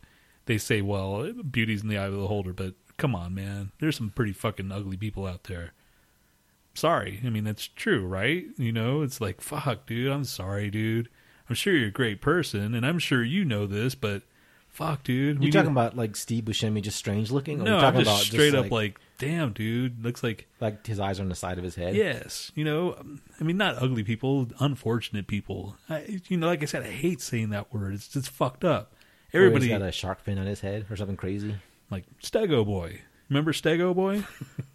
[0.46, 3.96] they say, "Well, beauty's in the eye of the beholder." But come on, man, there's
[3.96, 5.72] some pretty fucking ugly people out there.
[6.74, 8.44] Sorry, I mean that's true, right?
[8.56, 10.10] You know, it's like, fuck, dude.
[10.10, 11.09] I'm sorry, dude.
[11.48, 14.22] I'm sure you're a great person, and I'm sure you know this, but
[14.68, 15.38] fuck, dude.
[15.38, 17.60] we You talking about like Steve Buscemi just strange looking?
[17.60, 20.05] Or No, talking just about straight up like, like, damn, dude.
[20.05, 21.94] Looks like like his eyes are on the side of his head.
[21.94, 25.76] Yes, you know, um, I mean, not ugly people, unfortunate people.
[25.88, 27.94] I, you know, like I said, I hate saying that word.
[27.94, 28.94] It's just fucked up.
[29.32, 31.55] Everybody he's got a shark fin on his head or something crazy.
[31.90, 33.01] like Stego Boy.
[33.28, 34.24] Remember Stego Boy?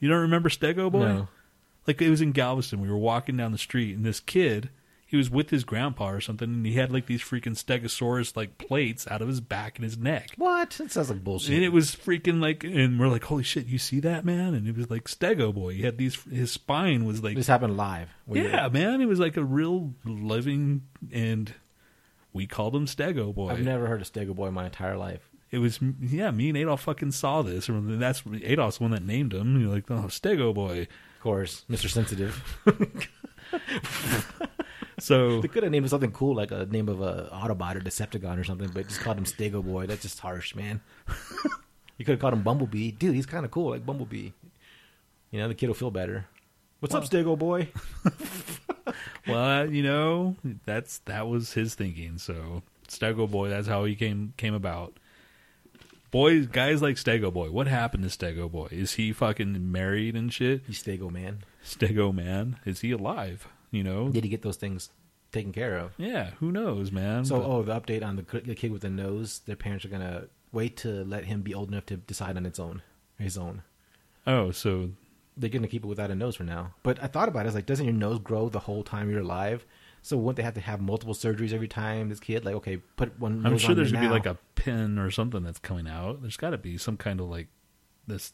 [0.00, 1.06] you don't remember Stego Boy?
[1.06, 1.28] No.
[1.86, 2.80] Like it was in Galveston.
[2.80, 4.70] We were walking down the street, and this kid,
[5.06, 8.58] he was with his grandpa or something, and he had like these freaking Stegosaurus like
[8.58, 10.30] plates out of his back and his neck.
[10.36, 10.70] What?
[10.72, 11.54] That sounds like bullshit.
[11.54, 13.66] And it was freaking like, and we're like, "Holy shit!
[13.66, 15.74] You see that, man?" And it was like Stego Boy.
[15.74, 16.22] He had these.
[16.24, 18.10] His spine was like this happened live.
[18.30, 21.52] Yeah, man, it was like a real living, and
[22.32, 23.48] we called him Stego Boy.
[23.48, 25.29] I've never heard of Stego Boy in my entire life.
[25.50, 29.04] It was yeah, me and Adolf fucking saw this, and that's Adolf's the one that
[29.04, 29.60] named him.
[29.60, 30.82] You're like, oh, Stego Boy.
[30.82, 31.90] Of course, Mr.
[31.90, 32.42] Sensitive.
[35.00, 37.80] So They could have named him something cool, like a name of a Autobot or
[37.80, 39.86] Decepticon or something, but just called him Stego Boy.
[39.86, 40.80] That's just harsh, man.
[41.98, 42.92] you could have called him Bumblebee.
[42.92, 44.30] Dude, he's kind of cool, like Bumblebee.
[45.30, 46.26] You know, the kid will feel better.
[46.80, 47.68] What's up, Stego Boy?
[49.26, 52.18] well, uh, you know, that's that was his thinking.
[52.18, 54.98] So Stego Boy, that's how he came came about.
[56.10, 57.50] Boys, guys like Stego Boy.
[57.50, 58.68] What happened to Stego Boy?
[58.72, 60.62] Is he fucking married and shit?
[60.66, 61.44] He's Stego Man.
[61.64, 63.46] Stego man, is he alive?
[63.70, 64.08] You know?
[64.08, 64.90] Did he get those things
[65.30, 65.92] taken care of?
[65.98, 67.24] Yeah, who knows, man?
[67.26, 69.40] So, But- oh, the update on the, the kid with the nose.
[69.46, 72.58] Their parents are gonna wait to let him be old enough to decide on its
[72.58, 72.82] own,
[73.18, 73.62] his own.
[74.26, 74.90] oh, so
[75.36, 76.74] They're gonna keep it without a nose for now.
[76.82, 77.42] But I thought about it.
[77.42, 79.64] I was like, doesn't your nose grow the whole time you're alive?
[80.02, 82.44] So wouldn't they have to have multiple surgeries every time this kid?
[82.44, 83.44] Like, okay, put one.
[83.44, 86.22] I'm sure on there's gonna be like a pin or something that's coming out.
[86.22, 87.48] There's got to be some kind of like
[88.06, 88.32] this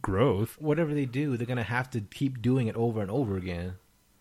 [0.00, 0.56] growth.
[0.60, 3.74] whatever they do, they're gonna have to keep doing it over and over again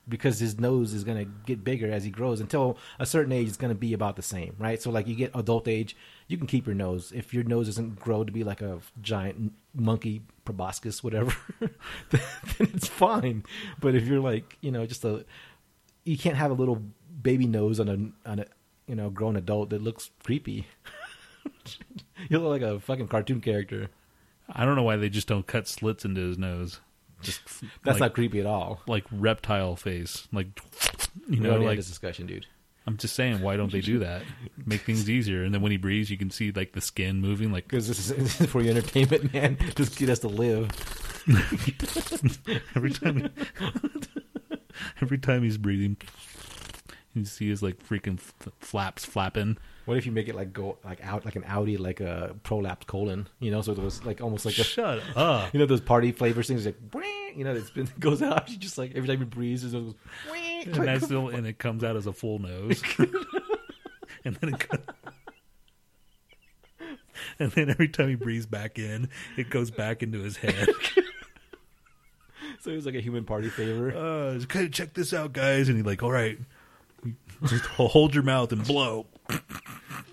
[0.08, 2.40] because his nose is gonna get bigger as he grows.
[2.42, 4.82] Until a certain age, it's gonna be about the same, right?
[4.82, 5.96] So like you get adult age,
[6.28, 7.12] you can keep your nose.
[7.16, 11.36] If your nose doesn't grow to be like a giant monkey proboscis, whatever,
[12.10, 12.22] then
[12.60, 13.44] it's fine.
[13.80, 15.26] But if you're like you know just a,
[16.04, 16.82] you can't have a little
[17.22, 18.46] baby nose on a on a
[18.88, 20.68] you know grown adult that looks creepy.
[22.30, 23.90] you look like a fucking cartoon character.
[24.52, 26.80] I don't know why they just don't cut slits into his nose.
[27.22, 27.42] Just
[27.84, 28.82] That's like, not creepy at all.
[28.88, 30.28] like reptile face.
[30.32, 30.48] Like
[31.30, 32.46] you know, like this discussion, dude.
[32.88, 34.24] I'm just saying, why don't they do that?
[34.66, 37.52] Make things easier, and then when he breathes, you can see like the skin moving.
[37.52, 39.58] Like Because this is, this is for your entertainment, man.
[39.76, 40.70] Just get us to live.
[42.76, 43.30] every time,
[45.02, 45.98] every time he's breathing,
[47.14, 49.58] you see his like freaking f- flaps flapping.
[49.86, 52.86] What if you make it like go like out like an Audi, like a prolapsed
[52.86, 53.28] colon?
[53.40, 55.54] You know, so it was like almost like a Shut up.
[55.54, 56.78] you know those party flavors things like
[57.36, 58.50] you know it spin goes out.
[58.50, 59.96] You just like every time he breathes, it goes.
[60.66, 62.84] And that's still and it comes out as a full nose
[64.26, 64.80] and then it goes,
[67.40, 70.68] and then every time he breathes back in it goes back into his head
[72.70, 73.92] so it was like a human party favor.
[73.96, 76.38] uh okay check this out guys and he's like all right
[77.46, 79.40] just hold your mouth and blow and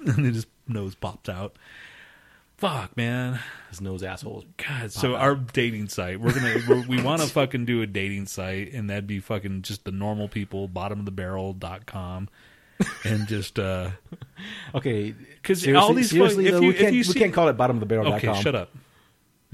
[0.06, 1.56] then his nose pops out
[2.56, 3.38] fuck man
[3.68, 4.44] His nose assholes.
[4.56, 8.26] God, so our dating site, we're gonna we're, we want to fucking do a dating
[8.26, 12.28] site, and that'd be fucking just the normal people, bottom of the barrel dot com,
[13.04, 13.90] and just uh
[14.74, 17.34] Okay, 'Cause seriously, all these seriously fuck- if though, you- we can't you we can't
[17.34, 18.10] call it bottom of the barrel.
[18.14, 18.70] okay, shut up.
[18.74, 18.80] We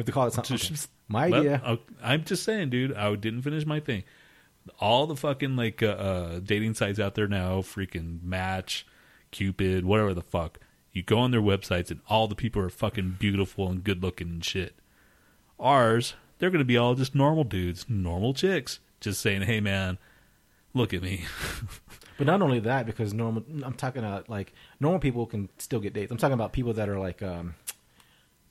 [0.02, 0.56] have to call it something.
[0.56, 1.62] Just- My idea.
[1.64, 2.94] oh, I'm just saying, dude.
[2.94, 4.04] I didn't finish my thing.
[4.80, 8.86] All the fucking like uh, uh, dating sites out there now, freaking Match,
[9.30, 10.58] Cupid, whatever the fuck.
[10.92, 14.28] You go on their websites and all the people are fucking beautiful and good looking
[14.28, 14.74] and shit.
[15.58, 19.98] Ours, they're gonna be all just normal dudes, normal chicks, just saying, "Hey, man,
[20.74, 21.24] look at me."
[22.18, 25.92] But not only that, because normal, I'm talking about like normal people can still get
[25.92, 26.12] dates.
[26.12, 27.54] I'm talking about people that are like um,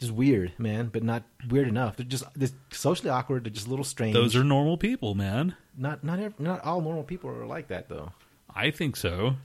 [0.01, 1.95] just weird, man, but not weird enough.
[1.95, 3.45] They're just they're socially awkward.
[3.45, 4.13] They're just a little strange.
[4.13, 5.55] Those are normal people, man.
[5.77, 8.11] not not not all normal people are like that though.
[8.53, 9.35] I think so.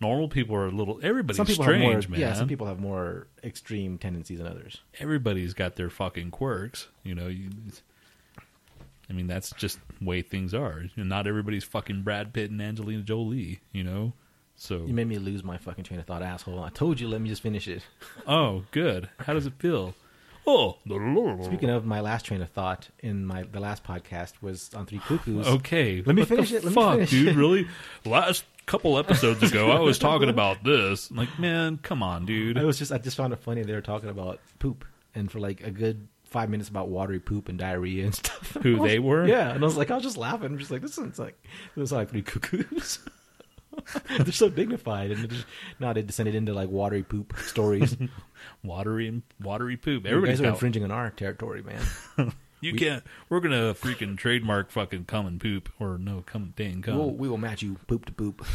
[0.00, 1.00] Normal people are a little.
[1.02, 2.20] Everybody's some people strange, have more, man.
[2.20, 2.34] yeah.
[2.34, 4.80] Some people have more extreme tendencies than others.
[4.98, 6.88] everybody's got their fucking quirks.
[7.04, 7.50] You know, you,
[9.08, 10.84] I mean, that's just the way things are.
[10.96, 13.60] Not everybody's fucking Brad Pitt and Angelina Jolie.
[13.72, 14.12] You know,
[14.62, 16.62] so You made me lose my fucking train of thought, asshole.
[16.62, 17.82] I told you, let me just finish it.
[18.28, 19.08] oh, good.
[19.18, 19.94] How does it feel?
[20.46, 20.76] Oh,
[21.44, 25.00] Speaking of my last train of thought in my the last podcast was on Three
[25.00, 25.46] Cuckoos.
[25.46, 26.02] okay.
[26.04, 27.28] Let me finish it, let me fuck, finish dude.
[27.28, 27.36] it.
[27.36, 27.68] Really?
[28.04, 31.10] Last couple episodes ago, I was talking about this.
[31.10, 32.56] I'm like, man, come on, dude.
[32.58, 34.84] I was just I just found it funny they were talking about poop
[35.14, 38.56] and for like a good five minutes about watery poop and diarrhea and stuff.
[38.62, 39.26] Who they were?
[39.26, 40.46] Yeah, and I was like, I was just laughing.
[40.46, 41.40] I'm just like, this is like
[41.76, 42.98] this is like three cuckoos.
[44.18, 45.46] They're so dignified, and they just,
[45.80, 47.96] now they descended into like watery poop stories.
[48.64, 50.02] Watery and watery poop.
[50.02, 52.32] guys Everybody's are got infringing on our territory, man.
[52.60, 53.02] You can't.
[53.28, 56.96] We're gonna freaking trademark fucking cum and poop, or no, cum dang cum.
[56.96, 58.46] We'll, we will match you poop to poop.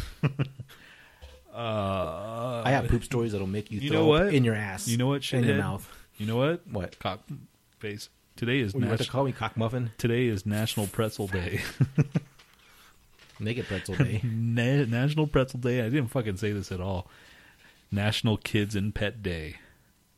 [1.54, 4.34] uh, I have poop stories that'll make you, You throw know up what?
[4.34, 4.88] in your ass.
[4.88, 5.30] You know what?
[5.32, 5.86] in your mouth.
[6.16, 6.66] You know what?
[6.66, 6.98] What?
[6.98, 7.20] Cock
[7.80, 8.08] face.
[8.36, 9.90] Today is What, you want to call me cock muffin?
[9.98, 11.60] today is National Pretzel Day.
[13.40, 14.20] Make it pretzel day.
[14.24, 15.80] Na- National Pretzel Day.
[15.80, 17.08] I didn't fucking say this at all.
[17.92, 19.56] National Kids and Pet Day.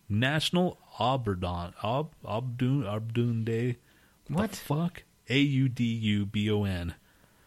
[0.09, 3.77] National Audubon Ob Obdun Obdun Day.
[4.29, 4.51] What?
[4.53, 5.03] The fuck?
[5.29, 6.95] A U D U B O N.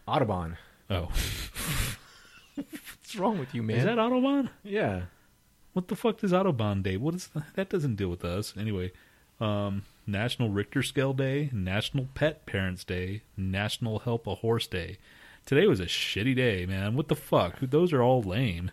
[0.06, 0.56] Audubon.
[0.90, 1.08] Oh,
[2.54, 3.78] What's wrong with you, man?
[3.78, 4.50] is that Audubon?
[4.62, 5.02] yeah.
[5.72, 6.96] What the fuck is Autobahn Day?
[6.96, 7.68] What is that?
[7.68, 8.92] Doesn't deal with us anyway.
[9.40, 14.98] Um, National Richter Scale Day, National Pet Parents Day, National Help a Horse Day.
[15.46, 16.96] Today was a shitty day, man.
[16.96, 17.58] What the fuck?
[17.60, 18.70] Those are all lame.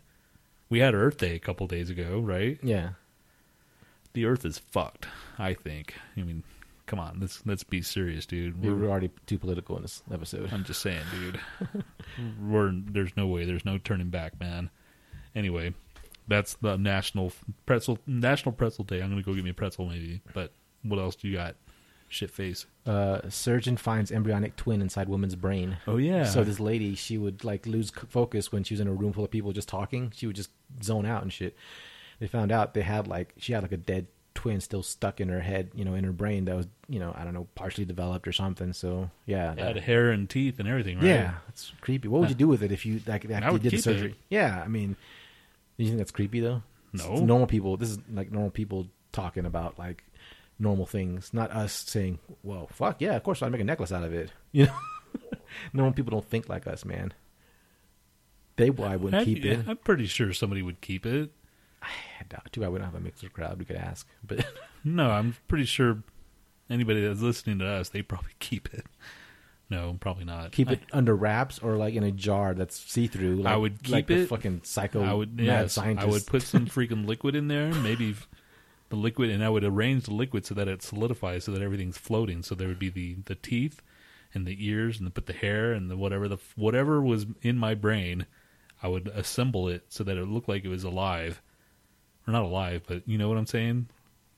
[0.69, 2.57] We had Earth Day a couple days ago, right?
[2.63, 2.91] Yeah.
[4.13, 5.05] The Earth is fucked.
[5.37, 5.93] I think.
[6.15, 6.43] I mean,
[6.85, 8.61] come on, let's let's be serious, dude.
[8.61, 10.49] We We're- were already too political in this episode.
[10.53, 11.39] I'm just saying, dude.
[12.41, 14.69] We're there's no way, there's no turning back, man.
[15.35, 15.73] Anyway,
[16.27, 17.33] that's the national
[17.65, 19.01] pretzel National Pretzel Day.
[19.01, 20.21] I'm gonna go get me a pretzel, maybe.
[20.33, 20.53] But
[20.83, 21.55] what else do you got?
[22.13, 22.65] Shit face.
[22.85, 25.77] Uh, surgeon finds embryonic twin inside woman's brain.
[25.87, 26.25] Oh yeah.
[26.25, 29.23] So this lady, she would like lose focus when she was in a room full
[29.23, 30.11] of people just talking.
[30.13, 30.49] She would just
[30.83, 31.55] zone out and shit.
[32.19, 35.29] They found out they had like she had like a dead twin still stuck in
[35.29, 37.85] her head, you know, in her brain that was, you know, I don't know, partially
[37.85, 38.73] developed or something.
[38.73, 41.05] So yeah, It that- had hair and teeth and everything, right?
[41.05, 42.09] yeah, it's creepy.
[42.09, 43.83] What would you do with it if you like after you would did the keep
[43.85, 44.11] surgery?
[44.11, 44.17] it.
[44.29, 44.97] Yeah, I mean,
[45.77, 46.61] do you think that's creepy though?
[46.91, 47.13] No.
[47.13, 47.77] It's normal people.
[47.77, 50.03] This is like normal people talking about like
[50.61, 54.03] normal things, not us saying, "Well, fuck yeah, of course I'd make a necklace out
[54.03, 54.73] of it." You know,
[55.73, 57.13] normal people don't think like us, man.
[58.57, 59.65] They why wouldn't I, keep it.
[59.67, 61.31] I'm pretty sure somebody would keep it.
[61.81, 63.57] I doubt- Too bad we don't have a Mixlr crowd.
[63.59, 64.45] We could ask, but
[64.83, 66.03] No, I'm pretty sure
[66.69, 68.85] anybody that's listening to us, they probably keep it.
[69.69, 70.51] No, probably not.
[70.51, 73.37] keep I- it under wraps or like in a jar that's see through.
[73.37, 75.01] Like, I would like keep the it- fucking psycho.
[75.01, 76.07] I would yes, scientist.
[76.07, 78.15] I would put some freaking liquid in there, maybe
[78.91, 81.97] the liquid, and I would arrange the liquid so that it solidifies, so that everything's
[81.97, 82.43] floating.
[82.43, 83.81] So there would be the the teeth
[84.33, 87.57] and the ears, and the, put the hair and the whatever the whatever was in
[87.57, 88.27] my brain.
[88.83, 91.41] I would assemble it so that it looked like it was alive,
[92.27, 93.87] or not alive, but you know what I'm saying,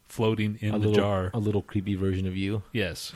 [0.08, 1.32] floating in a the little, jar.
[1.34, 2.62] a little creepy version of you.
[2.74, 3.14] Yes,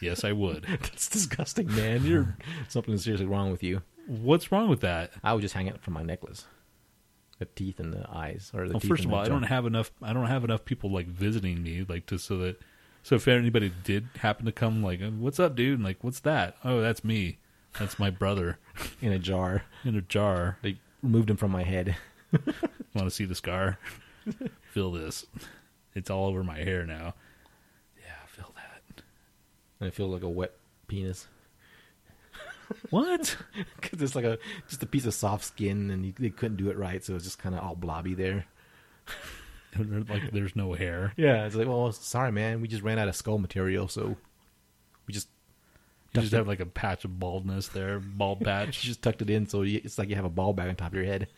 [0.00, 0.64] yes, I would.
[0.68, 2.04] That's disgusting, man.
[2.04, 2.36] You're
[2.68, 3.82] something seriously wrong with you.
[4.06, 5.12] What's wrong with that?
[5.22, 6.46] I would just hang it from my necklace.
[7.40, 9.90] The teeth and the eyes, or the Well, first of all, I don't have enough.
[10.02, 12.60] I don't have enough people like visiting me, like to so that
[13.02, 16.20] so if anybody did happen to come, like, oh, "What's up, dude?" and like, "What's
[16.20, 17.38] that?" Oh, that's me.
[17.78, 18.58] That's my brother
[19.00, 19.62] in a jar.
[19.84, 20.58] in a jar.
[20.62, 21.96] They removed him from my head.
[22.94, 23.78] Want to see the scar?
[24.72, 25.26] feel this.
[25.94, 27.14] It's all over my hair now.
[27.98, 29.02] Yeah, feel that.
[29.80, 30.52] And I feel like a wet
[30.88, 31.26] penis
[32.90, 33.36] What?
[33.80, 34.38] because it's like a
[34.68, 37.24] just a piece of soft skin, and you, they couldn't do it right, so it's
[37.24, 38.46] just kind of all blobby there.
[40.08, 41.12] like, there's no hair.
[41.16, 44.16] Yeah, it's like, well, sorry, man, we just ran out of skull material, so
[45.06, 45.28] we just
[46.14, 48.82] You just it- have like a patch of baldness there, bald you patch.
[48.82, 50.88] just tucked it in, so you, it's like you have a ball bag on top
[50.88, 51.28] of your head,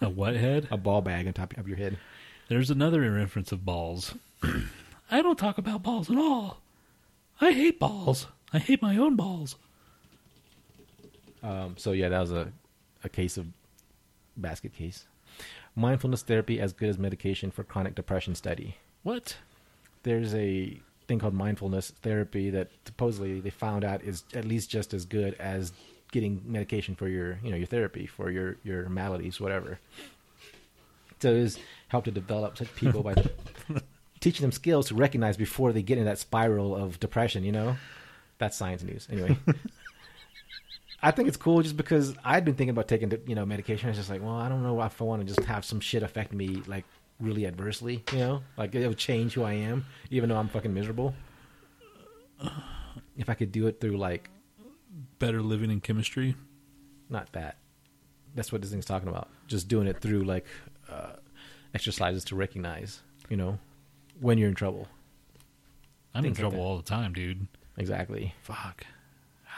[0.00, 0.68] a what head?
[0.70, 1.98] a ball bag on top of your head.
[2.48, 4.14] There's another reference of balls.
[5.10, 6.60] I don't talk about balls at all.
[7.40, 8.26] I hate balls.
[8.52, 9.56] I hate my own balls.
[11.42, 12.52] Um, so yeah, that was a
[13.04, 13.46] a case of
[14.36, 15.06] basket case.
[15.74, 18.76] Mindfulness therapy as good as medication for chronic depression study.
[19.02, 19.36] What?
[20.02, 24.94] There's a thing called mindfulness therapy that supposedly they found out is at least just
[24.94, 25.72] as good as
[26.12, 29.78] getting medication for your you know your therapy for your your maladies whatever.
[31.20, 31.58] So it's
[31.88, 33.14] help to develop such people by
[34.20, 37.44] teaching them skills to recognize before they get in that spiral of depression.
[37.44, 37.76] You know,
[38.38, 39.38] that's science news anyway.
[41.02, 43.88] I think it's cool just because I'd been thinking about taking, you know, medication.
[43.88, 45.80] I was just like, well, I don't know if I want to just have some
[45.80, 46.84] shit affect me like
[47.18, 50.72] really adversely, you know, like it would change who I am, even though I'm fucking
[50.72, 51.14] miserable.
[53.16, 54.30] If I could do it through like
[55.18, 56.34] Better living in chemistry?
[57.08, 57.58] not that,
[58.34, 59.28] that's what this thing's talking about.
[59.46, 60.46] Just doing it through like
[60.90, 61.12] uh,
[61.74, 63.58] exercises to recognize, you know,
[64.20, 64.88] when you're in trouble.
[66.14, 66.64] I'm in Things like trouble that.
[66.70, 67.46] all the time, dude.
[67.76, 68.34] Exactly.
[68.42, 68.84] Fuck.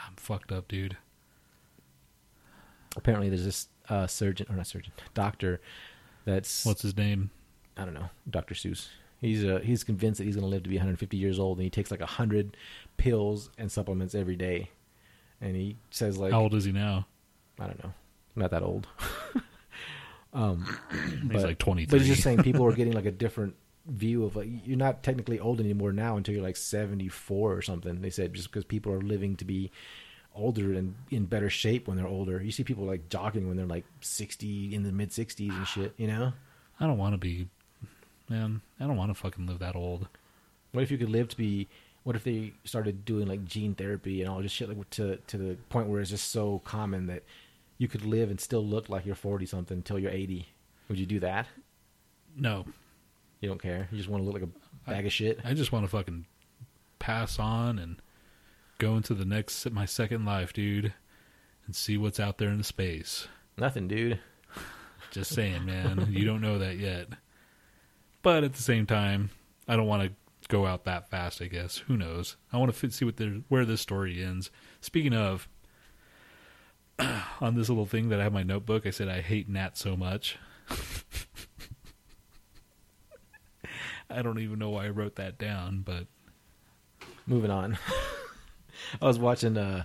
[0.07, 0.97] I'm fucked up, dude.
[2.95, 5.61] Apparently, there's this uh, surgeon or not surgeon, doctor.
[6.25, 7.29] That's What's his name?
[7.77, 8.55] I don't know, Dr.
[8.55, 8.87] Seuss.
[9.21, 11.63] He's uh, he's convinced that he's going to live to be 150 years old, and
[11.63, 12.57] he takes like hundred
[12.97, 14.69] pills and supplements every day.
[15.41, 17.05] And he says like, How old is he now?
[17.59, 17.93] I don't know,
[18.35, 18.87] not that old.
[20.33, 21.89] um, He's but- like 23.
[21.89, 23.55] But he's just saying people are getting like a different
[23.87, 28.01] view of like you're not technically old anymore now until you're like 74 or something.
[28.01, 29.71] They said just because people are living to be
[30.35, 32.41] older and in better shape when they're older.
[32.41, 35.93] You see people like jogging when they're like 60 in the mid 60s and shit.
[35.97, 36.33] You know.
[36.79, 37.47] I don't want to be.
[38.29, 40.07] Man, I don't want to fucking live that old.
[40.71, 41.67] What if you could live to be?
[42.03, 45.37] What if they started doing like gene therapy and all this shit, like to to
[45.37, 47.23] the point where it's just so common that
[47.77, 50.47] you could live and still look like you're forty something until you're eighty?
[50.89, 51.47] Would you do that?
[52.35, 52.65] No.
[53.41, 53.87] You don't care.
[53.91, 55.39] You just want to look like a bag of shit.
[55.43, 56.25] I just want to fucking
[56.99, 58.01] pass on and
[58.77, 60.93] go into the next my second life, dude,
[61.65, 63.27] and see what's out there in the space.
[63.57, 64.19] Nothing, dude.
[65.11, 66.07] Just saying, man.
[66.09, 67.07] you don't know that yet.
[68.21, 69.29] But at the same time,
[69.67, 70.11] I don't want to
[70.49, 71.41] go out that fast.
[71.41, 72.35] I guess who knows?
[72.51, 74.51] I want to see what there, where this story ends.
[74.81, 75.47] Speaking of,
[77.41, 79.95] on this little thing that I have my notebook, I said I hate Nat so
[79.95, 80.37] much.
[84.09, 86.07] I don't even know why I wrote that down, but
[87.27, 87.77] Moving on.
[89.01, 89.83] I was watching, uh,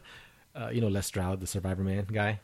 [0.54, 2.40] uh, you know, Les Stroud, the Survivor Man guy.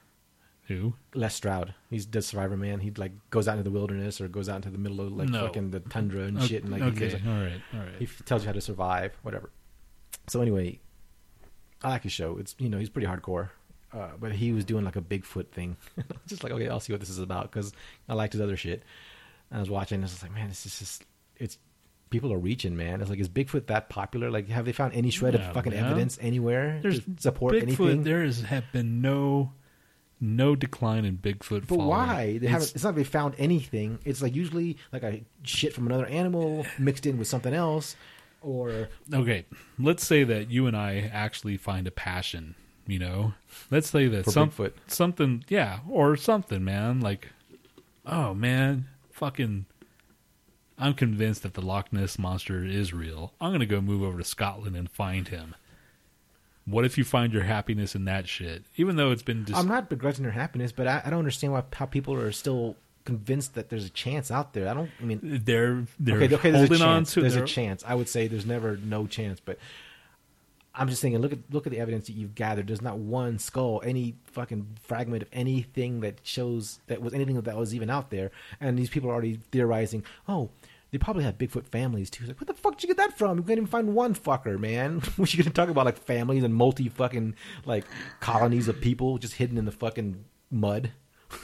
[0.68, 0.94] who?
[1.14, 1.74] Les Stroud.
[1.90, 2.80] He's the Survivor Man.
[2.80, 5.28] He like goes out into the wilderness or goes out into the middle of like
[5.28, 5.46] No.
[5.46, 7.94] fucking the tundra and shit, and like he okay, like, all right, all right.
[7.98, 9.50] he f- tells you how to survive, whatever.
[10.28, 10.80] So anyway,
[11.82, 12.36] I like his show.
[12.38, 13.50] It's you know he's pretty hardcore,
[13.92, 15.76] uh, but he was doing like a Bigfoot thing.
[16.26, 17.72] just like okay, I'll see what this is about because
[18.08, 18.82] I liked his other shit.
[19.50, 19.96] And I was watching.
[19.96, 21.04] And I was like, man, this is just
[21.36, 21.58] it's
[22.10, 23.00] people are reaching, man.
[23.00, 24.30] It's like, is Bigfoot that popular?
[24.30, 25.84] Like, have they found any shred Yeah, of fucking man.
[25.84, 27.62] evidence anywhere There's to support Bigfoot.
[27.62, 28.02] anything?
[28.04, 29.52] There is have been no
[30.20, 31.60] no decline in Bigfoot.
[31.60, 31.88] But following.
[31.88, 32.24] why?
[32.38, 32.74] They It's- haven't.
[32.74, 33.98] It's not they found anything.
[34.04, 37.96] It's like usually like a shit from another animal mixed in with something else,
[38.40, 39.44] or okay,
[39.78, 42.54] let's say that you and I actually find a passion.
[42.86, 43.34] You know,
[43.70, 44.72] let's say that some Bigfoot.
[44.86, 47.00] something, yeah, or something, man.
[47.00, 47.28] Like,
[48.06, 49.66] oh man, fucking.
[50.78, 53.32] I'm convinced that the Loch Ness monster is real.
[53.40, 55.54] I'm gonna go move over to Scotland and find him.
[56.66, 58.64] What if you find your happiness in that shit?
[58.76, 61.52] Even though it's been dis- I'm not begrudging their happiness, but I, I don't understand
[61.52, 64.68] why how people are still convinced that there's a chance out there.
[64.68, 64.90] I don't.
[65.00, 67.14] I mean, they're they're okay, okay, there's a on chance.
[67.14, 67.84] to there's a chance.
[67.86, 69.58] I would say there's never no chance, but
[70.76, 71.20] I'm just thinking.
[71.20, 72.66] Look at look at the evidence that you've gathered.
[72.66, 77.56] There's not one skull, any fucking fragment of anything that shows that was anything that
[77.56, 78.30] was even out there.
[78.60, 80.04] And these people are already theorizing.
[80.28, 80.50] Oh.
[80.92, 82.22] They probably have Bigfoot families too.
[82.22, 83.38] It's like, what the fuck did you get that from?
[83.38, 85.02] You can't even find one fucker, man.
[85.18, 87.34] we should talk about like families and multi fucking
[87.64, 87.84] like
[88.20, 90.92] colonies of people just hidden in the fucking mud.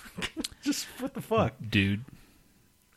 [0.62, 1.54] just what the fuck?
[1.68, 2.04] dude.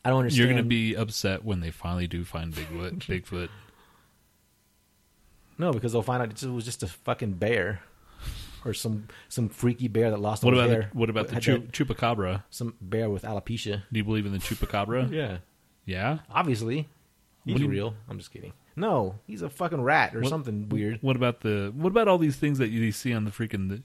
[0.04, 0.38] I don't understand.
[0.38, 2.98] You're gonna be upset when they finally do find Bigfoot.
[3.06, 3.48] Bigfoot.
[5.58, 7.80] No, because they'll find out it was just a fucking bear,
[8.64, 10.90] or some some freaky bear that lost What about hair.
[10.92, 12.42] the, what about the chupacabra?
[12.50, 13.82] some bear with alopecia?
[13.92, 15.10] Do you believe in the chupacabra?
[15.12, 15.38] Yeah,
[15.84, 16.18] Yeah.
[16.30, 16.88] obviously,
[17.44, 17.94] he's you- real.
[18.08, 18.52] I'm just kidding.
[18.78, 20.98] No, he's a fucking rat or What- something weird.
[21.00, 23.82] What about the what about all these things that you see on the freaking the,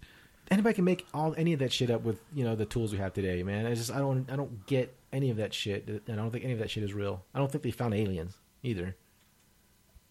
[0.50, 2.98] Anybody can make all any of that shit up with you know the tools we
[2.98, 3.66] have today, man.
[3.66, 6.44] I just I don't I don't get any of that shit, and I don't think
[6.44, 7.24] any of that shit is real.
[7.34, 8.98] I don't think they found aliens either.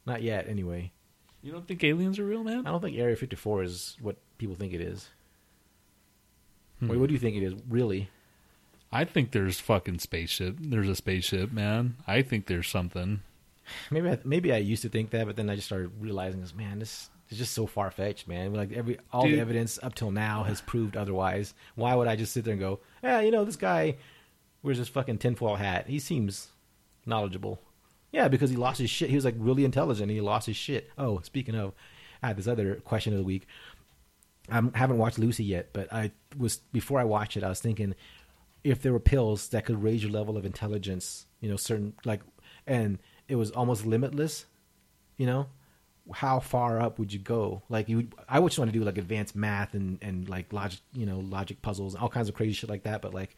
[0.07, 0.93] Not yet, anyway.
[1.43, 2.67] You don't think aliens are real, man?
[2.67, 5.09] I don't think Area 54 is what people think it is.
[6.81, 6.89] Hmm.
[6.89, 7.55] Wait, what do you think it is?
[7.69, 8.11] Really?
[8.93, 10.57] I think there's fucking spaceship.
[10.59, 11.97] There's a spaceship, man.
[12.07, 13.21] I think there's something.
[13.91, 16.55] Maybe I, maybe I used to think that, but then I just started realizing this.
[16.55, 18.53] Man, this is just so far fetched, man.
[18.53, 19.37] Like every all Dude.
[19.37, 21.55] the evidence up till now has proved otherwise.
[21.77, 23.97] Why would I just sit there and go, yeah, you know, this guy
[24.62, 25.87] wears this fucking tinfoil hat.
[25.87, 26.49] He seems
[27.07, 27.61] knowledgeable.
[28.12, 29.11] Yeah, because he lost his shit.
[29.11, 30.11] He was like really intelligent.
[30.11, 30.91] He lost his shit.
[30.99, 31.73] Oh, speaking of,
[32.23, 33.47] I had this other question of the week.
[34.51, 37.45] I haven't watched Lucy yet, but I was before I watched it.
[37.45, 37.95] I was thinking
[38.65, 42.20] if there were pills that could raise your level of intelligence, you know, certain like,
[42.66, 44.47] and it was almost limitless,
[45.16, 45.47] you know,
[46.12, 47.62] how far up would you go?
[47.69, 50.81] Like you, I would just want to do like advanced math and and like logic,
[50.93, 53.03] you know, logic puzzles, all kinds of crazy shit like that.
[53.03, 53.37] But like,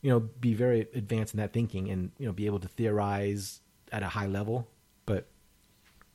[0.00, 3.60] you know, be very advanced in that thinking and you know be able to theorize
[3.92, 4.68] at a high level.
[5.06, 5.26] But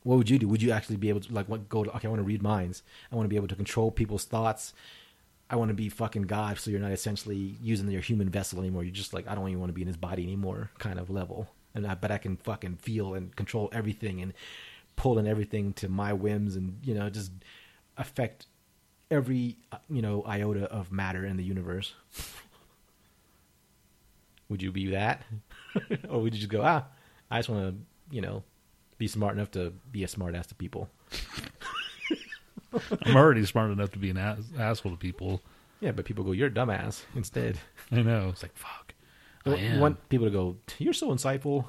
[0.02, 0.48] what would you do?
[0.48, 2.42] Would you actually be able to like what go to okay, I want to read
[2.42, 2.82] minds.
[3.10, 4.74] I want to be able to control people's thoughts.
[5.50, 8.84] I want to be fucking God, so you're not essentially using your human vessel anymore.
[8.84, 11.10] You're just like I don't even want to be in his body anymore, kind of
[11.10, 11.48] level.
[11.74, 14.34] And I bet I can fucking feel and control everything and
[14.96, 17.30] pull in everything to my whims and you know just
[17.96, 18.46] affect
[19.10, 19.56] every
[19.88, 21.94] you know iota of matter in the universe.
[24.48, 25.22] would you be that,
[26.08, 26.84] or would you just go ah?
[27.30, 28.42] I just want to you know
[28.98, 30.88] be smart enough to be a smart ass to people.
[33.06, 35.40] I'm already smart enough to be an ass- asshole to people.
[35.80, 37.58] Yeah, but people go, "You're a dumbass." Instead,
[37.92, 38.28] I know.
[38.30, 38.92] It's like fuck.
[39.46, 39.80] you I want- am.
[39.80, 41.64] want people to go, "You're so insightful."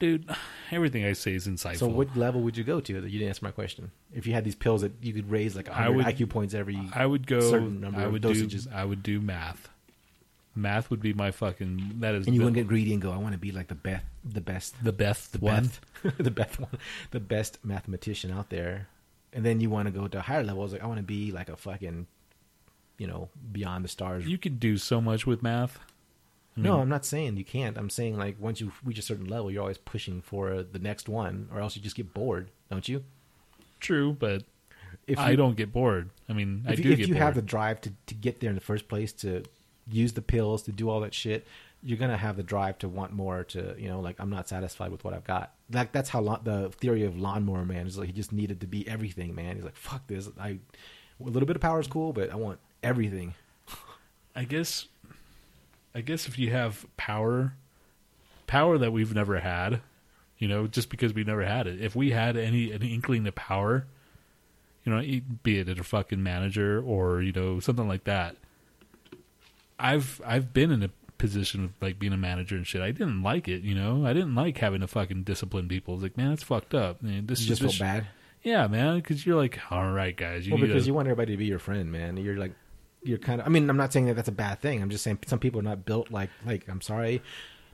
[0.00, 0.28] dude.
[0.70, 1.76] Everything I say is insightful.
[1.78, 3.00] So, what level would you go to?
[3.00, 3.90] That you didn't answer my question.
[4.12, 6.52] If you had these pills that you could raise like I 100 would- IQ points
[6.54, 7.40] every, I would go.
[7.40, 8.64] certain number I of would dosages.
[8.64, 8.70] do.
[8.74, 9.68] I would do math.
[10.56, 11.96] Math would be my fucking.
[12.00, 13.74] That is and you wouldn't get greedy and go, "I want to be like the
[13.74, 15.70] best, the best, the best the one.
[16.02, 16.78] best, the best one,
[17.10, 18.88] the best mathematician out there."
[19.32, 21.32] And then you want to go to a higher levels, like I want to be
[21.32, 22.06] like a fucking,
[22.98, 24.26] you know, beyond the stars.
[24.26, 25.78] You could do so much with math.
[26.56, 27.76] I no, I'm not saying you can't.
[27.76, 31.08] I'm saying like once you reach a certain level, you're always pushing for the next
[31.08, 33.02] one, or else you just get bored, don't you?
[33.80, 34.44] true, but
[35.06, 36.08] If I you- don't get bored.
[36.28, 37.22] I mean, I if do you, if get you bored.
[37.24, 39.42] have the drive to, to get there in the first place to
[39.90, 41.46] use the pills to do all that shit
[41.82, 44.90] you're gonna have the drive to want more to you know like i'm not satisfied
[44.90, 48.06] with what i've got like that's how la- the theory of lawnmower man is like
[48.06, 50.58] he just needed to be everything man he's like fuck this i a
[51.20, 53.34] little bit of power is cool but i want everything
[54.34, 54.86] I guess
[55.94, 57.54] I guess if you have power
[58.46, 59.80] power that we've never had,
[60.38, 61.80] you know, just because we've never had it.
[61.80, 63.86] If we had any an inkling of power,
[64.84, 68.36] you know, be it a fucking manager or, you know, something like that.
[69.78, 72.82] I've I've been in a position of like being a manager and shit.
[72.82, 74.04] I didn't like it, you know.
[74.06, 75.94] I didn't like having to fucking discipline people.
[75.94, 77.02] It's like, man, that's fucked up.
[77.02, 78.06] Man, this you is just feel this- bad
[78.42, 81.32] Yeah, man, because you're like, all right, guys, you well because to, you want everybody
[81.32, 82.52] to be your friend man you're like
[83.02, 85.04] you're kind of i mean i'm not saying that that's a bad thing i'm just
[85.04, 87.20] saying some people are not built like like i'm sorry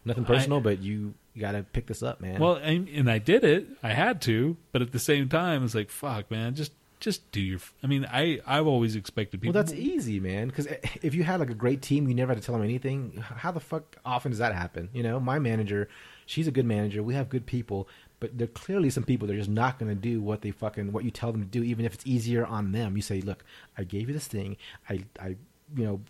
[0.04, 2.40] Nothing personal, but you, you got to pick this up, man.
[2.40, 3.68] Well, and, and I did it.
[3.82, 7.40] I had to, but at the same time, it's like, fuck, man, just just do
[7.40, 7.58] your.
[7.82, 9.54] I mean, I I've always expected people.
[9.54, 10.48] Well, that's easy, man.
[10.48, 10.66] Because
[11.02, 13.22] if you had like a great team, you never had to tell them anything.
[13.22, 14.90] How the fuck often does that happen?
[14.92, 15.88] You know, my manager,
[16.26, 17.02] she's a good manager.
[17.02, 17.88] We have good people,
[18.20, 20.50] but there are clearly some people that are just not going to do what they
[20.50, 22.96] fucking what you tell them to do, even if it's easier on them.
[22.96, 23.44] You say, look,
[23.76, 24.56] I gave you this thing.
[24.88, 25.36] I I
[25.74, 26.00] you know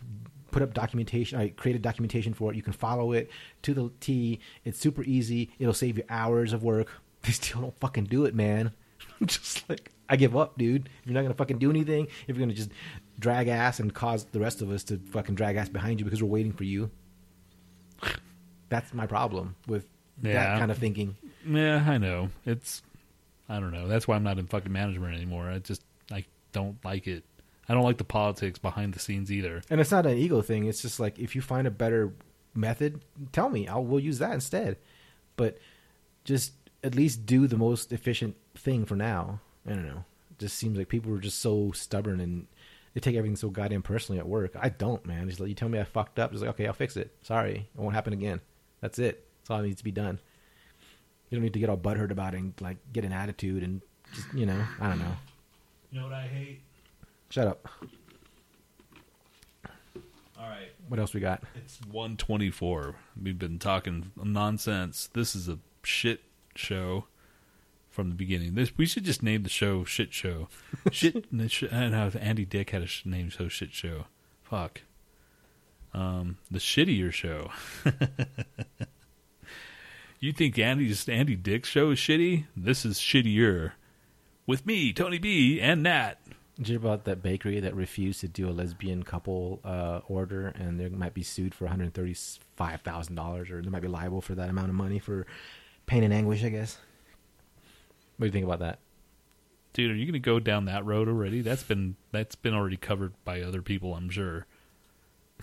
[0.50, 1.38] put up documentation.
[1.38, 2.56] I created documentation for it.
[2.56, 3.30] You can follow it
[3.62, 4.40] to the T.
[4.64, 5.50] It's super easy.
[5.58, 6.88] It'll save you hours of work.
[7.22, 8.72] They still don't fucking do it, man.
[9.20, 10.88] I'm just like I give up, dude.
[11.02, 12.70] If you're not gonna fucking do anything, if you're gonna just
[13.18, 16.22] drag ass and cause the rest of us to fucking drag ass behind you because
[16.22, 16.90] we're waiting for you,
[18.68, 19.86] that's my problem with
[20.22, 20.32] Yeah.
[20.34, 21.16] that kind of thinking.
[21.46, 22.30] Yeah, I know.
[22.44, 22.82] It's
[23.48, 23.88] I don't know.
[23.88, 25.48] That's why I'm not in fucking management anymore.
[25.48, 25.82] I just
[26.12, 27.24] I don't like it.
[27.68, 29.62] I don't like the politics behind the scenes either.
[29.70, 30.64] And it's not an ego thing.
[30.66, 32.12] It's just like if you find a better
[32.54, 33.00] method,
[33.32, 33.68] tell me.
[33.68, 34.76] I'll we'll use that instead.
[35.36, 35.58] But
[36.24, 39.40] just at least do the most efficient thing for now.
[39.66, 40.04] I don't know.
[40.30, 42.46] It just seems like people are just so stubborn and
[42.94, 44.52] they take everything so goddamn personally at work.
[44.60, 45.28] I don't, man.
[45.28, 47.14] Just like you tell me I fucked up, just like okay, I'll fix it.
[47.22, 48.40] Sorry, it won't happen again.
[48.80, 49.26] That's it.
[49.40, 50.18] That's all that needs to be done.
[51.28, 53.80] You don't need to get all butthurt about it and like get an attitude and
[54.14, 55.16] just you know, I don't know.
[55.90, 56.60] You know what I hate?
[57.28, 57.68] Shut up.
[60.38, 60.70] All right.
[60.88, 61.44] What else we got?
[61.54, 62.96] It's 124.
[63.22, 65.08] We've been talking nonsense.
[65.12, 66.22] This is a shit
[66.56, 67.06] show
[68.00, 68.54] from the beginning.
[68.54, 70.48] This we should just name the show "Shit Show."
[70.90, 71.26] Shit.
[71.30, 74.06] I don't know if Andy Dick had a name show "Shit Show."
[74.42, 74.80] Fuck.
[75.92, 77.50] Um, the shittier show.
[80.20, 82.46] you think Andy's Andy Dick's show is shitty?
[82.56, 83.72] This is shittier.
[84.46, 86.14] With me, Tony B, and Nat.
[86.56, 90.48] Did you hear about that bakery that refused to do a lesbian couple uh, order,
[90.48, 93.88] and they might be sued for one hundred thirty-five thousand dollars, or they might be
[93.88, 95.26] liable for that amount of money for
[95.84, 96.42] pain and anguish?
[96.44, 96.78] I guess.
[98.20, 98.80] What do you think about that?
[99.72, 101.40] Dude, are you going to go down that road already?
[101.40, 104.44] That's been that's been already covered by other people, I'm sure.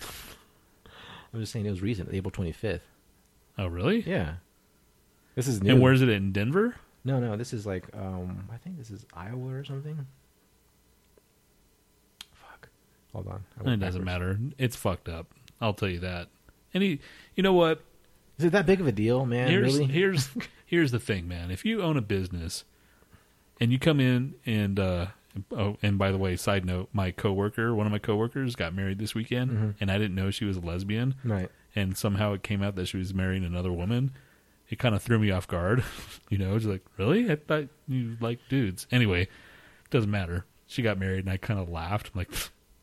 [0.00, 2.84] I'm just saying it was recent, April twenty-fifth.
[3.58, 4.02] Oh, really?
[4.02, 4.34] Yeah,
[5.34, 5.72] this is new.
[5.72, 6.76] And where's it in Denver?
[7.04, 10.06] No, no, this is like um, I think this is Iowa or something.
[12.32, 12.68] Fuck.
[13.12, 13.44] Hold on.
[13.58, 14.38] It went doesn't matter.
[14.56, 15.26] It's fucked up.
[15.60, 16.28] I'll tell you that.
[16.72, 17.00] And he,
[17.34, 17.80] you know what?
[18.38, 19.48] Is it that big of a deal, man?
[19.48, 19.92] here's really?
[19.92, 20.28] here's
[20.66, 21.50] here's the thing, man.
[21.50, 22.62] If you own a business
[23.60, 25.06] and you come in and uh
[25.52, 28.98] oh, and by the way, side note, my coworker, one of my coworkers got married
[28.98, 29.70] this weekend Mm-hmm.
[29.80, 31.50] and I didn't know she was a lesbian right.
[31.76, 34.12] and somehow it came out that she was marrying another woman.
[34.70, 35.82] It kind of threw me off guard.
[36.28, 37.30] you know, it's like, "Really?
[37.30, 39.28] I thought you like dudes." Anyway,
[39.90, 40.44] doesn't matter.
[40.66, 42.10] She got married and I kind of laughed.
[42.12, 42.30] I'm like,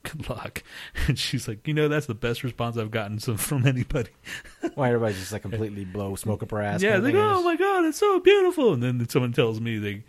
[0.02, 0.64] "Good luck."
[1.08, 4.10] And she's like, "You know, that's the best response I've gotten from anybody."
[4.74, 6.82] Why everybody just like completely blow smoke up her ass?
[6.82, 8.74] yeah, kind of like, oh my god, it's so beautiful.
[8.74, 10.04] And then someone tells me they,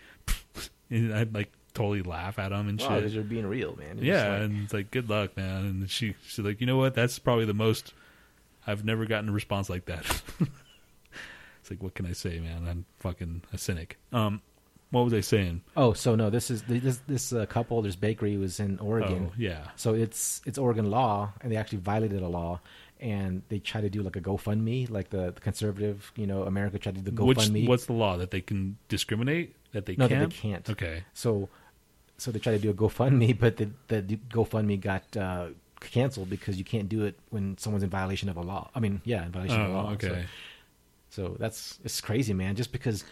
[0.91, 2.97] and I like totally laugh at them and wow, shit.
[2.97, 3.99] because you're being real, man.
[3.99, 5.65] You're yeah, like- and it's like, good luck, man.
[5.65, 6.95] And she she's like, you know what?
[6.95, 7.93] That's probably the most.
[8.67, 10.05] I've never gotten a response like that.
[11.61, 12.67] it's like, what can I say, man?
[12.69, 13.99] I'm fucking a cynic.
[14.13, 14.43] Um,
[14.91, 15.63] what was I saying?
[15.77, 17.83] Oh, so no, this is this this uh, couple.
[17.83, 19.31] This bakery was in Oregon.
[19.31, 19.69] Oh, yeah.
[19.77, 22.61] So it's it's Oregon law, and they actually violated a law,
[23.01, 26.79] and they try to do like a GoFundMe, like the, the conservative, you know, America
[26.79, 27.69] tried to do the Which GoFundMe.
[27.69, 29.55] what's the law that they can discriminate?
[29.77, 30.21] That they no, can't?
[30.21, 30.71] that they can't.
[30.71, 31.05] Okay.
[31.13, 31.51] So,
[32.17, 35.49] so they tried to do a GoFundMe, but the the GoFundMe got uh,
[35.81, 38.71] canceled because you can't do it when someone's in violation of a law.
[38.75, 39.93] I mean, yeah, in violation of a Oh, law.
[39.93, 40.25] Okay.
[41.11, 42.57] So that's it's crazy, man.
[42.57, 43.05] Just because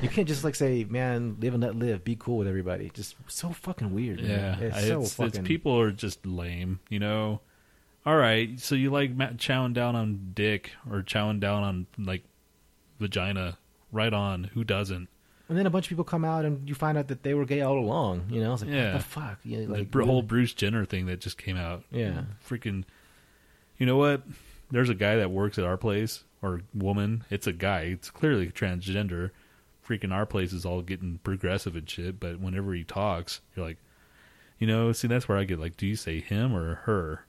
[0.00, 3.16] you can't just like say, "Man, live and let live, be cool with everybody." Just
[3.26, 4.20] so fucking weird.
[4.20, 4.62] Yeah, man.
[4.62, 7.40] it's, it's, so it's- people are just lame, you know.
[8.06, 12.22] All right, so you like chowing down on dick or chowing down on like
[13.00, 13.58] vagina?
[13.90, 14.44] Right on.
[14.54, 15.08] Who doesn't?
[15.48, 17.44] And then a bunch of people come out and you find out that they were
[17.44, 18.26] gay all along.
[18.30, 18.92] You know, it's like Yeah.
[18.94, 19.38] what the fuck?
[19.44, 20.22] You know, like the whole?
[20.22, 21.84] Bruce Jenner thing that just came out.
[21.90, 22.22] Yeah.
[22.46, 22.84] freaking.
[23.78, 24.22] You know what?
[24.70, 27.24] There's a guy that works at our place, or woman.
[27.30, 27.80] It's a guy.
[27.82, 29.30] It's clearly transgender.
[29.86, 32.18] Freaking our place is all getting progressive and shit.
[32.18, 33.76] But whenever he talks, you're like,
[34.58, 37.26] you know, see, that's where I get like, do you say him or her?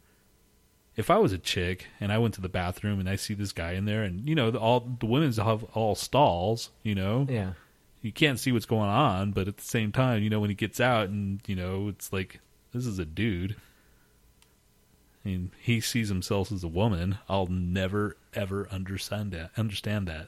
[0.96, 3.52] If I was a chick and I went to the bathroom and I see this
[3.52, 7.28] guy in there, and you know, the, all the women's have all stalls, you know,
[7.30, 7.52] Yeah.
[8.06, 10.56] You can't see what's going on, but at the same time, you know, when he
[10.56, 12.40] gets out and, you know, it's like,
[12.72, 13.56] this is a dude.
[15.26, 17.18] I mean, he sees himself as a woman.
[17.28, 19.50] I'll never, ever understand that.
[19.58, 20.28] Understand that.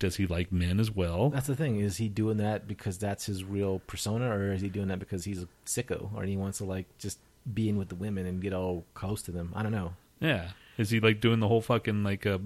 [0.00, 1.30] Does he like men as well?
[1.30, 1.78] That's the thing.
[1.78, 5.24] Is he doing that because that's his real persona, or is he doing that because
[5.24, 7.20] he's a sicko, or he wants to like just
[7.54, 9.52] be in with the women and get all close to them?
[9.54, 9.94] I don't know.
[10.18, 10.50] Yeah.
[10.76, 12.38] Is he like doing the whole fucking like uh,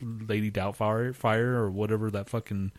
[0.00, 2.72] Lady Doubtfire fire or whatever that fucking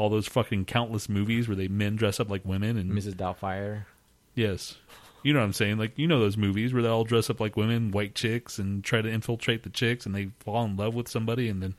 [0.00, 3.14] all those fucking countless movies where they men dress up like women and Mrs.
[3.14, 3.84] Doubtfire.
[4.34, 4.76] yes.
[5.22, 5.76] You know what I'm saying?
[5.76, 8.82] Like you know those movies where they all dress up like women, white chicks and
[8.82, 11.74] try to infiltrate the chicks and they fall in love with somebody and then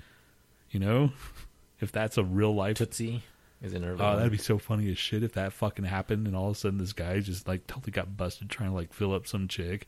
[0.69, 1.11] you know
[1.81, 3.23] if that's a real life Tootsie
[3.63, 3.93] is in her.
[3.99, 6.59] Oh, that'd be so funny as shit if that fucking happened and all of a
[6.59, 9.87] sudden this guy just like totally got busted trying to like fill up some chick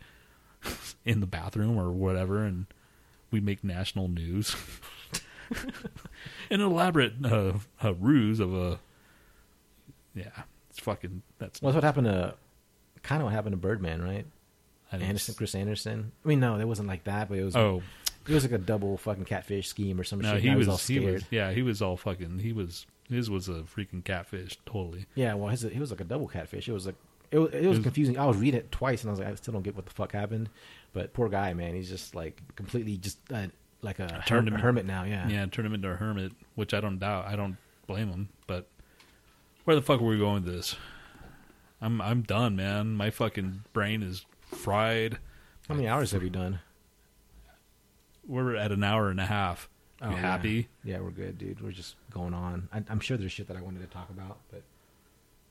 [1.05, 2.65] in the bathroom or whatever and
[3.29, 4.55] we make national news.
[6.49, 7.53] An elaborate uh,
[7.83, 8.79] uh, ruse of a
[10.15, 10.29] yeah,
[10.69, 12.35] it's fucking that's Well, that's what happened to
[13.01, 14.25] kind of what happened to Birdman, right?
[14.91, 16.11] Andersen, Chris Andersen.
[16.23, 17.55] I mean, no, it wasn't like that, but it was.
[17.55, 17.81] Oh
[18.27, 20.43] it was like a double fucking catfish scheme or some no, shit.
[20.43, 21.13] he I was, all he scared.
[21.13, 25.05] was yeah, he was all fucking he was his was a freaking catfish totally.
[25.15, 26.69] Yeah, well, his, it was like a double catfish.
[26.69, 26.95] It was like
[27.31, 28.17] it was, it was was- confusing.
[28.17, 29.91] I was reading it twice, and I was like, I still don't get what the
[29.91, 30.49] fuck happened.
[30.93, 33.47] But poor guy, man, he's just like completely just uh,
[33.83, 35.03] like a, her- Turned him- hermit now.
[35.03, 37.27] Yeah, Yeah, turn him into a hermit, which I don't doubt.
[37.27, 37.57] I don't
[37.87, 38.29] blame him.
[38.47, 38.67] But
[39.65, 40.75] where the fuck are we going with this?
[41.81, 42.93] I'm I'm done, man.
[42.95, 45.17] My fucking brain is fried.
[45.67, 46.59] How many hours have you done?
[48.25, 49.69] We're at an hour and a half.
[50.01, 50.17] You Oh, yeah.
[50.17, 50.67] happy?
[50.83, 51.61] Yeah, we're good, dude.
[51.61, 52.67] We're just going on.
[52.73, 54.63] I, I'm sure there's shit that I wanted to talk about, but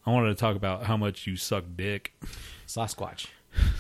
[0.07, 2.13] I wanted to talk about how much you suck dick.
[2.67, 3.27] Sasquatch.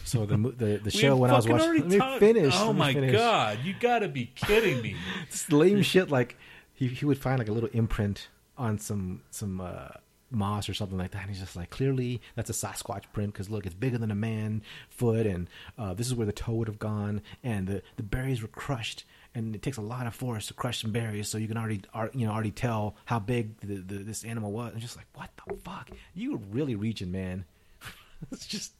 [0.04, 1.68] So the the the show when I was watching.
[1.74, 2.54] Let me talked- finish.
[2.56, 3.12] Oh me my finish.
[3.12, 3.58] god!
[3.64, 4.96] You gotta be kidding me.
[5.28, 6.10] It's lame shit.
[6.10, 6.36] Like
[6.74, 8.28] he he would find like a little imprint
[8.58, 9.88] on some some uh,
[10.30, 13.48] moss or something like that, and he's just like, clearly that's a Sasquatch print because
[13.48, 16.68] look, it's bigger than a man foot, and uh, this is where the toe would
[16.68, 19.04] have gone, and the the berries were crushed.
[19.34, 21.80] And it takes a lot of force to crush some berries, so you can already,
[22.12, 24.72] you know, already tell how big the, the, this animal was.
[24.74, 25.88] I'm just like, what the fuck?
[26.12, 27.46] You really reaching, man.
[28.30, 28.72] it's just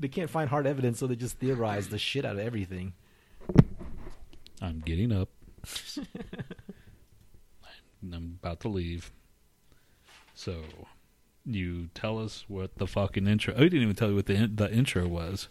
[0.00, 2.94] they can't find hard evidence, so they just theorize the shit out of everything.
[4.60, 5.28] I'm getting up.
[8.02, 9.12] I'm about to leave.
[10.34, 10.62] So,
[11.44, 13.54] you tell us what the fucking intro.
[13.56, 15.48] Oh, you didn't even tell you what the in- the intro was.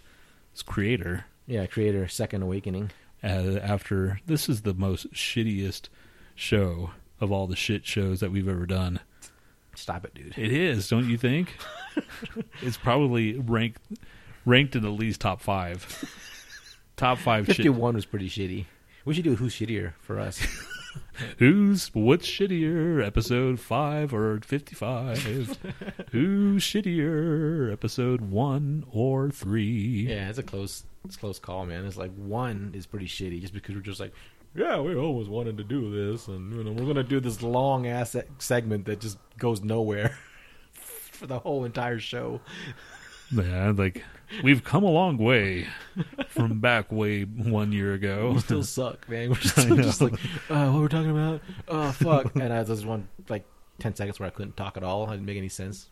[0.51, 1.25] It's Kreator.
[1.45, 2.91] Yeah, Kreator, Second Awakening.
[3.23, 5.89] Uh, after this is the most shittiest
[6.33, 8.99] show of all the shit shows that we've ever done.
[9.75, 10.37] Stop it, dude.
[10.37, 11.55] It is, don't you think?
[12.61, 13.81] it's probably ranked
[14.49, 15.85] ranked in at least top five.
[16.97, 17.57] top five shit.
[17.57, 18.65] 51 was pretty shitty.
[19.05, 20.39] We should do Who's Shittier for us.
[21.37, 25.19] Who's what's shittier, episode five or fifty-five?
[26.11, 30.07] Who's shittier, episode one or three?
[30.09, 31.85] yeah, it's a close it's a close call, man.
[31.85, 34.13] It's like one is pretty shitty just because we're just like,
[34.55, 37.85] yeah, we always wanted to do this, and you know, we're gonna do this long
[37.85, 40.17] ass segment that just goes nowhere
[40.73, 42.41] for the whole entire show.
[43.31, 44.03] Yeah, like
[44.43, 45.67] we've come a long way
[46.27, 48.31] from back way one year ago.
[48.35, 49.29] We still suck, man.
[49.29, 50.13] We're still just like,
[50.49, 51.41] uh, what we're talking about?
[51.67, 52.35] Oh fuck!
[52.35, 53.45] and I was one like
[53.79, 55.05] ten seconds where I couldn't talk at all.
[55.07, 55.87] It didn't make any sense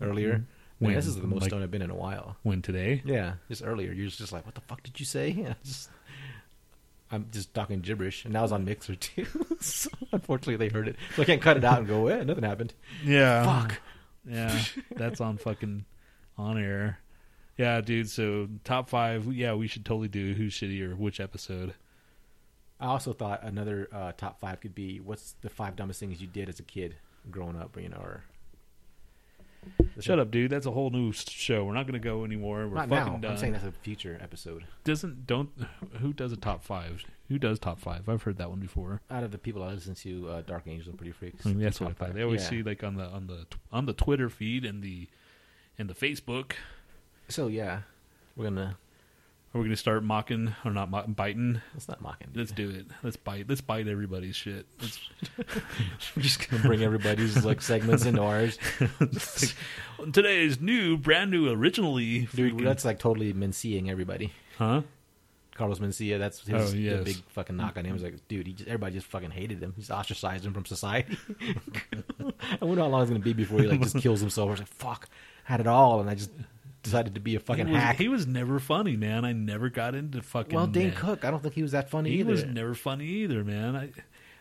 [0.00, 0.32] earlier.
[0.32, 0.46] Man,
[0.78, 2.36] When, this is the most like- stoned I've been in a while.
[2.42, 3.02] When today?
[3.04, 3.92] Yeah, just earlier.
[3.92, 5.30] You're just like, what the fuck did you say?
[5.38, 5.90] Yeah, just
[7.12, 9.26] I'm just talking gibberish, and that was on Mixlr too.
[9.60, 12.44] so unfortunately, they heard it, so I can't cut it out and go, "Eh, nothing
[12.44, 12.72] happened."
[13.04, 13.44] Yeah.
[13.44, 13.80] Fuck.
[14.28, 14.62] Yeah,
[14.94, 15.84] that's on fucking
[16.38, 17.00] on air.
[17.60, 18.08] Yeah, dude.
[18.08, 19.26] So top five.
[19.26, 21.74] Yeah, we should totally do who's shittier, which episode.
[22.80, 26.26] I also thought another uh, top five could be what's the five dumbest things you
[26.26, 26.96] did as a kid
[27.30, 28.24] growing up, you know, or
[30.00, 30.50] Shut up, dude.
[30.50, 31.66] That's a whole new show.
[31.66, 32.66] We're not going to go anymore.
[32.66, 33.18] We're Not fucking now.
[33.18, 33.32] done.
[33.32, 34.64] I'm saying that's a future episode.
[34.84, 35.50] Doesn't don't
[36.00, 37.04] who does a top five?
[37.28, 38.08] Who does top five?
[38.08, 39.02] I've heard that one before.
[39.10, 41.44] Out of the people I listen to, uh, Dark Angels and Pretty Freaks.
[41.44, 42.06] I mean, that's what I thought.
[42.06, 42.14] five.
[42.14, 42.48] They always Yeah.
[42.48, 45.08] see like on the on the on the Twitter feed and the
[45.78, 46.52] and the Facebook.
[47.30, 47.80] So yeah,
[48.36, 48.76] we're gonna.
[49.52, 51.60] Are we to start mocking or not biting?
[51.74, 52.28] Let's not mocking.
[52.36, 52.86] Let's do it.
[53.02, 53.46] Let's bite.
[53.48, 54.64] Let's bite everybody's shit.
[54.80, 55.00] Let's,
[56.16, 58.58] We're just gonna bring everybody's like segments into ours.
[60.12, 62.28] today's new, brand new, originally.
[62.34, 64.32] Dude, freaking- that's like totally Menciaing everybody.
[64.58, 64.82] huh?
[65.54, 67.04] Carlos Mencia, that's his Oh, the yes.
[67.04, 67.92] big fucking knock on him.
[67.92, 69.74] He's like, dude, he just, everybody just fucking hated him.
[69.76, 71.18] He's ostracized him from society.
[72.62, 74.48] I wonder how long it's gonna be before he like just kills himself.
[74.48, 75.08] Or he's like, fuck,
[75.44, 76.30] had it all, and I just
[76.82, 77.96] decided to be a fucking he was, hack.
[77.96, 79.24] He was never funny, man.
[79.24, 80.54] I never got into fucking.
[80.54, 82.30] well, Dane Cook, I don't think he was that funny He either.
[82.30, 83.76] was never funny either, man.
[83.76, 83.90] I,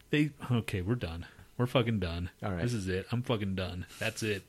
[0.09, 0.81] they okay.
[0.81, 1.25] We're done.
[1.57, 2.29] We're fucking done.
[2.41, 2.61] All right.
[2.61, 3.05] This is it.
[3.11, 3.85] I'm fucking done.
[3.99, 4.43] That's it.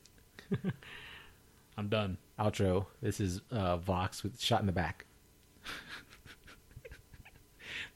[1.77, 2.19] I'm done.
[2.39, 2.87] Outro.
[3.03, 5.07] This is uh, Vox with shot in the back.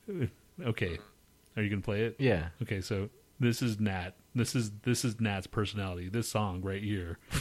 [0.64, 0.98] Okay.
[1.56, 2.16] Are you gonna play it?
[2.18, 2.48] Yeah.
[2.62, 2.80] Okay.
[2.80, 3.08] So
[3.40, 4.10] this is Nat.
[4.34, 6.08] This is this is Nat's personality.
[6.08, 7.18] This song right here.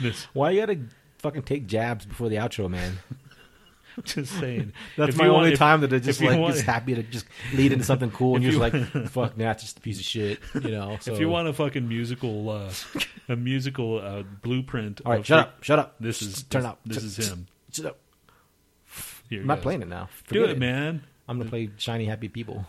[0.00, 0.80] This Why you gotta
[1.24, 2.98] fucking take jabs before the outro, man?
[4.04, 4.72] Just saying.
[4.96, 6.94] That's If my you want- only if- time that I just like want- is happy
[6.96, 9.78] to just lead into something cool, and you're you just like, "Fuck, nah, it's just
[9.78, 10.98] a piece of shit," you know.
[11.00, 11.12] So.
[11.14, 12.72] If you want a fucking musical, uh,
[13.28, 15.00] a musical uh, blueprint.
[15.06, 15.94] all right, shut up, shut up.
[16.00, 16.80] This is turn this, up.
[16.84, 17.46] This Shut- is him.
[17.72, 17.98] Shut up.
[19.30, 19.62] Here I'm not goes.
[19.62, 20.08] playing it now.
[20.28, 21.04] Do Forget it, man.
[21.28, 22.66] I'm gonna play shiny happy people.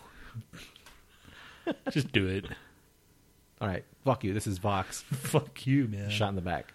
[1.90, 2.46] Just do it.
[3.60, 4.32] All right, fuck you.
[4.32, 5.00] This is Vox.
[5.10, 6.08] Fuck you, man.
[6.10, 6.72] Shot in the back.